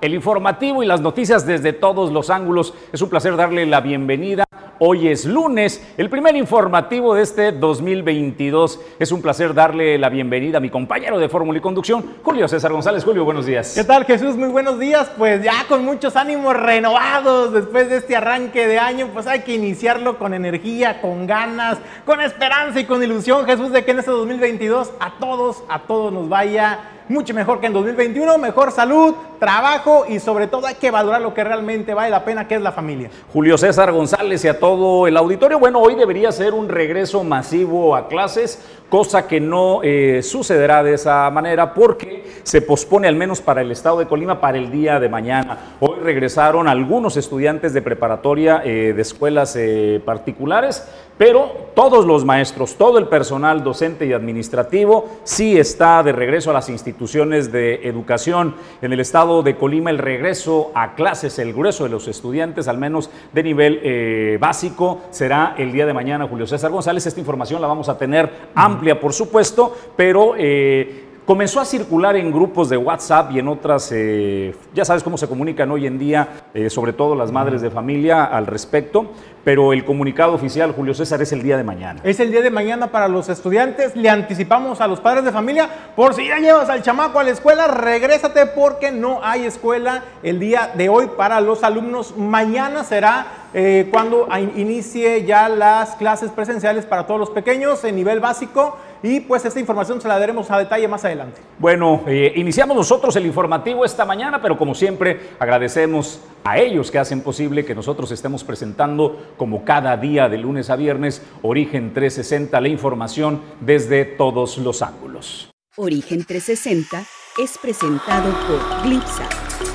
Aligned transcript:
el 0.00 0.14
informativo 0.14 0.82
y 0.82 0.86
las 0.86 1.00
noticias 1.00 1.46
desde 1.46 1.72
todos 1.72 2.12
los 2.12 2.30
ángulos. 2.30 2.74
Es 2.92 3.02
un 3.02 3.10
placer 3.10 3.36
darle 3.36 3.66
la 3.66 3.80
bienvenida. 3.80 4.44
Hoy 4.82 5.08
es 5.08 5.26
lunes, 5.26 5.86
el 5.98 6.08
primer 6.08 6.34
informativo 6.36 7.14
de 7.14 7.22
este 7.22 7.52
2022. 7.52 8.80
Es 8.98 9.12
un 9.12 9.20
placer 9.20 9.52
darle 9.52 9.98
la 9.98 10.08
bienvenida 10.08 10.56
a 10.56 10.60
mi 10.60 10.70
compañero 10.70 11.18
de 11.18 11.28
Fórmula 11.28 11.58
y 11.58 11.60
Conducción, 11.60 12.14
Julio 12.22 12.48
César 12.48 12.72
González. 12.72 13.04
Julio, 13.04 13.26
buenos 13.26 13.44
días. 13.44 13.74
¿Qué 13.74 13.84
tal 13.84 14.06
Jesús? 14.06 14.36
Muy 14.36 14.48
buenos 14.48 14.78
días. 14.78 15.10
Pues 15.18 15.42
ya 15.42 15.66
con 15.68 15.84
muchos 15.84 16.16
ánimos 16.16 16.56
renovados 16.56 17.52
después 17.52 17.90
de 17.90 17.98
este 17.98 18.16
arranque 18.16 18.66
de 18.66 18.78
año, 18.78 19.08
pues 19.12 19.26
hay 19.26 19.40
que 19.40 19.54
iniciarlo 19.54 20.18
con 20.18 20.32
energía, 20.32 21.02
con 21.02 21.26
ganas, 21.26 21.76
con 22.06 22.22
esperanza 22.22 22.80
y 22.80 22.86
con 22.86 23.02
ilusión, 23.02 23.44
Jesús, 23.44 23.72
de 23.72 23.84
que 23.84 23.90
en 23.90 23.98
este 23.98 24.12
2022 24.12 24.92
a 24.98 25.18
todos, 25.20 25.62
a 25.68 25.80
todos 25.80 26.10
nos 26.10 26.26
vaya 26.30 26.78
mucho 27.10 27.34
mejor 27.34 27.60
que 27.60 27.66
en 27.66 27.72
2021, 27.72 28.38
mejor 28.38 28.70
salud, 28.70 29.14
trabajo 29.38 30.04
y 30.08 30.20
sobre 30.20 30.46
todo 30.46 30.66
hay 30.66 30.76
que 30.76 30.90
valorar 30.90 31.20
lo 31.20 31.34
que 31.34 31.42
realmente 31.42 31.92
vale 31.92 32.10
la 32.10 32.24
pena, 32.24 32.46
que 32.46 32.54
es 32.54 32.62
la 32.62 32.72
familia. 32.72 33.10
Julio 33.32 33.58
César 33.58 33.90
González 33.90 34.44
y 34.44 34.48
a 34.48 34.58
todo 34.58 35.06
el 35.06 35.16
auditorio. 35.16 35.58
Bueno, 35.58 35.80
hoy 35.80 35.96
debería 35.96 36.30
ser 36.30 36.54
un 36.54 36.68
regreso 36.68 37.24
masivo 37.24 37.96
a 37.96 38.06
clases, 38.06 38.64
cosa 38.88 39.26
que 39.26 39.40
no 39.40 39.80
eh, 39.82 40.20
sucederá 40.22 40.82
de 40.82 40.94
esa 40.94 41.28
manera 41.30 41.74
porque 41.74 42.40
se 42.44 42.62
pospone 42.62 43.08
al 43.08 43.16
menos 43.16 43.40
para 43.40 43.62
el 43.62 43.72
estado 43.72 43.98
de 43.98 44.06
Colima 44.06 44.40
para 44.40 44.58
el 44.58 44.70
día 44.70 45.00
de 45.00 45.08
mañana. 45.08 45.76
Hoy 45.80 45.98
regresaron 46.00 46.68
algunos 46.68 47.16
estudiantes 47.16 47.72
de 47.72 47.82
preparatoria 47.82 48.62
eh, 48.64 48.92
de 48.94 49.02
escuelas 49.02 49.56
eh, 49.56 50.00
particulares 50.04 50.86
pero 51.20 51.52
todos 51.74 52.06
los 52.06 52.24
maestros, 52.24 52.76
todo 52.76 52.96
el 52.96 53.06
personal 53.06 53.62
docente 53.62 54.06
y 54.06 54.14
administrativo 54.14 55.04
sí 55.22 55.58
está 55.58 56.02
de 56.02 56.12
regreso 56.12 56.48
a 56.48 56.54
las 56.54 56.70
instituciones 56.70 57.52
de 57.52 57.86
educación. 57.86 58.54
En 58.80 58.94
el 58.94 59.00
estado 59.00 59.42
de 59.42 59.54
Colima 59.54 59.90
el 59.90 59.98
regreso 59.98 60.72
a 60.74 60.94
clases, 60.94 61.38
el 61.38 61.52
grueso 61.52 61.84
de 61.84 61.90
los 61.90 62.08
estudiantes, 62.08 62.68
al 62.68 62.78
menos 62.78 63.10
de 63.34 63.42
nivel 63.42 63.80
eh, 63.82 64.38
básico, 64.40 65.02
será 65.10 65.54
el 65.58 65.72
día 65.72 65.84
de 65.84 65.92
mañana. 65.92 66.26
Julio 66.26 66.46
César 66.46 66.70
González, 66.70 67.04
esta 67.04 67.20
información 67.20 67.60
la 67.60 67.66
vamos 67.66 67.90
a 67.90 67.98
tener 67.98 68.30
amplia, 68.54 68.98
por 68.98 69.12
supuesto, 69.12 69.76
pero... 69.94 70.32
Eh, 70.38 71.08
comenzó 71.26 71.60
a 71.60 71.64
circular 71.64 72.16
en 72.16 72.32
grupos 72.32 72.68
de 72.68 72.76
WhatsApp 72.76 73.30
y 73.30 73.38
en 73.38 73.46
otras, 73.46 73.92
eh, 73.94 74.52
ya 74.74 74.84
sabes 74.84 75.04
cómo 75.04 75.16
se 75.16 75.28
comunican 75.28 75.70
hoy 75.70 75.86
en 75.86 75.96
día, 75.96 76.26
sobre 76.70 76.92
todo 76.92 77.14
las 77.14 77.30
madres 77.30 77.62
de 77.62 77.70
familia 77.70 78.24
al 78.24 78.48
respecto, 78.48 79.06
pero 79.44 79.72
el 79.72 79.84
comunicado 79.84 80.34
oficial, 80.34 80.72
Julio 80.72 80.94
César, 80.94 81.22
es 81.22 81.32
el 81.32 81.42
día 81.42 81.56
de 81.56 81.64
mañana. 81.64 82.00
Es 82.04 82.20
el 82.20 82.30
día 82.30 82.42
de 82.42 82.50
mañana 82.50 82.88
para 82.88 83.08
los 83.08 83.28
estudiantes. 83.28 83.96
Le 83.96 84.10
anticipamos 84.10 84.80
a 84.80 84.86
los 84.86 85.00
padres 85.00 85.24
de 85.24 85.32
familia, 85.32 85.68
por 85.96 86.14
si 86.14 86.26
ya 86.26 86.38
llevas 86.38 86.68
al 86.68 86.82
chamaco 86.82 87.18
a 87.18 87.24
la 87.24 87.30
escuela, 87.30 87.66
regrésate 87.68 88.46
porque 88.46 88.90
no 88.90 89.20
hay 89.22 89.44
escuela 89.44 90.04
el 90.22 90.38
día 90.38 90.72
de 90.74 90.88
hoy 90.88 91.08
para 91.16 91.40
los 91.40 91.64
alumnos. 91.64 92.16
Mañana 92.16 92.84
será 92.84 93.26
eh, 93.52 93.88
cuando 93.90 94.28
inicie 94.56 95.24
ya 95.24 95.48
las 95.48 95.96
clases 95.96 96.30
presenciales 96.30 96.86
para 96.86 97.06
todos 97.06 97.18
los 97.18 97.30
pequeños 97.30 97.82
en 97.84 97.96
nivel 97.96 98.20
básico 98.20 98.76
y 99.02 99.20
pues 99.20 99.44
esta 99.44 99.58
información 99.58 100.00
se 100.00 100.06
la 100.06 100.18
daremos 100.18 100.50
a 100.50 100.58
detalle 100.58 100.86
más 100.86 101.04
adelante. 101.04 101.40
Bueno, 101.58 102.02
eh, 102.06 102.32
iniciamos 102.36 102.76
nosotros 102.76 103.16
el 103.16 103.26
informativo 103.26 103.84
esta 103.84 104.04
mañana, 104.04 104.40
pero 104.40 104.56
como 104.56 104.74
siempre 104.74 105.30
agradecemos 105.38 106.20
a 106.44 106.58
ellos 106.58 106.90
que 106.90 106.98
hacen 106.98 107.22
posible 107.22 107.64
que 107.64 107.74
nosotros 107.74 108.10
estemos 108.12 108.44
presentando 108.44 109.18
como 109.40 109.64
cada 109.64 109.96
día 109.96 110.28
de 110.28 110.36
lunes 110.36 110.68
a 110.68 110.76
viernes 110.76 111.22
Origen 111.40 111.94
360, 111.94 112.60
la 112.60 112.68
información 112.68 113.40
desde 113.62 114.04
todos 114.04 114.58
los 114.58 114.82
ángulos. 114.82 115.48
Origen 115.78 116.26
360 116.26 117.02
es 117.42 117.56
presentado 117.56 118.34
por 118.46 118.82
Glipsa, 118.82 119.26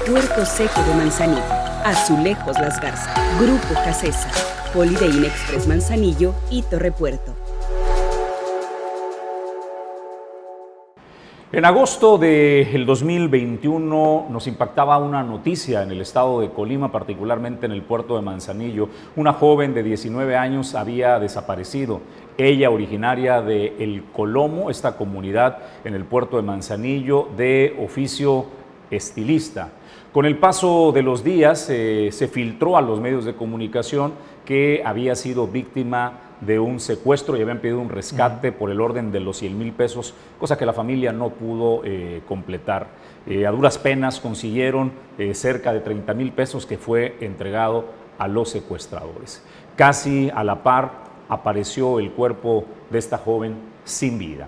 Puerto 0.06 0.46
Seco 0.46 0.84
de 0.84 0.94
Manzanillo, 0.94 1.42
Azulejos 1.84 2.60
Las 2.60 2.80
Garzas, 2.80 3.10
Grupo 3.42 3.74
Casesa, 3.84 4.30
Holiday 4.76 5.26
Express 5.26 5.68
Manzanillo 5.68 6.36
y 6.52 6.62
Torre 6.62 6.92
Puerto. 6.92 7.36
En 11.56 11.64
agosto 11.64 12.18
del 12.18 12.86
2021 12.86 14.28
nos 14.30 14.46
impactaba 14.46 14.98
una 14.98 15.24
noticia 15.24 15.84
en 15.84 15.92
el 15.92 16.02
estado 16.02 16.42
de 16.42 16.50
Colima, 16.50 16.92
particularmente 16.92 17.66
en 17.66 17.72
el 17.72 17.82
puerto 17.82 18.18
de 18.18 18.22
Manzanillo. 18.22 18.90
Una 19.16 19.32
joven 19.32 19.74
de 19.74 19.82
19 19.82 20.36
años 20.36 20.76
había 20.76 21.18
desaparecido. 21.18 22.02
Ella 22.38 22.70
originaria 22.70 23.42
de 23.42 23.74
El 23.80 24.04
Colomo, 24.12 24.70
esta 24.70 24.98
comunidad 24.98 25.60
en 25.86 25.94
el 25.94 26.04
puerto 26.04 26.36
de 26.36 26.44
Manzanillo, 26.44 27.30
de 27.38 27.78
oficio 27.82 28.48
estilista. 28.92 29.70
Con 30.12 30.26
el 30.26 30.38
paso 30.38 30.92
de 30.92 31.04
los 31.04 31.24
días 31.24 31.70
eh, 31.70 32.10
se 32.12 32.28
filtró 32.28 32.76
a 32.76 32.82
los 32.82 33.00
medios 33.00 33.24
de 33.24 33.36
comunicación 33.36 34.12
que 34.44 34.82
había 34.86 35.16
sido 35.16 35.48
víctima 35.48 36.20
de 36.46 36.60
un 36.60 36.80
secuestro 36.80 37.38
y 37.38 37.42
habían 37.42 37.60
pedido 37.60 37.80
un 37.80 37.90
rescate 37.90 38.52
por 38.52 38.72
el 38.72 38.82
orden 38.82 39.12
de 39.12 39.20
los 39.20 39.38
100 39.38 39.58
mil 39.58 39.74
pesos, 39.74 40.14
cosa 40.40 40.58
que 40.58 40.66
la 40.66 40.74
familia 40.74 41.12
no 41.12 41.30
pudo 41.30 41.82
eh, 41.84 42.22
completar. 42.28 42.88
Eh, 43.26 43.46
a 43.46 43.52
duras 43.52 43.78
penas 43.78 44.20
consiguieron 44.20 44.92
eh, 45.18 45.34
cerca 45.34 45.74
de 45.74 45.80
30 45.80 46.14
mil 46.14 46.32
pesos 46.32 46.66
que 46.66 46.78
fue 46.78 47.18
entregado 47.22 47.86
a 48.18 48.28
los 48.28 48.50
secuestradores. 48.50 49.44
Casi 49.76 50.30
a 50.34 50.44
la 50.44 50.64
par 50.64 51.06
apareció 51.28 52.00
el 52.00 52.12
cuerpo 52.12 52.66
de 52.90 53.00
esta 53.00 53.18
joven 53.18 53.56
sin 53.84 54.18
vida. 54.18 54.48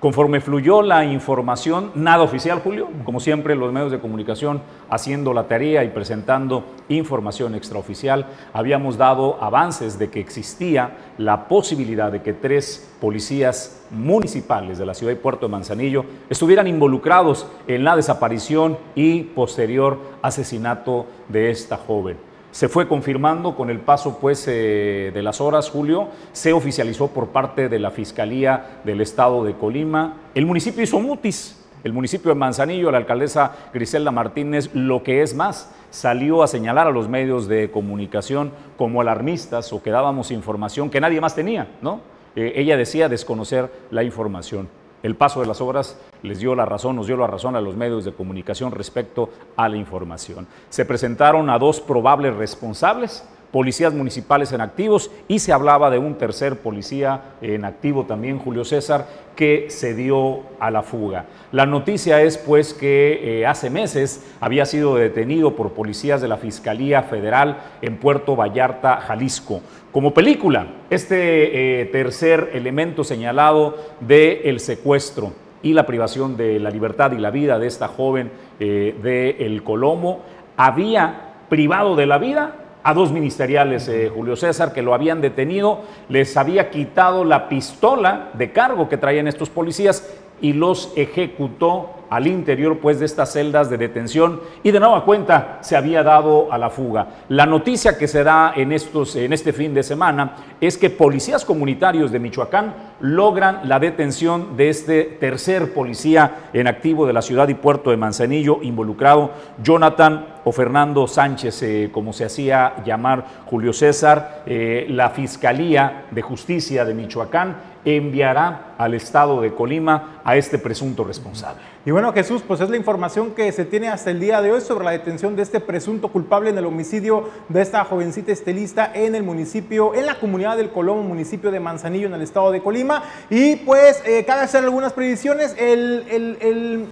Conforme 0.00 0.40
fluyó 0.40 0.80
la 0.80 1.04
información, 1.04 1.92
nada 1.94 2.22
oficial, 2.22 2.60
Julio, 2.60 2.88
como 3.04 3.20
siempre 3.20 3.54
los 3.54 3.70
medios 3.70 3.92
de 3.92 3.98
comunicación 3.98 4.62
haciendo 4.88 5.34
la 5.34 5.46
tarea 5.46 5.84
y 5.84 5.90
presentando 5.90 6.64
información 6.88 7.54
extraoficial, 7.54 8.24
habíamos 8.54 8.96
dado 8.96 9.36
avances 9.42 9.98
de 9.98 10.08
que 10.08 10.20
existía 10.20 10.96
la 11.18 11.48
posibilidad 11.48 12.10
de 12.10 12.22
que 12.22 12.32
tres 12.32 12.90
policías 12.98 13.86
municipales 13.90 14.78
de 14.78 14.86
la 14.86 14.94
ciudad 14.94 15.12
de 15.12 15.20
Puerto 15.20 15.46
de 15.46 15.52
Manzanillo 15.52 16.06
estuvieran 16.30 16.66
involucrados 16.66 17.46
en 17.66 17.84
la 17.84 17.94
desaparición 17.94 18.78
y 18.94 19.24
posterior 19.24 19.98
asesinato 20.22 21.04
de 21.28 21.50
esta 21.50 21.76
joven 21.76 22.29
se 22.50 22.68
fue 22.68 22.88
confirmando 22.88 23.54
con 23.54 23.70
el 23.70 23.80
paso 23.80 24.18
pues, 24.18 24.46
eh, 24.48 25.10
de 25.14 25.22
las 25.22 25.40
horas, 25.40 25.70
Julio, 25.70 26.08
se 26.32 26.52
oficializó 26.52 27.08
por 27.08 27.28
parte 27.28 27.68
de 27.68 27.78
la 27.78 27.90
Fiscalía 27.90 28.80
del 28.84 29.00
Estado 29.00 29.44
de 29.44 29.54
Colima. 29.54 30.16
El 30.34 30.46
municipio 30.46 30.82
hizo 30.82 31.00
mutis, 31.00 31.64
el 31.84 31.92
municipio 31.92 32.30
de 32.30 32.34
Manzanillo, 32.34 32.90
la 32.90 32.98
alcaldesa 32.98 33.56
Griselda 33.72 34.10
Martínez, 34.10 34.70
lo 34.74 35.02
que 35.02 35.22
es 35.22 35.34
más, 35.34 35.72
salió 35.90 36.42
a 36.42 36.46
señalar 36.46 36.86
a 36.86 36.90
los 36.90 37.08
medios 37.08 37.48
de 37.48 37.70
comunicación 37.70 38.52
como 38.76 39.00
alarmistas 39.00 39.72
o 39.72 39.82
que 39.82 39.90
dábamos 39.90 40.30
información 40.30 40.90
que 40.90 41.00
nadie 41.00 41.20
más 41.20 41.34
tenía, 41.34 41.68
¿no? 41.80 42.00
Eh, 42.36 42.52
ella 42.56 42.76
decía 42.76 43.08
desconocer 43.08 43.70
la 43.90 44.04
información. 44.04 44.68
El 45.02 45.16
paso 45.16 45.40
de 45.40 45.46
las 45.46 45.60
obras 45.60 45.98
les 46.22 46.40
dio 46.40 46.54
la 46.54 46.66
razón, 46.66 46.96
nos 46.96 47.06
dio 47.06 47.16
la 47.16 47.26
razón 47.26 47.56
a 47.56 47.60
los 47.60 47.76
medios 47.76 48.04
de 48.04 48.12
comunicación 48.12 48.72
respecto 48.72 49.30
a 49.56 49.68
la 49.68 49.76
información. 49.76 50.46
Se 50.68 50.84
presentaron 50.84 51.48
a 51.48 51.58
dos 51.58 51.80
probables 51.80 52.34
responsables, 52.36 53.24
policías 53.50 53.92
municipales 53.92 54.52
en 54.52 54.60
activos 54.60 55.10
y 55.28 55.40
se 55.40 55.52
hablaba 55.52 55.90
de 55.90 55.98
un 55.98 56.14
tercer 56.16 56.56
policía 56.56 57.34
en 57.40 57.64
activo 57.64 58.04
también, 58.04 58.38
Julio 58.38 58.64
César, 58.64 59.06
que 59.34 59.66
se 59.70 59.94
dio 59.94 60.40
a 60.60 60.70
la 60.70 60.82
fuga. 60.82 61.26
La 61.52 61.66
noticia 61.66 62.22
es 62.22 62.38
pues 62.38 62.74
que 62.74 63.40
eh, 63.40 63.46
hace 63.46 63.70
meses 63.70 64.24
había 64.40 64.66
sido 64.66 64.96
detenido 64.96 65.56
por 65.56 65.72
policías 65.72 66.20
de 66.20 66.28
la 66.28 66.36
Fiscalía 66.36 67.02
Federal 67.02 67.58
en 67.82 67.96
Puerto 67.96 68.36
Vallarta, 68.36 68.98
Jalisco. 68.98 69.60
Como 69.92 70.14
película, 70.14 70.66
este 70.90 71.80
eh, 71.80 71.86
tercer 71.86 72.50
elemento 72.52 73.02
señalado 73.02 73.76
del 74.00 74.40
el 74.44 74.60
secuestro 74.60 75.32
y 75.62 75.72
la 75.72 75.86
privación 75.86 76.36
de 76.36 76.58
la 76.60 76.70
libertad 76.70 77.12
y 77.12 77.18
la 77.18 77.30
vida 77.30 77.58
de 77.58 77.66
esta 77.66 77.88
joven 77.88 78.30
eh, 78.60 78.94
de 79.02 79.36
El 79.40 79.62
Colomo 79.62 80.20
había 80.56 81.32
privado 81.48 81.96
de 81.96 82.06
la 82.06 82.18
vida 82.18 82.54
a 82.82 82.94
dos 82.94 83.12
ministeriales, 83.12 83.88
eh, 83.88 84.10
Julio 84.14 84.36
César, 84.36 84.72
que 84.72 84.82
lo 84.82 84.94
habían 84.94 85.20
detenido, 85.20 85.82
les 86.08 86.36
había 86.36 86.70
quitado 86.70 87.24
la 87.24 87.48
pistola 87.48 88.30
de 88.34 88.52
cargo 88.52 88.88
que 88.88 88.96
traían 88.96 89.28
estos 89.28 89.50
policías 89.50 90.08
y 90.40 90.52
los 90.52 90.92
ejecutó 90.96 92.00
al 92.10 92.26
interior 92.26 92.78
pues 92.78 92.98
de 92.98 93.06
estas 93.06 93.32
celdas 93.32 93.70
de 93.70 93.78
detención 93.78 94.40
y 94.64 94.72
de 94.72 94.80
nueva 94.80 95.04
cuenta 95.04 95.58
se 95.60 95.76
había 95.76 96.02
dado 96.02 96.52
a 96.52 96.58
la 96.58 96.68
fuga. 96.68 97.06
La 97.28 97.46
noticia 97.46 97.96
que 97.96 98.08
se 98.08 98.24
da 98.24 98.52
en, 98.56 98.72
estos, 98.72 99.14
en 99.14 99.32
este 99.32 99.52
fin 99.52 99.72
de 99.72 99.84
semana 99.84 100.34
es 100.60 100.76
que 100.76 100.90
policías 100.90 101.44
comunitarios 101.44 102.10
de 102.10 102.18
Michoacán 102.18 102.74
logran 103.00 103.60
la 103.64 103.78
detención 103.78 104.56
de 104.56 104.68
este 104.68 105.04
tercer 105.04 105.72
policía 105.72 106.48
en 106.52 106.66
activo 106.66 107.06
de 107.06 107.12
la 107.12 107.22
ciudad 107.22 107.48
y 107.48 107.54
puerto 107.54 107.90
de 107.90 107.96
Manzanillo 107.96 108.58
involucrado, 108.60 109.30
Jonathan 109.62 110.26
o 110.44 110.52
Fernando 110.52 111.06
Sánchez, 111.06 111.62
eh, 111.62 111.90
como 111.92 112.12
se 112.12 112.24
hacía 112.24 112.74
llamar 112.84 113.24
Julio 113.46 113.72
César, 113.72 114.42
eh, 114.46 114.86
la 114.88 115.10
Fiscalía 115.10 116.06
de 116.10 116.22
Justicia 116.22 116.84
de 116.84 116.94
Michoacán 116.94 117.69
enviará 117.84 118.74
al 118.78 118.94
estado 118.94 119.40
de 119.40 119.54
Colima 119.54 120.20
a 120.24 120.36
este 120.36 120.58
presunto 120.58 121.04
responsable. 121.04 121.60
Y 121.86 121.92
bueno, 121.92 122.12
Jesús, 122.12 122.42
pues 122.46 122.60
es 122.60 122.68
la 122.68 122.76
información 122.76 123.30
que 123.30 123.50
se 123.52 123.64
tiene 123.64 123.88
hasta 123.88 124.10
el 124.10 124.20
día 124.20 124.42
de 124.42 124.52
hoy 124.52 124.60
sobre 124.60 124.84
la 124.84 124.90
detención 124.90 125.34
de 125.34 125.42
este 125.42 125.60
presunto 125.60 126.08
culpable 126.08 126.50
en 126.50 126.58
el 126.58 126.66
homicidio 126.66 127.30
de 127.48 127.62
esta 127.62 127.84
jovencita 127.84 128.32
estelista 128.32 128.90
en 128.92 129.14
el 129.14 129.22
municipio, 129.22 129.94
en 129.94 130.04
la 130.04 130.16
comunidad 130.16 130.58
del 130.58 130.70
Colomo, 130.72 131.02
municipio 131.02 131.50
de 131.50 131.58
Manzanillo, 131.58 132.06
en 132.06 132.12
el 132.12 132.20
estado 132.20 132.50
de 132.50 132.60
Colima. 132.60 133.02
Y 133.30 133.56
pues 133.56 134.02
eh, 134.04 134.24
cabe 134.26 134.42
hacer 134.42 134.62
algunas 134.62 134.92
previsiones. 134.92 135.56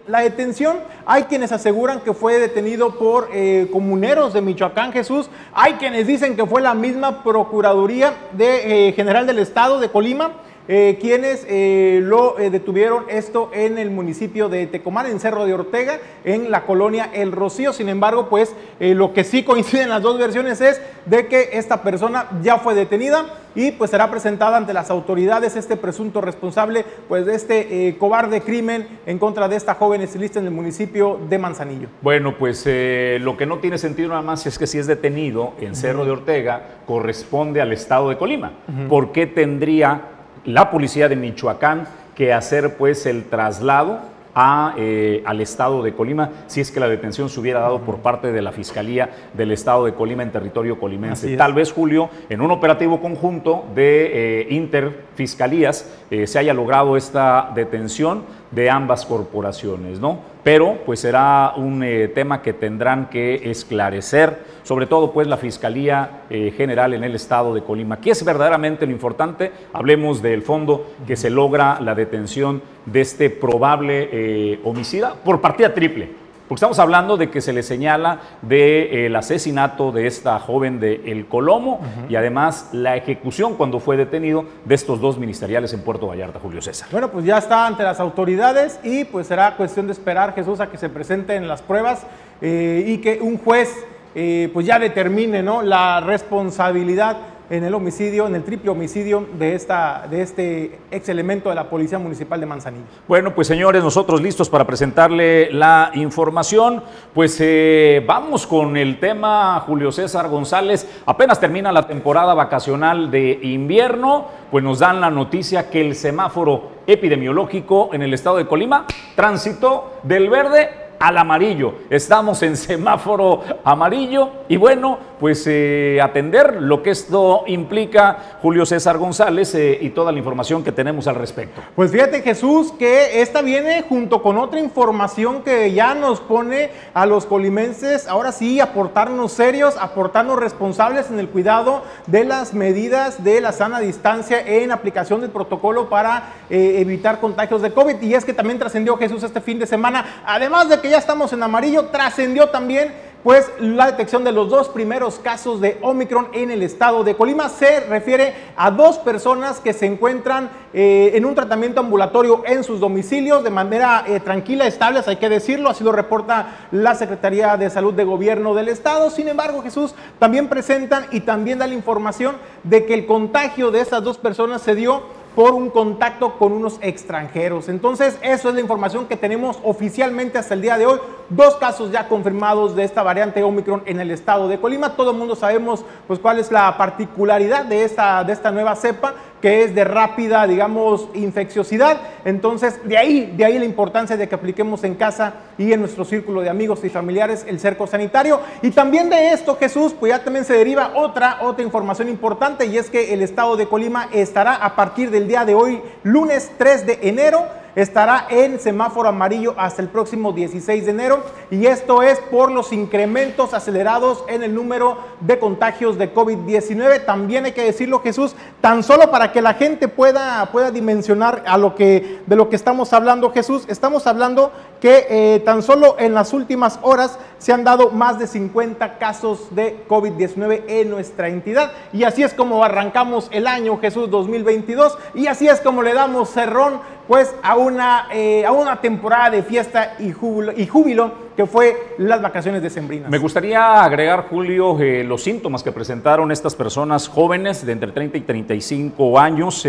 la 0.07 0.21
detención, 0.21 0.79
hay 1.05 1.25
quienes 1.25 1.53
aseguran 1.53 2.01
que 2.01 2.15
fue 2.15 2.39
detenido 2.39 2.99
por 2.99 3.29
eh, 3.35 3.69
comuneros 3.71 4.33
de 4.33 4.41
Michoacán, 4.41 4.93
Jesús. 4.93 5.29
Hay 5.53 5.75
quienes 5.75 6.07
dicen 6.07 6.35
que 6.35 6.47
fue 6.47 6.63
la 6.63 6.73
misma 6.73 7.23
Procuraduría 7.23 8.15
de, 8.33 8.89
eh, 8.89 8.93
General 8.93 9.27
del 9.27 9.39
Estado 9.39 9.81
de 9.81 9.91
Colima 9.91 10.33
eh, 10.71 10.99
quienes 11.01 11.47
eh, 11.49 12.01
lo 12.03 12.39
eh, 12.39 12.51
detuvieron 12.51 13.05
esto 13.09 13.51
en 13.55 13.79
el 13.79 13.91
municipio 13.91 14.51
de 14.51 14.67
Tecomán, 14.67 15.07
en 15.07 15.19
Cerro 15.19 15.47
de 15.47 15.55
Ortega, 15.55 15.99
en 16.25 16.51
la 16.51 16.67
colonia 16.67 17.09
El 17.15 17.33
Rocío. 17.33 17.73
Sin 17.73 17.89
embargo, 17.89 18.29
pues 18.29 18.55
lo 18.79 19.15
que 19.15 19.25
sí 19.25 19.43
coinciden 19.45 19.89
las 19.89 20.03
dos 20.03 20.19
versiones 20.19 20.61
es 20.61 20.79
de 21.07 21.27
que 21.27 21.51
esta 21.55 21.83
persona 21.83 22.27
ya 22.43 22.59
fue 22.59 22.75
detenida 22.75 23.25
y 23.55 23.73
pues 23.73 23.91
será 23.91 24.11
presentada 24.11 24.59
ante 24.59 24.75
las 24.75 24.91
autoridades 24.91 25.57
este 25.57 25.77
presunto 25.77 26.21
responsable 26.21 26.85
pues 27.09 27.25
de 27.25 27.35
este 27.35 27.97
cobarde 27.99 28.43
crimen 28.43 28.87
en 29.07 29.19
contra 29.19 29.49
de 29.49 29.57
esta 29.57 29.75
joven 29.75 30.03
estilista 30.03 30.39
en 30.39 30.45
el 30.45 30.51
municipio 30.51 31.19
de 31.31 31.39
Manzanillo. 31.39 31.89
Bueno, 32.03 32.37
pues 32.39 32.67
lo 32.67 33.37
que 33.39 33.47
no 33.47 33.59
tiene 33.59 33.79
sentido 33.79 34.11
nada 34.11 34.23
más 34.23 34.47
es 34.47 34.59
que 34.59 34.67
si 34.67 34.79
es 34.79 34.87
detenido 34.87 35.55
en 35.61 35.75
Cerro 35.75 36.05
de 36.05 36.11
Ortega 36.11 36.63
corresponde 36.87 37.63
al 37.63 37.73
estado 37.73 38.11
de 38.11 38.19
Colima. 38.19 38.53
¿Por 38.89 39.13
qué 39.13 39.27
tendría 39.27 40.18
la 40.45 40.71
policía 40.71 41.09
de 41.09 41.17
Michoacán 41.17 41.87
que 42.15 42.33
hacer 42.33 42.77
pues 42.77 43.07
el 43.07 43.25
traslado 43.25 44.01
a, 44.35 44.75
eh, 44.77 45.23
al 45.25 45.41
estado 45.41 45.83
de 45.83 45.95
Colima 45.95 46.31
si 46.47 46.61
es 46.61 46.71
que 46.71 46.79
la 46.81 46.89
detención 46.89 47.29
se 47.29 47.41
hubiera 47.41 47.61
dado 47.61 47.81
por 47.81 47.99
parte 47.99 48.31
de 48.31 48.41
la 48.41 48.53
Fiscalía 48.53 49.11
del 49.35 49.51
estado 49.51 49.85
de 49.85 49.95
Colima 49.95 50.23
en 50.23 50.31
territorio 50.31 50.79
colimense. 50.79 51.37
Tal 51.37 51.55
vez, 51.55 51.73
Julio, 51.73 52.09
en 52.29 52.41
un 52.41 52.51
operativo 52.51 53.01
conjunto 53.01 53.65
de 53.75 54.43
eh, 54.43 54.47
interfiscalías 54.51 55.93
eh, 56.11 56.27
se 56.27 56.39
haya 56.39 56.55
logrado 56.55 56.97
esta 56.97 57.51
detención 57.55 58.23
de 58.51 58.71
ambas 58.71 59.05
corporaciones, 59.05 60.01
¿no? 60.01 60.21
Pero 60.43 60.79
pues 60.87 61.01
será 61.01 61.53
un 61.57 61.83
eh, 61.83 62.09
tema 62.09 62.41
que 62.41 62.53
tendrán 62.53 63.11
que 63.11 63.51
esclarecer, 63.51 64.39
sobre 64.63 64.87
todo 64.87 65.13
pues 65.13 65.27
la 65.27 65.37
Fiscalía 65.37 66.23
eh, 66.31 66.53
General 66.57 66.95
en 66.95 67.05
el 67.05 67.15
estado 67.15 67.55
de 67.55 67.63
Colima. 67.63 68.01
¿Qué 68.01 68.11
es 68.11 68.25
verdaderamente 68.25 68.87
lo 68.87 68.93
importante? 68.93 69.53
Hablemos 69.73 70.23
del 70.23 70.43
fondo 70.43 70.93
que 71.07 71.17
se 71.17 71.29
logra 71.29 71.81
la 71.81 71.95
detención 71.95 72.63
de 72.87 73.01
este 73.03 73.29
probable 73.31 74.09
eh, 74.11 74.61
homicida 74.65 75.15
por 75.23 75.41
partida 75.41 75.75
triple. 75.75 76.28
Porque 76.49 76.61
estamos 76.61 76.79
hablando 76.79 77.19
de 77.19 77.29
que 77.29 77.43
se 77.43 77.53
le 77.53 77.63
señala 77.63 78.21
del 78.41 79.15
asesinato 79.15 79.93
de 79.93 80.07
esta 80.07 80.39
joven 80.39 80.81
de 80.81 81.03
El 81.05 81.27
Colomo 81.27 81.81
y 82.09 82.17
además 82.17 82.71
la 82.73 82.97
ejecución 82.97 83.55
cuando 83.55 83.81
fue 83.81 83.99
detenido 83.99 84.47
de 84.65 84.75
estos 84.75 85.01
dos 85.01 85.19
ministeriales 85.19 85.75
en 85.75 85.83
Puerto 85.83 86.07
Vallarta, 86.07 86.41
Julio 86.41 86.63
César. 86.63 86.89
Bueno, 86.91 87.11
pues 87.11 87.27
ya 87.27 87.37
está 87.37 87.67
ante 87.67 87.83
las 87.83 88.01
autoridades 88.01 88.81
y 88.83 89.05
pues 89.05 89.27
será 89.27 89.57
cuestión 89.57 89.87
de 89.87 89.93
esperar, 89.93 90.35
Jesús, 90.35 90.61
a 90.61 90.71
que 90.71 90.79
se 90.79 90.89
presenten 90.89 91.47
las 91.47 91.61
pruebas 91.61 92.07
eh, 92.41 92.83
y 92.87 92.99
que 92.99 93.21
un 93.21 93.37
juez 93.37 93.71
eh, 94.15 94.51
pues 94.55 94.65
ya 94.67 94.79
determine 94.79 95.43
¿no? 95.43 95.63
la 95.63 96.01
responsabilidad 96.01 97.19
en 97.51 97.65
el 97.65 97.75
homicidio, 97.75 98.27
en 98.27 98.35
el 98.35 98.45
triple 98.45 98.71
homicidio 98.71 99.27
de, 99.39 99.55
esta, 99.55 100.07
de 100.11 100.23
este 100.23 100.79
ex 100.91 101.09
elemento 101.09 101.49
de 101.49 101.55
la 101.55 101.71
Policía 101.71 101.99
Municipal 101.99 102.41
de 102.41 102.47
Manzanillo. 102.47 102.85
Bueno, 103.07 103.35
pues 103.35 103.47
señores, 103.47 103.83
nosotros 103.83 104.21
listos 104.21 104.51
para 104.51 104.67
presentarle 104.67 105.51
la 105.53 105.91
información. 105.95 106.83
Pues 107.15 107.39
eh, 107.41 108.05
vamos 108.07 108.47
con 108.47 108.77
el 108.77 109.01
tema, 109.01 109.61
Julio 109.61 109.91
César 109.93 110.29
González. 110.29 110.87
Apenas 111.07 111.41
termina 111.41 111.73
la 111.73 111.87
temporada 111.87 112.35
vacacional 112.35 113.11
de 113.11 113.39
invierno, 113.43 114.27
pues 114.51 114.63
nos 114.63 114.81
dan 114.81 115.01
la 115.01 115.11
noticia 115.11 115.71
que 115.71 115.81
el 115.81 115.95
semáforo 115.95 116.79
epidemiológico 116.87 117.91
en 117.93 118.03
el 118.03 118.15
estado 118.15 118.37
de 118.37 118.47
Colima 118.47 118.87
transitó 119.15 119.93
del 120.03 120.29
verde 120.29 120.89
al 120.99 121.17
amarillo. 121.19 121.75
Estamos 121.91 122.43
en 122.43 122.57
semáforo 122.57 123.43
amarillo 123.65 124.31
y 124.49 124.57
bueno, 124.57 124.99
pues 125.19 125.45
eh, 125.47 126.01
atender 126.03 126.63
lo 126.63 126.83
que 126.83 126.91
esto 126.91 127.45
implica 127.47 128.39
Julio 128.43 128.67
César 128.67 128.99
González 128.99 129.55
eh, 129.55 129.79
y 129.81 129.91
toda 129.91 130.13
la 130.13 130.19
información 130.19 130.65
que 130.65 130.73
tenemos 130.73 131.07
al 131.07 131.17
respecto. 131.17 131.63
Pues 131.75 131.91
fíjate 131.91 132.23
Jesús 132.23 132.73
que 132.79 133.21
esta 133.21 133.43
viene 133.43 133.85
junto 133.89 134.23
con 134.23 134.39
otra 134.39 134.61
información 134.61 135.43
que 135.43 135.73
ya 135.73 135.95
nos 135.95 136.21
pone 136.21 136.71
a 136.95 137.07
los 137.07 137.27
colimenses, 137.27 138.07
ahora 138.09 138.33
sí, 138.33 138.61
aportarnos 138.61 139.33
serios, 139.33 139.77
aportarnos 139.77 140.39
responsables 140.39 141.11
en 141.11 141.19
el 141.19 141.29
cuidado 141.29 141.83
de 142.07 142.25
las 142.25 142.55
medidas 142.55 143.25
de 143.25 143.41
la 143.41 143.53
sana 143.53 143.81
distancia 143.81 144.41
en 144.41 144.73
aplicación 144.73 145.21
del 145.21 145.31
protocolo 145.31 145.89
para 145.89 146.35
eh, 146.51 146.77
evitar 146.79 147.21
contagios 147.21 147.63
de 147.63 147.73
COVID. 147.73 148.01
Y 148.03 148.15
es 148.15 148.25
que 148.25 148.33
también 148.35 148.59
trascendió 148.59 148.97
Jesús 148.97 149.23
este 149.23 149.41
fin 149.41 149.59
de 149.59 149.67
semana, 149.67 150.23
además 150.27 150.69
de 150.69 150.81
que 150.81 150.91
ya 150.91 150.99
estamos 150.99 151.33
en 151.33 151.43
amarillo, 151.43 151.87
trascendió 151.87 152.49
también 152.49 153.08
pues 153.23 153.51
la 153.59 153.87
detección 153.87 154.25
de 154.25 154.33
los 154.33 154.49
dos 154.49 154.69
primeros 154.69 155.19
casos 155.19 155.61
de 155.61 155.79
Omicron 155.83 156.29
en 156.33 156.51
el 156.51 156.63
estado 156.63 157.03
de 157.05 157.17
Colima 157.17 157.49
se 157.49 157.81
refiere 157.81 158.35
a 158.57 158.71
dos 158.71 158.99
personas 158.99 159.61
que 159.61 159.73
se 159.73 159.87
encuentran 159.87 160.51
eh, 160.73 161.13
en 161.15 161.25
un 161.25 161.35
tratamiento 161.35 161.81
ambulatorio 161.81 162.43
en 162.47 162.63
sus 162.63 162.81
domicilios 162.81 163.43
de 163.43 163.51
manera 163.51 164.05
eh, 164.07 164.21
tranquila, 164.21 164.67
estable, 164.67 165.01
hay 165.07 165.17
que 165.17 165.29
decirlo, 165.29 165.71
así 165.71 165.83
lo 165.83 165.93
reporta 165.93 166.69
la 166.71 166.95
Secretaría 166.95 167.57
de 167.57 167.71
Salud 167.71 167.95
de 167.95 168.05
Gobierno 168.05 168.55
del 168.55 168.69
estado. 168.69 169.11
Sin 169.11 169.29
embargo, 169.29 169.63
Jesús, 169.63 169.95
también 170.19 170.49
presentan 170.49 171.07
y 171.11 171.21
también 171.21 171.59
da 171.59 171.67
la 171.67 171.75
información 171.75 172.37
de 172.63 172.85
que 172.87 172.95
el 172.95 173.07
contagio 173.07 173.71
de 173.71 173.81
esas 173.81 174.03
dos 174.03 174.19
personas 174.19 174.63
se 174.63 174.75
dio 174.75 175.03
por 175.35 175.55
un 175.55 175.71
contacto 175.71 176.37
con 176.37 176.53
unos 176.53 176.79
extranjeros. 176.81 177.69
Entonces, 177.69 178.19
eso 178.23 178.49
es 178.49 178.55
la 178.55 178.61
información 178.61 179.07
que 179.07 179.17
tenemos 179.17 179.59
oficialmente 179.63 180.37
hasta 180.37 180.55
el 180.55 180.63
día 180.63 180.77
de 180.79 180.87
hoy. 180.87 180.99
Dos 181.31 181.57
casos 181.57 181.93
ya 181.93 182.09
confirmados 182.09 182.75
de 182.75 182.85
esta 182.85 183.03
variante 183.03 183.43
Omicron 183.43 183.83
en 183.85 184.01
el 184.01 184.11
estado 184.11 184.49
de 184.49 184.59
Colima. 184.59 184.97
Todo 184.97 185.11
el 185.11 185.19
mundo 185.19 185.37
sabemos 185.37 185.85
pues 186.07 186.19
cuál 186.19 186.39
es 186.39 186.51
la 186.51 186.75
particularidad 186.79 187.67
de 187.67 187.85
esta, 187.85 188.25
de 188.25 188.33
esta 188.33 188.51
nueva 188.51 188.75
cepa 188.77 189.15
que 189.43 189.63
es 189.63 189.75
de 189.75 189.85
rápida, 189.85 190.47
digamos, 190.47 191.09
infecciosidad. 191.15 191.99
Entonces, 192.25 192.81
de 192.89 192.97
ahí, 192.97 193.35
de 193.37 193.45
ahí 193.45 193.59
la 193.59 193.65
importancia 193.65 194.17
de 194.17 194.29
que 194.29 194.35
apliquemos 194.35 194.83
en 194.85 194.95
casa 194.95 195.35
y 195.57 195.73
en 195.73 195.81
nuestro 195.81 196.05
círculo 196.05 196.41
de 196.41 196.49
amigos 196.49 196.83
y 196.85 196.89
familiares 196.89 197.45
el 197.47 197.61
cerco 197.61 197.87
sanitario. 197.87 198.41
Y 198.63 198.71
también 198.71 199.11
de 199.11 199.33
esto, 199.33 199.57
Jesús, 199.57 199.95
pues 199.99 200.11
ya 200.11 200.25
también 200.25 200.45
se 200.45 200.55
deriva 200.55 200.93
otra, 200.95 201.39
otra 201.43 201.63
información 201.63 202.09
importante 202.09 202.67
y 202.67 202.79
es 202.79 202.91
que 202.91 203.13
el 203.13 203.23
estado 203.23 203.57
de 203.57 203.69
Colima 203.69 204.09
estará 204.13 204.55
a 204.55 204.75
partir 204.75 205.11
del 205.11 205.29
día 205.29 205.45
de 205.45 205.55
hoy, 205.55 205.83
lunes 206.03 206.51
3 206.59 206.87
de 206.87 206.99
enero, 207.03 207.47
estará 207.75 208.27
en 208.31 208.59
semáforo 208.59 209.09
amarillo 209.09 209.55
hasta 209.57 209.83
el 209.83 209.89
próximo 209.89 210.33
16 210.33 210.85
de 210.85 210.91
enero 210.91 211.23
y 211.51 211.67
esto 211.67 212.03
es 212.03 212.19
por 212.21 212.51
los 212.51 212.73
incrementos 212.73 213.55
acelerados 213.55 214.25
en 214.29 214.43
el 214.43 214.55
número 214.55 214.99
de 215.21 215.39
contagios 215.39 215.99
de 215.99 216.13
COVID-19. 216.13 217.05
También 217.05 217.45
hay 217.45 217.53
que 217.53 217.65
decirlo, 217.65 218.01
Jesús, 218.01 218.35
tan 218.61 218.83
solo 218.83 219.11
para 219.11 219.33
que 219.33 219.43
la 219.43 219.55
gente 219.55 219.89
pueda, 219.89 220.47
pueda 220.53 220.71
dimensionar 220.71 221.45
a 221.47 221.57
lo 221.59 221.75
que, 221.75 222.21
de 222.27 222.37
lo 222.37 222.49
que 222.49 222.57
estamos 222.57 222.93
hablando, 222.93 223.33
Jesús, 223.33 223.65
estamos 223.69 224.07
hablando 224.07 224.53
que 224.81 225.07
eh, 225.09 225.41
tan 225.41 225.63
solo 225.63 225.97
en 225.99 226.15
las 226.15 226.33
últimas 226.33 226.79
horas 226.83 227.19
se 227.39 227.53
han 227.53 227.65
dado 227.65 227.91
más 227.91 228.19
de 228.19 228.27
50 228.27 228.99
casos 228.99 229.55
de 229.55 229.85
COVID-19 229.89 230.63
en 230.69 230.91
nuestra 230.91 231.29
entidad. 231.29 231.73
Y 231.93 232.05
así 232.05 232.23
es 232.23 232.35
como 232.35 232.63
arrancamos 232.65 233.29
el 233.33 233.47
año 233.47 233.79
Jesús 233.79 234.11
2022 234.11 234.99
y 235.15 235.27
así 235.27 235.49
es 235.49 235.61
como 235.61 235.83
le 235.83 235.95
damos 235.95 236.31
cerrón 236.31 236.81
pues 237.07 237.35
a 237.43 237.57
una, 237.57 238.09
eh, 238.13 238.45
a 238.45 238.53
una 238.53 238.83
temporada 238.83 239.31
de 239.31 239.43
fiesta 239.43 239.97
y 239.99 240.13
júbilo, 240.13 241.13
que 241.35 241.47
fue 241.47 241.95
las 241.97 242.21
vacaciones 242.21 242.63
de 242.63 242.69
Sembrinas. 242.69 243.11
Me 243.11 243.17
gustaría 243.17 243.83
agregar, 243.83 244.27
Julio, 244.29 244.79
eh, 244.79 245.05
los 245.05 245.23
síntomas 245.23 245.63
que 245.63 245.73
presentaron 245.73 246.31
estas 246.31 246.55
personas 246.55 247.09
jóvenes 247.09 247.65
de 247.65 247.73
entre 247.73 247.93
30 247.93 248.19
y 248.19 248.21
35 248.21 249.19
años, 249.19 249.67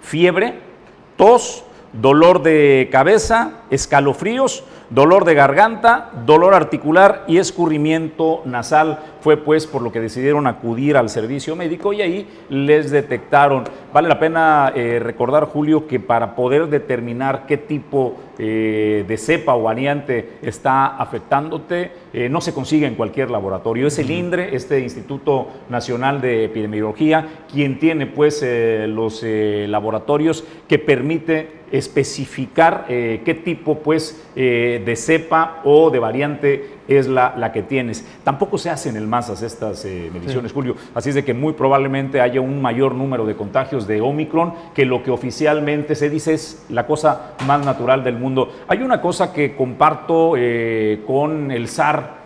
fiebre, 0.00 0.54
tos, 1.16 1.64
dolor 2.00 2.42
de 2.42 2.88
cabeza, 2.90 3.62
escalofríos, 3.70 4.64
dolor 4.90 5.24
de 5.24 5.34
garganta, 5.34 6.10
dolor 6.26 6.54
articular 6.54 7.24
y 7.26 7.38
escurrimiento 7.38 8.42
nasal. 8.44 8.98
Fue 9.24 9.38
pues 9.38 9.66
por 9.66 9.80
lo 9.80 9.90
que 9.90 10.00
decidieron 10.00 10.46
acudir 10.46 10.98
al 10.98 11.08
servicio 11.08 11.56
médico 11.56 11.94
y 11.94 12.02
ahí 12.02 12.28
les 12.50 12.90
detectaron. 12.90 13.64
Vale 13.90 14.06
la 14.06 14.18
pena 14.18 14.70
eh, 14.76 14.98
recordar, 15.02 15.46
Julio, 15.46 15.86
que 15.86 15.98
para 15.98 16.36
poder 16.36 16.66
determinar 16.66 17.46
qué 17.46 17.56
tipo 17.56 18.16
eh, 18.38 19.02
de 19.08 19.16
cepa 19.16 19.54
o 19.54 19.62
variante 19.62 20.32
está 20.42 20.98
afectándote, 20.98 21.92
eh, 22.12 22.28
no 22.28 22.42
se 22.42 22.52
consigue 22.52 22.86
en 22.86 22.96
cualquier 22.96 23.30
laboratorio. 23.30 23.86
Es 23.86 23.98
el 23.98 24.10
INDRE, 24.10 24.54
este 24.54 24.80
Instituto 24.80 25.48
Nacional 25.70 26.20
de 26.20 26.44
Epidemiología, 26.44 27.26
quien 27.50 27.78
tiene 27.78 28.06
pues 28.06 28.44
los 28.88 29.22
laboratorios 29.22 30.44
que 30.68 30.78
permite 30.78 31.64
especificar 31.72 32.84
qué 32.86 33.40
tipo 33.42 33.78
pues, 33.78 34.22
de 34.34 34.94
cepa 34.96 35.62
o 35.64 35.90
de 35.90 35.98
variante 35.98 36.74
es 36.88 37.06
la, 37.06 37.34
la, 37.36 37.52
que 37.52 37.62
tienes. 37.62 38.06
Tampoco 38.24 38.58
se 38.58 38.70
hacen 38.70 38.96
el 38.96 39.06
masas 39.06 39.42
estas 39.42 39.84
eh, 39.84 40.10
mediciones, 40.12 40.52
Julio, 40.52 40.76
así 40.94 41.10
es 41.10 41.14
de 41.14 41.24
que 41.24 41.34
muy 41.34 41.52
probablemente 41.52 42.20
haya 42.20 42.40
un 42.40 42.60
mayor 42.60 42.94
número 42.94 43.26
de 43.26 43.34
contagios 43.34 43.86
de 43.86 44.00
Omicron 44.00 44.54
que 44.74 44.84
lo 44.84 45.02
que 45.02 45.10
oficialmente 45.10 45.94
se 45.94 46.10
dice 46.10 46.34
es 46.34 46.66
la 46.68 46.86
cosa 46.86 47.34
más 47.46 47.64
natural 47.64 48.04
del 48.04 48.16
mundo. 48.16 48.52
Hay 48.68 48.82
una 48.82 49.00
cosa 49.00 49.32
que 49.32 49.54
comparto 49.56 50.34
con 51.06 51.50
el 51.50 51.68
SAR 51.68 52.24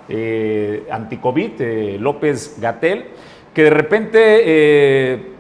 anticovid, 0.90 1.98
López 1.98 2.56
Gatel, 2.60 3.06
que 3.54 3.62
de 3.64 3.70
repente, 3.70 4.18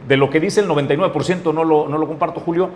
de 0.08 0.16
lo 0.16 0.30
que 0.30 0.40
dice 0.40 0.60
el 0.60 0.68
99%, 0.68 1.52
no 1.52 1.64
lo, 1.64 1.88
no 1.88 1.98
lo 1.98 2.06
comparto, 2.06 2.40
Julio, 2.40 2.70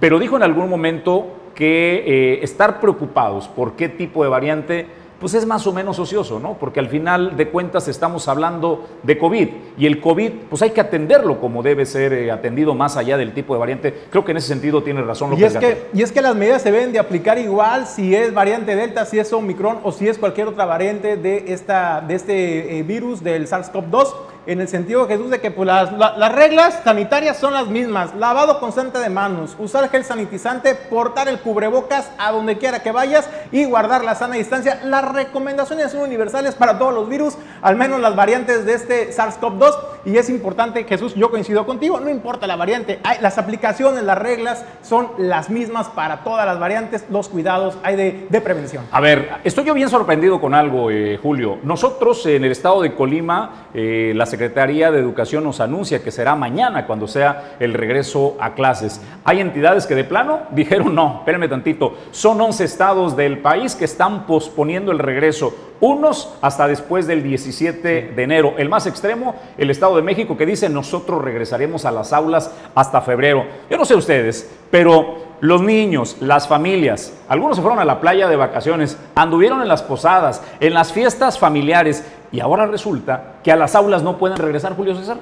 pero 0.00 0.18
dijo 0.18 0.36
en 0.36 0.42
algún 0.42 0.68
momento 0.68 1.26
que 1.54 2.04
eh, 2.06 2.40
estar 2.42 2.80
preocupados 2.80 3.48
por 3.48 3.74
qué 3.74 3.88
tipo 3.88 4.22
de 4.22 4.30
variante, 4.30 4.86
pues 5.22 5.34
es 5.34 5.46
más 5.46 5.64
o 5.68 5.72
menos 5.72 6.00
ocioso, 6.00 6.40
¿no? 6.40 6.54
Porque 6.58 6.80
al 6.80 6.88
final 6.88 7.36
de 7.36 7.48
cuentas 7.48 7.86
estamos 7.86 8.26
hablando 8.26 8.88
de 9.04 9.16
COVID 9.16 9.48
y 9.78 9.86
el 9.86 10.00
COVID, 10.00 10.32
pues 10.50 10.62
hay 10.62 10.70
que 10.70 10.80
atenderlo 10.80 11.38
como 11.38 11.62
debe 11.62 11.86
ser 11.86 12.12
eh, 12.12 12.32
atendido 12.32 12.74
más 12.74 12.96
allá 12.96 13.16
del 13.16 13.32
tipo 13.32 13.54
de 13.54 13.60
variante. 13.60 13.94
Creo 14.10 14.24
que 14.24 14.32
en 14.32 14.38
ese 14.38 14.48
sentido 14.48 14.82
tiene 14.82 15.00
razón 15.00 15.30
lo 15.30 15.38
y 15.38 15.44
es 15.44 15.56
que 15.56 15.86
Y 15.94 16.02
es 16.02 16.10
que 16.10 16.20
las 16.20 16.34
medidas 16.34 16.62
se 16.62 16.72
deben 16.72 16.90
de 16.90 16.98
aplicar 16.98 17.38
igual 17.38 17.86
si 17.86 18.16
es 18.16 18.34
variante 18.34 18.74
Delta, 18.74 19.06
si 19.06 19.20
es 19.20 19.32
Omicron 19.32 19.78
o 19.84 19.92
si 19.92 20.08
es 20.08 20.18
cualquier 20.18 20.48
otra 20.48 20.64
variante 20.64 21.16
de, 21.16 21.44
esta, 21.52 22.00
de 22.00 22.16
este 22.16 22.78
eh, 22.78 22.82
virus 22.82 23.22
del 23.22 23.46
SARS-CoV-2 23.46 24.08
en 24.46 24.60
el 24.60 24.68
sentido, 24.68 25.06
Jesús, 25.06 25.30
de 25.30 25.40
que 25.40 25.50
pues, 25.50 25.66
las, 25.66 25.92
las, 25.92 26.32
reglas 26.32 26.80
sanitarias 26.82 27.36
son 27.36 27.54
las 27.54 27.68
mismas. 27.68 28.14
Lavado 28.16 28.58
constante 28.58 28.98
de 28.98 29.08
manos, 29.08 29.54
usar 29.58 29.88
gel 29.88 30.04
sanitizante, 30.04 30.74
portar 30.74 31.28
el 31.28 31.40
cubrebocas 31.40 32.10
a 32.18 32.32
donde 32.32 32.58
quiera 32.58 32.82
que 32.82 32.90
vayas 32.90 33.28
y 33.52 33.64
guardar 33.64 34.04
la 34.04 34.14
sana 34.14 34.34
distancia. 34.34 34.80
Las 34.84 35.12
recomendaciones 35.12 35.92
son 35.92 36.00
universales 36.00 36.54
para 36.54 36.78
todos 36.78 36.92
los 36.92 37.08
virus, 37.08 37.34
al 37.60 37.76
menos 37.76 38.00
las 38.00 38.16
variantes 38.16 38.64
de 38.64 38.74
este 38.74 39.12
SARS-CoV-2. 39.12 39.74
Y 40.04 40.16
es 40.16 40.28
importante, 40.28 40.84
Jesús, 40.84 41.14
yo 41.14 41.30
coincido 41.30 41.64
contigo, 41.64 42.00
no 42.00 42.10
importa 42.10 42.46
la 42.46 42.56
variante, 42.56 42.98
hay, 43.04 43.18
las 43.20 43.38
aplicaciones, 43.38 44.02
las 44.02 44.18
reglas 44.18 44.64
son 44.82 45.08
las 45.18 45.48
mismas 45.48 45.88
para 45.88 46.24
todas 46.24 46.44
las 46.44 46.58
variantes, 46.58 47.04
los 47.08 47.28
cuidados 47.28 47.78
hay 47.84 47.96
de, 47.96 48.40
prevención. 48.40 48.84
A 48.90 49.00
ver, 49.00 49.30
estoy 49.44 49.64
yo 49.64 49.74
bien 49.74 49.88
sorprendido 49.88 50.40
con 50.40 50.54
algo, 50.54 50.90
eh, 50.90 51.18
Julio. 51.22 51.58
Nosotros 51.62 52.26
en 52.26 52.44
el 52.44 52.50
estado 52.50 52.82
de 52.82 52.94
Colima, 52.94 53.68
eh, 53.72 54.12
las 54.16 54.32
Secretaría 54.32 54.90
de 54.90 54.98
Educación 54.98 55.44
nos 55.44 55.60
anuncia 55.60 56.02
que 56.02 56.10
será 56.10 56.34
mañana 56.34 56.86
cuando 56.86 57.06
sea 57.06 57.56
el 57.60 57.74
regreso 57.74 58.36
a 58.40 58.54
clases. 58.54 59.00
Hay 59.24 59.40
entidades 59.40 59.86
que 59.86 59.94
de 59.94 60.04
plano 60.04 60.40
dijeron 60.52 60.94
no, 60.94 61.18
espérenme 61.18 61.48
tantito, 61.48 61.94
son 62.12 62.40
11 62.40 62.64
estados 62.64 63.14
del 63.14 63.38
país 63.38 63.74
que 63.74 63.84
están 63.84 64.26
posponiendo 64.26 64.90
el 64.90 64.98
regreso, 64.98 65.54
unos 65.82 66.32
hasta 66.40 66.68
después 66.68 67.08
del 67.08 67.24
17 67.24 68.12
de 68.14 68.22
enero. 68.22 68.54
El 68.56 68.68
más 68.68 68.86
extremo, 68.86 69.34
el 69.58 69.68
Estado 69.68 69.96
de 69.96 70.02
México 70.02 70.36
que 70.36 70.46
dice 70.46 70.68
nosotros 70.68 71.22
regresaremos 71.22 71.84
a 71.84 71.90
las 71.90 72.12
aulas 72.12 72.52
hasta 72.74 73.02
febrero. 73.02 73.44
Yo 73.68 73.76
no 73.76 73.84
sé 73.84 73.96
ustedes, 73.96 74.48
pero 74.70 75.32
los 75.40 75.60
niños, 75.60 76.18
las 76.20 76.46
familias, 76.46 77.12
algunos 77.28 77.56
se 77.56 77.62
fueron 77.62 77.80
a 77.80 77.84
la 77.84 78.00
playa 78.00 78.28
de 78.28 78.36
vacaciones, 78.36 78.96
anduvieron 79.16 79.60
en 79.60 79.66
las 79.66 79.82
posadas, 79.82 80.40
en 80.60 80.72
las 80.72 80.92
fiestas 80.92 81.36
familiares 81.36 82.06
y 82.30 82.38
ahora 82.38 82.66
resulta 82.66 83.34
que 83.42 83.50
a 83.50 83.56
las 83.56 83.74
aulas 83.74 84.04
no 84.04 84.18
pueden 84.18 84.38
regresar, 84.38 84.76
Julio 84.76 84.94
César. 84.94 85.18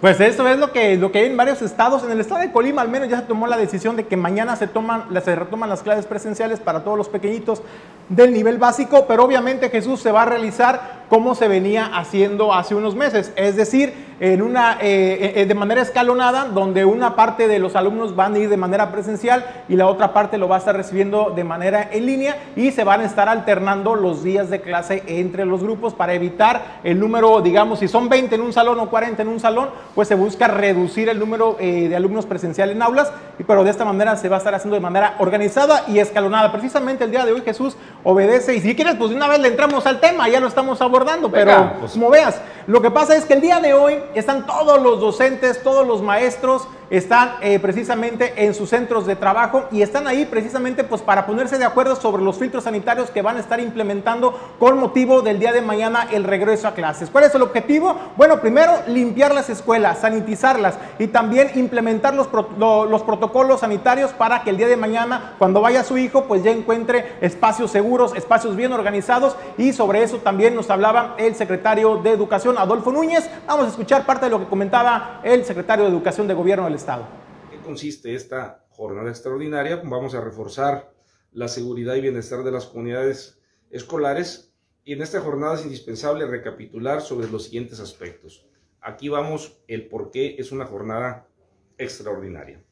Pues 0.00 0.18
eso 0.18 0.48
es 0.48 0.58
lo 0.58 0.72
que, 0.72 0.96
lo 0.96 1.12
que 1.12 1.18
hay 1.18 1.26
en 1.26 1.36
varios 1.36 1.60
estados. 1.60 2.02
En 2.02 2.10
el 2.10 2.20
estado 2.20 2.40
de 2.40 2.52
Colima 2.52 2.80
al 2.80 2.88
menos 2.88 3.08
ya 3.08 3.18
se 3.20 3.26
tomó 3.26 3.46
la 3.46 3.58
decisión 3.58 3.96
de 3.96 4.06
que 4.06 4.16
mañana 4.16 4.56
se, 4.56 4.66
toman, 4.66 5.04
se 5.22 5.36
retoman 5.36 5.68
las 5.68 5.82
clases 5.82 6.06
presenciales 6.06 6.58
para 6.58 6.82
todos 6.82 6.96
los 6.96 7.10
pequeñitos 7.10 7.60
del 8.08 8.32
nivel 8.32 8.56
básico, 8.56 9.04
pero 9.06 9.24
obviamente 9.24 9.68
Jesús 9.68 10.00
se 10.00 10.10
va 10.10 10.22
a 10.22 10.24
realizar 10.24 10.99
como 11.10 11.34
se 11.34 11.48
venía 11.48 11.86
haciendo 11.86 12.54
hace 12.54 12.76
unos 12.76 12.94
meses, 12.94 13.32
es 13.36 13.56
decir, 13.56 13.92
en 14.20 14.42
una, 14.42 14.76
eh, 14.82 15.32
eh, 15.36 15.46
de 15.46 15.54
manera 15.54 15.80
escalonada, 15.80 16.44
donde 16.44 16.84
una 16.84 17.16
parte 17.16 17.48
de 17.48 17.58
los 17.58 17.74
alumnos 17.74 18.14
van 18.14 18.34
a 18.34 18.38
ir 18.38 18.50
de 18.50 18.58
manera 18.58 18.92
presencial 18.92 19.46
y 19.66 19.76
la 19.76 19.86
otra 19.86 20.12
parte 20.12 20.36
lo 20.36 20.46
va 20.46 20.56
a 20.56 20.58
estar 20.58 20.76
recibiendo 20.76 21.32
de 21.34 21.42
manera 21.42 21.88
en 21.90 22.04
línea 22.04 22.36
y 22.54 22.70
se 22.70 22.84
van 22.84 23.00
a 23.00 23.06
estar 23.06 23.30
alternando 23.30 23.94
los 23.94 24.22
días 24.22 24.50
de 24.50 24.60
clase 24.60 25.02
entre 25.06 25.46
los 25.46 25.62
grupos 25.62 25.94
para 25.94 26.12
evitar 26.12 26.80
el 26.84 27.00
número, 27.00 27.40
digamos, 27.40 27.78
si 27.78 27.88
son 27.88 28.10
20 28.10 28.34
en 28.34 28.42
un 28.42 28.52
salón 28.52 28.78
o 28.78 28.90
40 28.90 29.22
en 29.22 29.28
un 29.28 29.40
salón, 29.40 29.70
pues 29.94 30.06
se 30.06 30.14
busca 30.14 30.48
reducir 30.48 31.08
el 31.08 31.18
número 31.18 31.56
eh, 31.58 31.88
de 31.88 31.96
alumnos 31.96 32.26
presencial 32.26 32.68
en 32.68 32.82
aulas, 32.82 33.10
pero 33.46 33.64
de 33.64 33.70
esta 33.70 33.86
manera 33.86 34.16
se 34.18 34.28
va 34.28 34.36
a 34.36 34.38
estar 34.38 34.54
haciendo 34.54 34.74
de 34.74 34.80
manera 34.80 35.16
organizada 35.18 35.84
y 35.88 35.98
escalonada. 35.98 36.52
Precisamente 36.52 37.04
el 37.04 37.10
día 37.10 37.24
de 37.24 37.32
hoy 37.32 37.40
Jesús 37.40 37.78
obedece 38.04 38.54
y 38.54 38.60
si 38.60 38.76
quieres, 38.76 38.96
pues 38.96 39.10
de 39.10 39.16
una 39.16 39.28
vez 39.28 39.40
le 39.40 39.48
entramos 39.48 39.86
al 39.86 39.98
tema, 39.98 40.28
ya 40.28 40.40
lo 40.40 40.46
estamos 40.46 40.82
abordando, 40.82 40.99
pero 41.30 41.72
pues. 41.80 41.92
como 41.92 42.10
veas, 42.10 42.40
lo 42.66 42.80
que 42.80 42.90
pasa 42.90 43.16
es 43.16 43.24
que 43.24 43.34
el 43.34 43.40
día 43.40 43.60
de 43.60 43.74
hoy 43.74 43.98
están 44.14 44.46
todos 44.46 44.80
los 44.80 45.00
docentes, 45.00 45.62
todos 45.62 45.86
los 45.86 46.02
maestros, 46.02 46.66
están 46.90 47.36
eh, 47.40 47.58
precisamente 47.60 48.44
en 48.44 48.52
sus 48.52 48.68
centros 48.68 49.06
de 49.06 49.16
trabajo 49.16 49.64
y 49.70 49.82
están 49.82 50.08
ahí 50.08 50.26
precisamente 50.26 50.82
pues 50.84 51.00
para 51.00 51.24
ponerse 51.24 51.56
de 51.56 51.64
acuerdo 51.64 51.94
sobre 51.96 52.22
los 52.22 52.36
filtros 52.36 52.64
sanitarios 52.64 53.10
que 53.10 53.22
van 53.22 53.36
a 53.36 53.40
estar 53.40 53.60
implementando 53.60 54.38
con 54.58 54.78
motivo 54.78 55.22
del 55.22 55.38
día 55.38 55.52
de 55.52 55.62
mañana 55.62 56.08
el 56.10 56.24
regreso 56.24 56.66
a 56.66 56.74
clases. 56.74 57.08
¿Cuál 57.08 57.24
es 57.24 57.34
el 57.34 57.42
objetivo? 57.42 57.96
Bueno, 58.16 58.40
primero 58.40 58.72
limpiar 58.88 59.32
las 59.32 59.48
escuelas, 59.48 60.00
sanitizarlas 60.00 60.78
y 60.98 61.06
también 61.06 61.50
implementar 61.54 62.14
los, 62.14 62.28
los 62.58 63.02
protocolos 63.02 63.60
sanitarios 63.60 64.12
para 64.12 64.42
que 64.42 64.50
el 64.50 64.56
día 64.56 64.66
de 64.66 64.76
mañana 64.76 65.34
cuando 65.38 65.60
vaya 65.60 65.84
su 65.84 65.96
hijo 65.96 66.24
pues 66.24 66.42
ya 66.42 66.50
encuentre 66.50 67.14
espacios 67.20 67.70
seguros, 67.70 68.14
espacios 68.16 68.56
bien 68.56 68.72
organizados 68.72 69.36
y 69.56 69.72
sobre 69.72 70.02
eso 70.02 70.18
también 70.18 70.56
nos 70.56 70.68
hablaba 70.70 71.14
el 71.18 71.36
secretario 71.36 71.98
de 71.98 72.10
Educación 72.10 72.58
Adolfo 72.58 72.90
Núñez. 72.90 73.30
Vamos 73.46 73.66
a 73.66 73.68
escuchar 73.68 74.04
parte 74.04 74.26
de 74.26 74.30
lo 74.30 74.40
que 74.40 74.46
comentaba 74.46 75.20
el 75.22 75.44
secretario 75.44 75.84
de 75.84 75.90
Educación 75.90 76.26
de 76.26 76.34
Gobierno 76.34 76.64
del 76.64 76.79
Estado. 76.80 77.06
¿Qué 77.50 77.58
consiste 77.58 78.14
esta 78.14 78.64
jornada 78.70 79.10
extraordinaria? 79.10 79.82
Vamos 79.84 80.14
a 80.14 80.22
reforzar 80.22 80.94
la 81.30 81.46
seguridad 81.46 81.94
y 81.96 82.00
bienestar 82.00 82.42
de 82.42 82.50
las 82.50 82.64
comunidades 82.64 83.38
escolares 83.70 84.54
y 84.82 84.94
en 84.94 85.02
esta 85.02 85.20
jornada 85.20 85.56
es 85.56 85.64
indispensable 85.64 86.24
recapitular 86.24 87.02
sobre 87.02 87.28
los 87.28 87.44
siguientes 87.44 87.80
aspectos. 87.80 88.46
Aquí 88.80 89.10
vamos 89.10 89.58
el 89.68 89.88
por 89.88 90.10
qué 90.10 90.36
es 90.38 90.52
una 90.52 90.64
jornada 90.64 91.28
extraordinaria. 91.76 92.64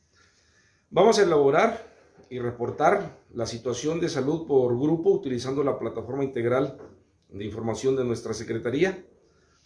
Vamos 0.88 1.18
a 1.18 1.24
elaborar 1.24 1.86
y 2.30 2.38
reportar 2.38 3.14
la 3.34 3.44
situación 3.44 4.00
de 4.00 4.08
salud 4.08 4.46
por 4.46 4.74
grupo 4.74 5.10
utilizando 5.10 5.62
la 5.62 5.78
plataforma 5.78 6.24
integral 6.24 6.78
de 7.28 7.44
información 7.44 7.94
de 7.94 8.06
nuestra 8.06 8.32
Secretaría 8.32 9.04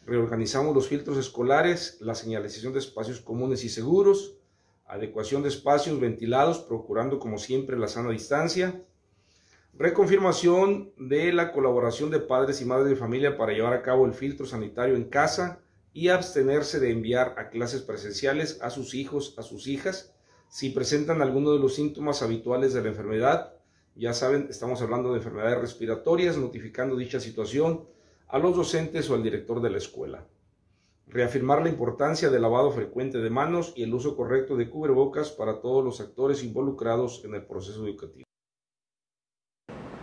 reorganizamos 0.07 0.75
los 0.75 0.89
filtros 0.89 1.19
escolares, 1.19 1.99
la 2.01 2.15
señalización 2.15 2.73
de 2.73 2.81
espacios 2.81 3.21
comunes 3.21 3.65
y 3.65 3.69
seguros, 3.69 4.37
adecuación 4.87 5.43
de 5.43 5.49
espacios 5.49 6.01
ventilados, 6.01 6.59
procurando 6.59 7.19
como 7.19 7.39
siempre 7.39 7.79
la 7.79 7.89
sana 7.89 8.11
distancia, 8.11 8.83
reconfirmación 9.75 10.93
de 10.99 11.33
la 11.33 11.53
colaboración 11.53 12.11
de 12.11 12.21
padres 12.21 12.61
y 12.61 12.65
madres 12.65 12.91
de 12.91 12.97
familia 12.97 13.37
para 13.37 13.53
llevar 13.53 13.73
a 13.73 13.83
cabo 13.83 14.05
el 14.05 14.13
filtro 14.13 14.45
sanitario 14.45 14.97
en 14.97 15.05
casa 15.05 15.61
y 15.95 16.09
abstenerse 16.09 16.81
de 16.81 16.91
enviar 16.91 17.35
a 17.39 17.51
clases 17.51 17.83
presenciales 17.83 18.61
a 18.61 18.71
sus 18.71 18.95
hijos, 18.95 19.35
a 19.39 19.43
sus 19.43 19.67
hijas, 19.67 20.15
si 20.49 20.71
presentan 20.71 21.23
alguno 21.23 21.53
de 21.53 21.59
los 21.59 21.75
síntomas 21.75 22.23
habituales 22.23 22.75
de 22.75 22.83
la 22.83 22.89
enfermedad. 22.89 23.55
Ya 23.95 24.13
saben, 24.15 24.49
estamos 24.51 24.83
hablando 24.83 25.13
de 25.13 25.19
enfermedades 25.19 25.59
respiratorias, 25.59 26.37
notificando 26.37 26.97
dicha 26.97 27.21
situación 27.21 27.87
a 28.33 28.39
los 28.39 28.57
docentes 28.57 29.11
o 29.11 29.15
al 29.15 29.23
director 29.23 29.61
de 29.61 29.69
la 29.69 29.77
escuela. 29.77 30.27
Reafirmar 31.07 31.63
la 31.63 31.69
importancia 31.69 32.31
del 32.31 32.41
lavado 32.41 32.71
frecuente 32.71 33.19
de 33.19 33.29
manos 33.29 33.75
y 33.77 33.83
el 33.83 33.93
uso 33.93 34.17
correcto 34.17 34.57
de 34.57 34.71
cubrebocas 34.71 35.31
para 35.31 35.61
todos 35.61 35.85
los 35.85 36.01
actores 36.01 36.43
involucrados 36.43 37.23
en 37.27 37.35
el 37.35 37.45
proceso 37.45 37.87
educativo. 37.87 38.25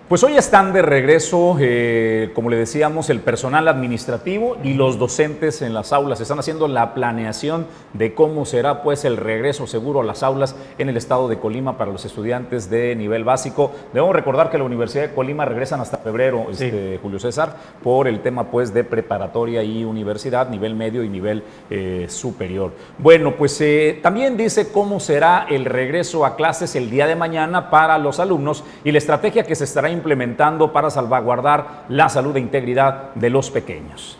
Pues 0.09 0.23
hoy 0.23 0.37
están 0.37 0.73
de 0.73 0.81
regreso, 0.81 1.55
eh, 1.59 2.31
como 2.33 2.49
le 2.49 2.57
decíamos, 2.57 3.11
el 3.11 3.19
personal 3.19 3.67
administrativo 3.67 4.57
y 4.63 4.73
los 4.73 4.97
docentes 4.97 5.61
en 5.61 5.75
las 5.75 5.93
aulas. 5.93 6.19
Están 6.19 6.39
haciendo 6.39 6.67
la 6.67 6.95
planeación 6.95 7.67
de 7.93 8.15
cómo 8.15 8.45
será 8.45 8.81
pues 8.81 9.05
el 9.05 9.17
regreso 9.17 9.67
seguro 9.67 10.01
a 10.01 10.03
las 10.03 10.23
aulas 10.23 10.55
en 10.79 10.89
el 10.89 10.97
estado 10.97 11.27
de 11.27 11.37
Colima 11.37 11.77
para 11.77 11.91
los 11.91 12.05
estudiantes 12.05 12.71
de 12.71 12.95
nivel 12.95 13.23
básico. 13.23 13.71
Debemos 13.93 14.15
recordar 14.15 14.49
que 14.49 14.57
la 14.57 14.63
Universidad 14.63 15.09
de 15.09 15.13
Colima 15.13 15.45
regresan 15.45 15.79
hasta 15.79 15.99
febrero, 15.99 16.47
este, 16.49 16.97
Julio 17.03 17.19
César, 17.19 17.55
por 17.83 18.07
el 18.07 18.21
tema 18.21 18.49
pues 18.49 18.73
de 18.73 18.83
preparatoria 18.83 19.61
y 19.61 19.83
universidad, 19.83 20.49
nivel 20.49 20.73
medio 20.73 21.03
y 21.03 21.09
nivel 21.09 21.43
eh, 21.69 22.07
superior. 22.09 22.71
Bueno, 22.97 23.35
pues 23.35 23.61
eh, 23.61 23.99
también 24.01 24.37
dice 24.37 24.71
cómo 24.71 24.99
será 24.99 25.45
el 25.47 25.65
regreso 25.65 26.25
a 26.25 26.35
clases 26.35 26.75
el 26.75 26.89
día 26.89 27.05
de 27.05 27.15
mañana 27.15 27.69
para 27.69 27.99
los 27.99 28.19
alumnos 28.19 28.63
y 28.83 28.91
la 28.91 28.97
estrategia 28.97 29.43
que 29.43 29.53
se 29.53 29.65
estará 29.65 29.98
implementando 29.99 30.73
para 30.73 30.89
salvaguardar 30.89 31.85
la 31.89 32.09
salud 32.09 32.35
e 32.35 32.39
integridad 32.39 33.13
de 33.13 33.29
los 33.29 33.51
pequeños. 33.51 34.17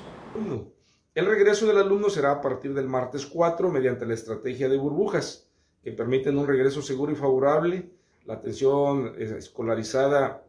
El 1.16 1.26
regreso 1.26 1.66
del 1.68 1.78
alumno 1.78 2.10
será 2.10 2.32
a 2.32 2.42
partir 2.42 2.74
del 2.74 2.88
martes 2.88 3.26
4 3.26 3.70
mediante 3.72 4.06
la 4.06 4.14
estrategia 4.14 4.70
de 4.70 4.78
burbujas, 4.78 5.50
que 5.84 5.92
permiten 5.92 6.38
un 6.38 6.48
regreso 6.48 6.82
seguro 6.82 7.12
y 7.12 7.16
favorable, 7.16 7.90
la 8.26 8.36
atención 8.36 9.16
escolarizada 9.18 10.44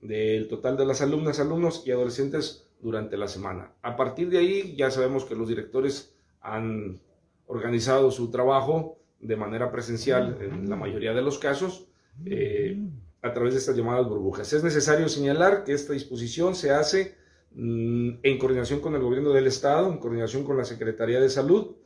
del 0.00 0.48
total 0.48 0.76
de 0.76 0.86
las 0.86 1.00
alumnas, 1.02 1.40
alumnos 1.40 1.82
y 1.86 1.90
adolescentes 1.90 2.68
durante 2.80 3.16
la 3.16 3.28
semana. 3.28 3.72
A 3.82 3.96
partir 3.96 4.30
de 4.30 4.38
ahí 4.38 4.76
ya 4.76 4.90
sabemos 4.90 5.24
que 5.24 5.34
los 5.34 5.48
directores 5.48 6.14
han 6.40 7.00
organizado 7.46 8.10
su 8.10 8.30
trabajo 8.30 8.98
de 9.20 9.36
manera 9.36 9.70
presencial 9.70 10.38
en 10.40 10.68
la 10.68 10.76
mayoría 10.76 11.14
de 11.14 11.22
los 11.22 11.38
casos. 11.38 11.88
Eh, 12.24 12.78
a 13.26 13.34
través 13.34 13.54
de 13.54 13.60
estas 13.60 13.76
llamadas 13.76 14.08
burbujas. 14.08 14.52
Es 14.52 14.62
necesario 14.62 15.08
señalar 15.08 15.64
que 15.64 15.72
esta 15.72 15.92
disposición 15.92 16.54
se 16.54 16.70
hace 16.70 17.16
mm, 17.52 18.10
en 18.22 18.38
coordinación 18.38 18.80
con 18.80 18.94
el 18.94 19.02
gobierno 19.02 19.30
del 19.30 19.46
estado, 19.46 19.90
en 19.90 19.98
coordinación 19.98 20.44
con 20.44 20.56
la 20.56 20.64
Secretaría 20.64 21.20
de 21.20 21.28
Salud, 21.28 21.76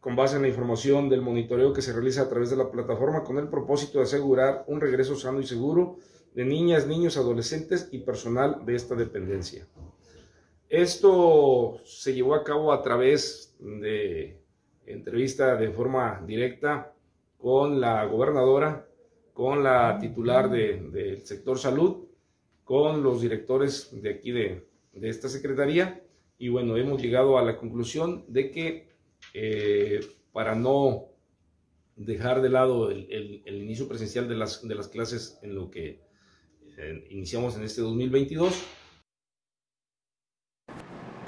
con 0.00 0.16
base 0.16 0.36
en 0.36 0.42
la 0.42 0.48
información 0.48 1.08
del 1.08 1.22
monitoreo 1.22 1.72
que 1.72 1.82
se 1.82 1.92
realiza 1.92 2.22
a 2.22 2.28
través 2.28 2.50
de 2.50 2.56
la 2.56 2.70
plataforma 2.70 3.24
con 3.24 3.38
el 3.38 3.48
propósito 3.48 3.98
de 3.98 4.04
asegurar 4.04 4.64
un 4.66 4.80
regreso 4.80 5.16
sano 5.16 5.40
y 5.40 5.46
seguro 5.46 5.98
de 6.34 6.44
niñas, 6.44 6.86
niños, 6.86 7.16
adolescentes 7.16 7.88
y 7.90 7.98
personal 7.98 8.64
de 8.64 8.76
esta 8.76 8.94
dependencia. 8.94 9.66
Esto 10.68 11.80
se 11.84 12.14
llevó 12.14 12.34
a 12.34 12.44
cabo 12.44 12.72
a 12.72 12.82
través 12.82 13.56
de 13.58 14.40
entrevista 14.86 15.56
de 15.56 15.70
forma 15.70 16.22
directa 16.26 16.92
con 17.38 17.80
la 17.80 18.04
gobernadora 18.04 18.87
con 19.38 19.62
la 19.62 19.96
titular 20.00 20.50
del 20.50 21.24
sector 21.24 21.60
salud, 21.60 22.08
con 22.64 23.04
los 23.04 23.20
directores 23.20 23.90
de 23.92 24.10
aquí 24.10 24.32
de, 24.32 24.66
esta 25.00 25.28
secretaría. 25.28 26.02
Y 26.40 26.48
bueno, 26.48 26.76
hemos 26.76 27.00
llegado 27.00 27.38
a 27.38 27.44
la 27.44 27.56
conclusión 27.56 28.24
de 28.26 28.50
que 28.50 28.88
eh, 29.34 30.00
para 30.32 30.56
no 30.56 31.04
dejar 31.94 32.42
de 32.42 32.48
lado 32.48 32.90
el, 32.90 33.44
inicio 33.46 33.86
presencial 33.86 34.28
de 34.28 34.34
las, 34.34 34.66
de 34.66 34.74
las 34.74 34.88
clases 34.88 35.38
en 35.42 35.54
lo 35.54 35.70
que 35.70 36.00
eh, 36.76 37.06
iniciamos 37.10 37.56
en 37.56 37.62
este 37.62 37.80
2022, 37.80 38.60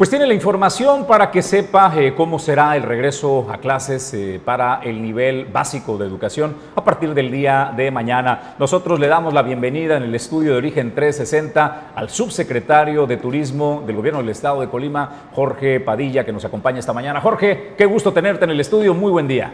pues 0.00 0.09
tiene 0.09 0.26
la 0.26 0.33
información 0.33 1.07
para 1.07 1.30
que 1.30 1.42
sepa 1.42 1.92
eh, 1.95 2.14
cómo 2.16 2.38
será 2.38 2.75
el 2.75 2.85
regreso 2.85 3.47
a 3.50 3.59
clases 3.59 4.14
eh, 4.14 4.40
para 4.42 4.80
el 4.83 5.02
nivel 5.02 5.45
básico 5.45 5.99
de 5.99 6.07
educación 6.07 6.57
a 6.75 6.83
partir 6.83 7.12
del 7.12 7.30
día 7.30 7.75
de 7.76 7.90
mañana. 7.90 8.54
Nosotros 8.59 8.99
le 8.99 9.09
damos 9.09 9.35
la 9.35 9.42
bienvenida 9.42 9.99
en 9.99 10.04
el 10.04 10.14
estudio 10.14 10.52
de 10.52 10.57
Origen 10.57 10.95
360 10.95 11.92
al 11.95 12.09
subsecretario 12.09 13.07
de 13.07 13.19
Turismo 13.19 13.83
del 13.87 13.97
Gobierno 13.97 14.21
del 14.21 14.30
Estado 14.30 14.62
de 14.62 14.71
Colima, 14.71 15.28
Jorge 15.35 15.80
Padilla, 15.80 16.25
que 16.25 16.33
nos 16.33 16.47
acompaña 16.47 16.78
esta 16.78 16.95
mañana. 16.95 17.21
Jorge, 17.21 17.75
qué 17.76 17.85
gusto 17.85 18.11
tenerte 18.11 18.45
en 18.47 18.52
el 18.52 18.61
estudio. 18.61 18.95
Muy 18.95 19.12
buen 19.12 19.28
día. 19.28 19.52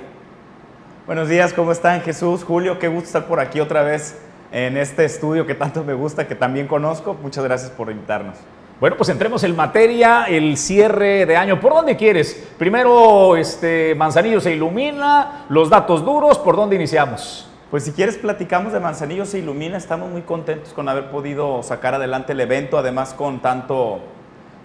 Buenos 1.06 1.28
días, 1.28 1.54
¿cómo 1.54 1.72
están 1.72 2.02
Jesús? 2.02 2.44
Julio, 2.44 2.78
qué 2.78 2.86
gusto 2.86 3.06
estar 3.06 3.26
por 3.26 3.40
aquí 3.40 3.58
otra 3.58 3.82
vez 3.82 4.16
en 4.52 4.76
este 4.76 5.06
estudio 5.06 5.44
que 5.44 5.56
tanto 5.56 5.82
me 5.82 5.94
gusta, 5.94 6.28
que 6.28 6.36
también 6.36 6.68
conozco. 6.68 7.16
Muchas 7.20 7.42
gracias 7.42 7.72
por 7.72 7.90
invitarnos. 7.90 8.36
Bueno, 8.78 8.98
pues 8.98 9.08
entremos 9.08 9.42
en 9.42 9.56
materia, 9.56 10.24
el 10.24 10.58
cierre 10.58 11.24
de 11.24 11.34
año. 11.34 11.58
¿Por 11.60 11.72
dónde 11.72 11.96
quieres? 11.96 12.46
Primero, 12.58 13.34
este 13.34 13.94
Manzanillo 13.94 14.38
se 14.38 14.52
ilumina, 14.52 15.46
los 15.48 15.70
datos 15.70 16.04
duros, 16.04 16.38
¿por 16.38 16.56
dónde 16.56 16.76
iniciamos? 16.76 17.50
Pues 17.70 17.84
si 17.84 17.92
quieres 17.92 18.18
platicamos 18.18 18.74
de 18.74 18.80
Manzanillo 18.80 19.24
se 19.24 19.38
ilumina, 19.38 19.78
estamos 19.78 20.10
muy 20.10 20.20
contentos 20.20 20.74
con 20.74 20.90
haber 20.90 21.10
podido 21.10 21.62
sacar 21.62 21.94
adelante 21.94 22.32
el 22.32 22.40
evento, 22.40 22.76
además 22.76 23.14
con 23.14 23.40
tanto, 23.40 24.00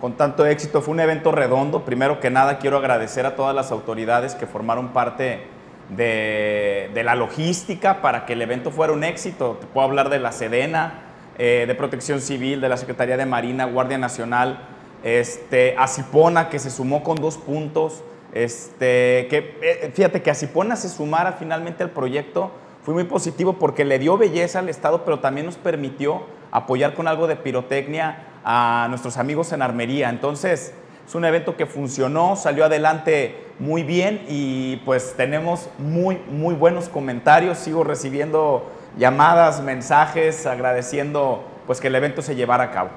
con 0.02 0.17
tanto 0.17 0.45
éxito. 0.45 0.82
Fue 0.82 0.93
un 0.93 1.00
evento 1.00 1.32
redondo. 1.32 1.86
Primero 1.86 2.19
que 2.19 2.30
nada 2.30 2.58
quiero 2.58 2.80
agradecer 2.80 3.26
a 3.26 3.38
todas 3.38 3.56
las 3.56 3.71
autoridades 3.71 4.36
que 4.36 4.45
formaron 4.45 4.89
parte 4.89 5.47
de, 5.88 6.91
de 6.93 7.04
la 7.06 7.15
logística 7.15 8.02
para 8.02 8.26
que 8.26 8.34
el 8.34 8.41
evento 8.41 8.71
fuera 8.71 8.91
un 8.91 9.06
éxito. 9.06 9.58
Te 9.62 9.67
puedo 9.67 9.88
hablar 9.88 10.10
de 10.10 10.19
la 10.19 10.34
Sedena, 10.34 11.11
eh, 11.43 11.65
de 11.65 11.73
Protección 11.73 12.21
Civil, 12.21 12.62
de 12.62 12.69
la 12.69 12.77
Secretaría 12.77 13.17
de 13.17 13.25
Marina, 13.25 13.65
Guardia 13.65 13.97
Nacional, 13.97 14.60
este, 15.04 15.75
Acipona, 15.75 16.49
que 16.49 16.60
se 16.60 16.69
sumó 16.69 17.04
con 17.04 17.17
dos 17.17 17.38
puntos. 17.38 18.04
Este, 18.32 19.25
que, 19.27 19.58
eh, 19.63 19.91
fíjate 19.91 20.21
que 20.21 20.30
Acipona 20.30 20.75
se 20.75 20.88
sumara 20.88 21.34
finalmente 21.34 21.82
al 21.82 21.89
proyecto 21.89 22.51
fue 22.84 22.93
muy 22.93 23.04
positivo 23.06 23.54
porque 23.54 23.86
le 23.86 23.97
dio 23.99 24.17
belleza 24.17 24.60
al 24.60 24.69
Estado, 24.69 25.04
pero 25.04 25.19
también 25.19 25.45
nos 25.45 25.56
permitió 25.56 26.23
apoyar 26.51 26.93
con 26.93 27.08
algo 27.08 27.25
de 27.25 27.36
pirotecnia 27.36 28.23
a 28.43 28.86
nuestros 28.89 29.17
amigos 29.17 29.51
en 29.51 29.62
Armería. 29.62 30.10
Entonces, 30.10 30.73
es 31.08 31.15
un 31.15 31.25
evento 31.25 31.56
que 31.56 31.65
funcionó, 31.65 32.36
salió 32.36 32.65
adelante 32.65 33.36
muy 33.60 33.84
bien 33.84 34.25
y 34.27 34.77
pues 34.77 35.15
tenemos 35.15 35.69
muy, 35.77 36.19
muy 36.30 36.56
buenos 36.56 36.89
comentarios. 36.89 37.60
Sigo 37.60 37.84
recibiendo 37.84 38.69
llamadas, 38.97 39.62
mensajes, 39.62 40.45
agradeciendo 40.45 41.43
pues 41.67 41.80
que 41.80 41.88
el 41.88 41.95
evento 41.95 42.21
se 42.21 42.36
llevara 42.36 42.65
a 42.65 42.71
cabo. 42.71 42.89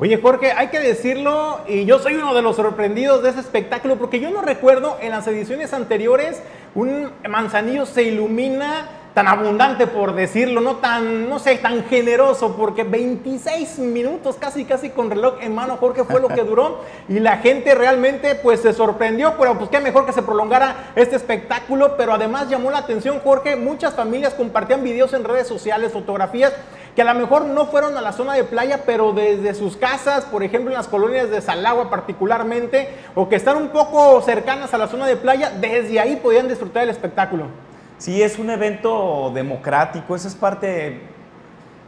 Oye 0.00 0.18
Jorge, 0.20 0.50
hay 0.52 0.68
que 0.68 0.80
decirlo, 0.80 1.60
y 1.68 1.84
yo 1.84 2.00
soy 2.00 2.14
uno 2.14 2.34
de 2.34 2.42
los 2.42 2.56
sorprendidos 2.56 3.22
de 3.22 3.30
ese 3.30 3.40
espectáculo, 3.40 3.96
porque 3.96 4.18
yo 4.18 4.30
no 4.30 4.42
recuerdo 4.42 4.98
en 5.00 5.10
las 5.10 5.26
ediciones 5.28 5.72
anteriores 5.72 6.42
un 6.74 7.12
manzanillo 7.28 7.86
se 7.86 8.02
ilumina 8.02 8.88
tan 9.14 9.28
abundante 9.28 9.86
por 9.86 10.14
decirlo, 10.14 10.60
no 10.60 10.76
tan, 10.76 11.28
no 11.28 11.38
sé, 11.38 11.56
tan 11.58 11.84
generoso, 11.84 12.56
porque 12.56 12.82
26 12.82 13.78
minutos 13.78 14.36
casi, 14.38 14.64
casi 14.64 14.90
con 14.90 15.08
reloj 15.08 15.36
en 15.40 15.54
mano, 15.54 15.76
Jorge, 15.76 16.02
fue 16.02 16.20
lo 16.20 16.28
que 16.28 16.42
duró 16.44 16.80
y 17.08 17.20
la 17.20 17.38
gente 17.38 17.76
realmente 17.76 18.34
pues 18.34 18.60
se 18.60 18.72
sorprendió, 18.72 19.34
pero 19.38 19.56
pues 19.56 19.70
qué 19.70 19.78
mejor 19.78 20.04
que 20.04 20.12
se 20.12 20.22
prolongara 20.22 20.90
este 20.96 21.14
espectáculo, 21.14 21.96
pero 21.96 22.12
además 22.12 22.50
llamó 22.50 22.72
la 22.72 22.78
atención, 22.78 23.20
Jorge, 23.22 23.54
muchas 23.54 23.94
familias 23.94 24.34
compartían 24.34 24.82
videos 24.82 25.12
en 25.14 25.22
redes 25.22 25.46
sociales, 25.46 25.92
fotografías 25.92 26.52
que 26.96 27.02
a 27.02 27.12
lo 27.12 27.14
mejor 27.14 27.44
no 27.44 27.66
fueron 27.66 27.96
a 27.96 28.00
la 28.00 28.12
zona 28.12 28.34
de 28.34 28.44
playa, 28.44 28.82
pero 28.86 29.12
desde 29.12 29.54
sus 29.54 29.76
casas, 29.76 30.24
por 30.24 30.42
ejemplo 30.42 30.70
en 30.70 30.76
las 30.76 30.86
colonias 30.86 31.30
de 31.30 31.40
Salagua 31.40 31.90
particularmente, 31.90 32.88
o 33.14 33.28
que 33.28 33.36
están 33.36 33.56
un 33.56 33.68
poco 33.68 34.20
cercanas 34.22 34.74
a 34.74 34.78
la 34.78 34.86
zona 34.86 35.06
de 35.06 35.16
playa, 35.16 35.50
desde 35.60 35.98
ahí 35.98 36.16
podían 36.16 36.48
disfrutar 36.48 36.82
del 36.82 36.90
espectáculo. 36.90 37.46
Sí, 38.04 38.22
es 38.22 38.38
un 38.38 38.50
evento 38.50 39.32
democrático, 39.34 40.14
esa 40.14 40.28
es 40.28 40.34
parte 40.34 41.00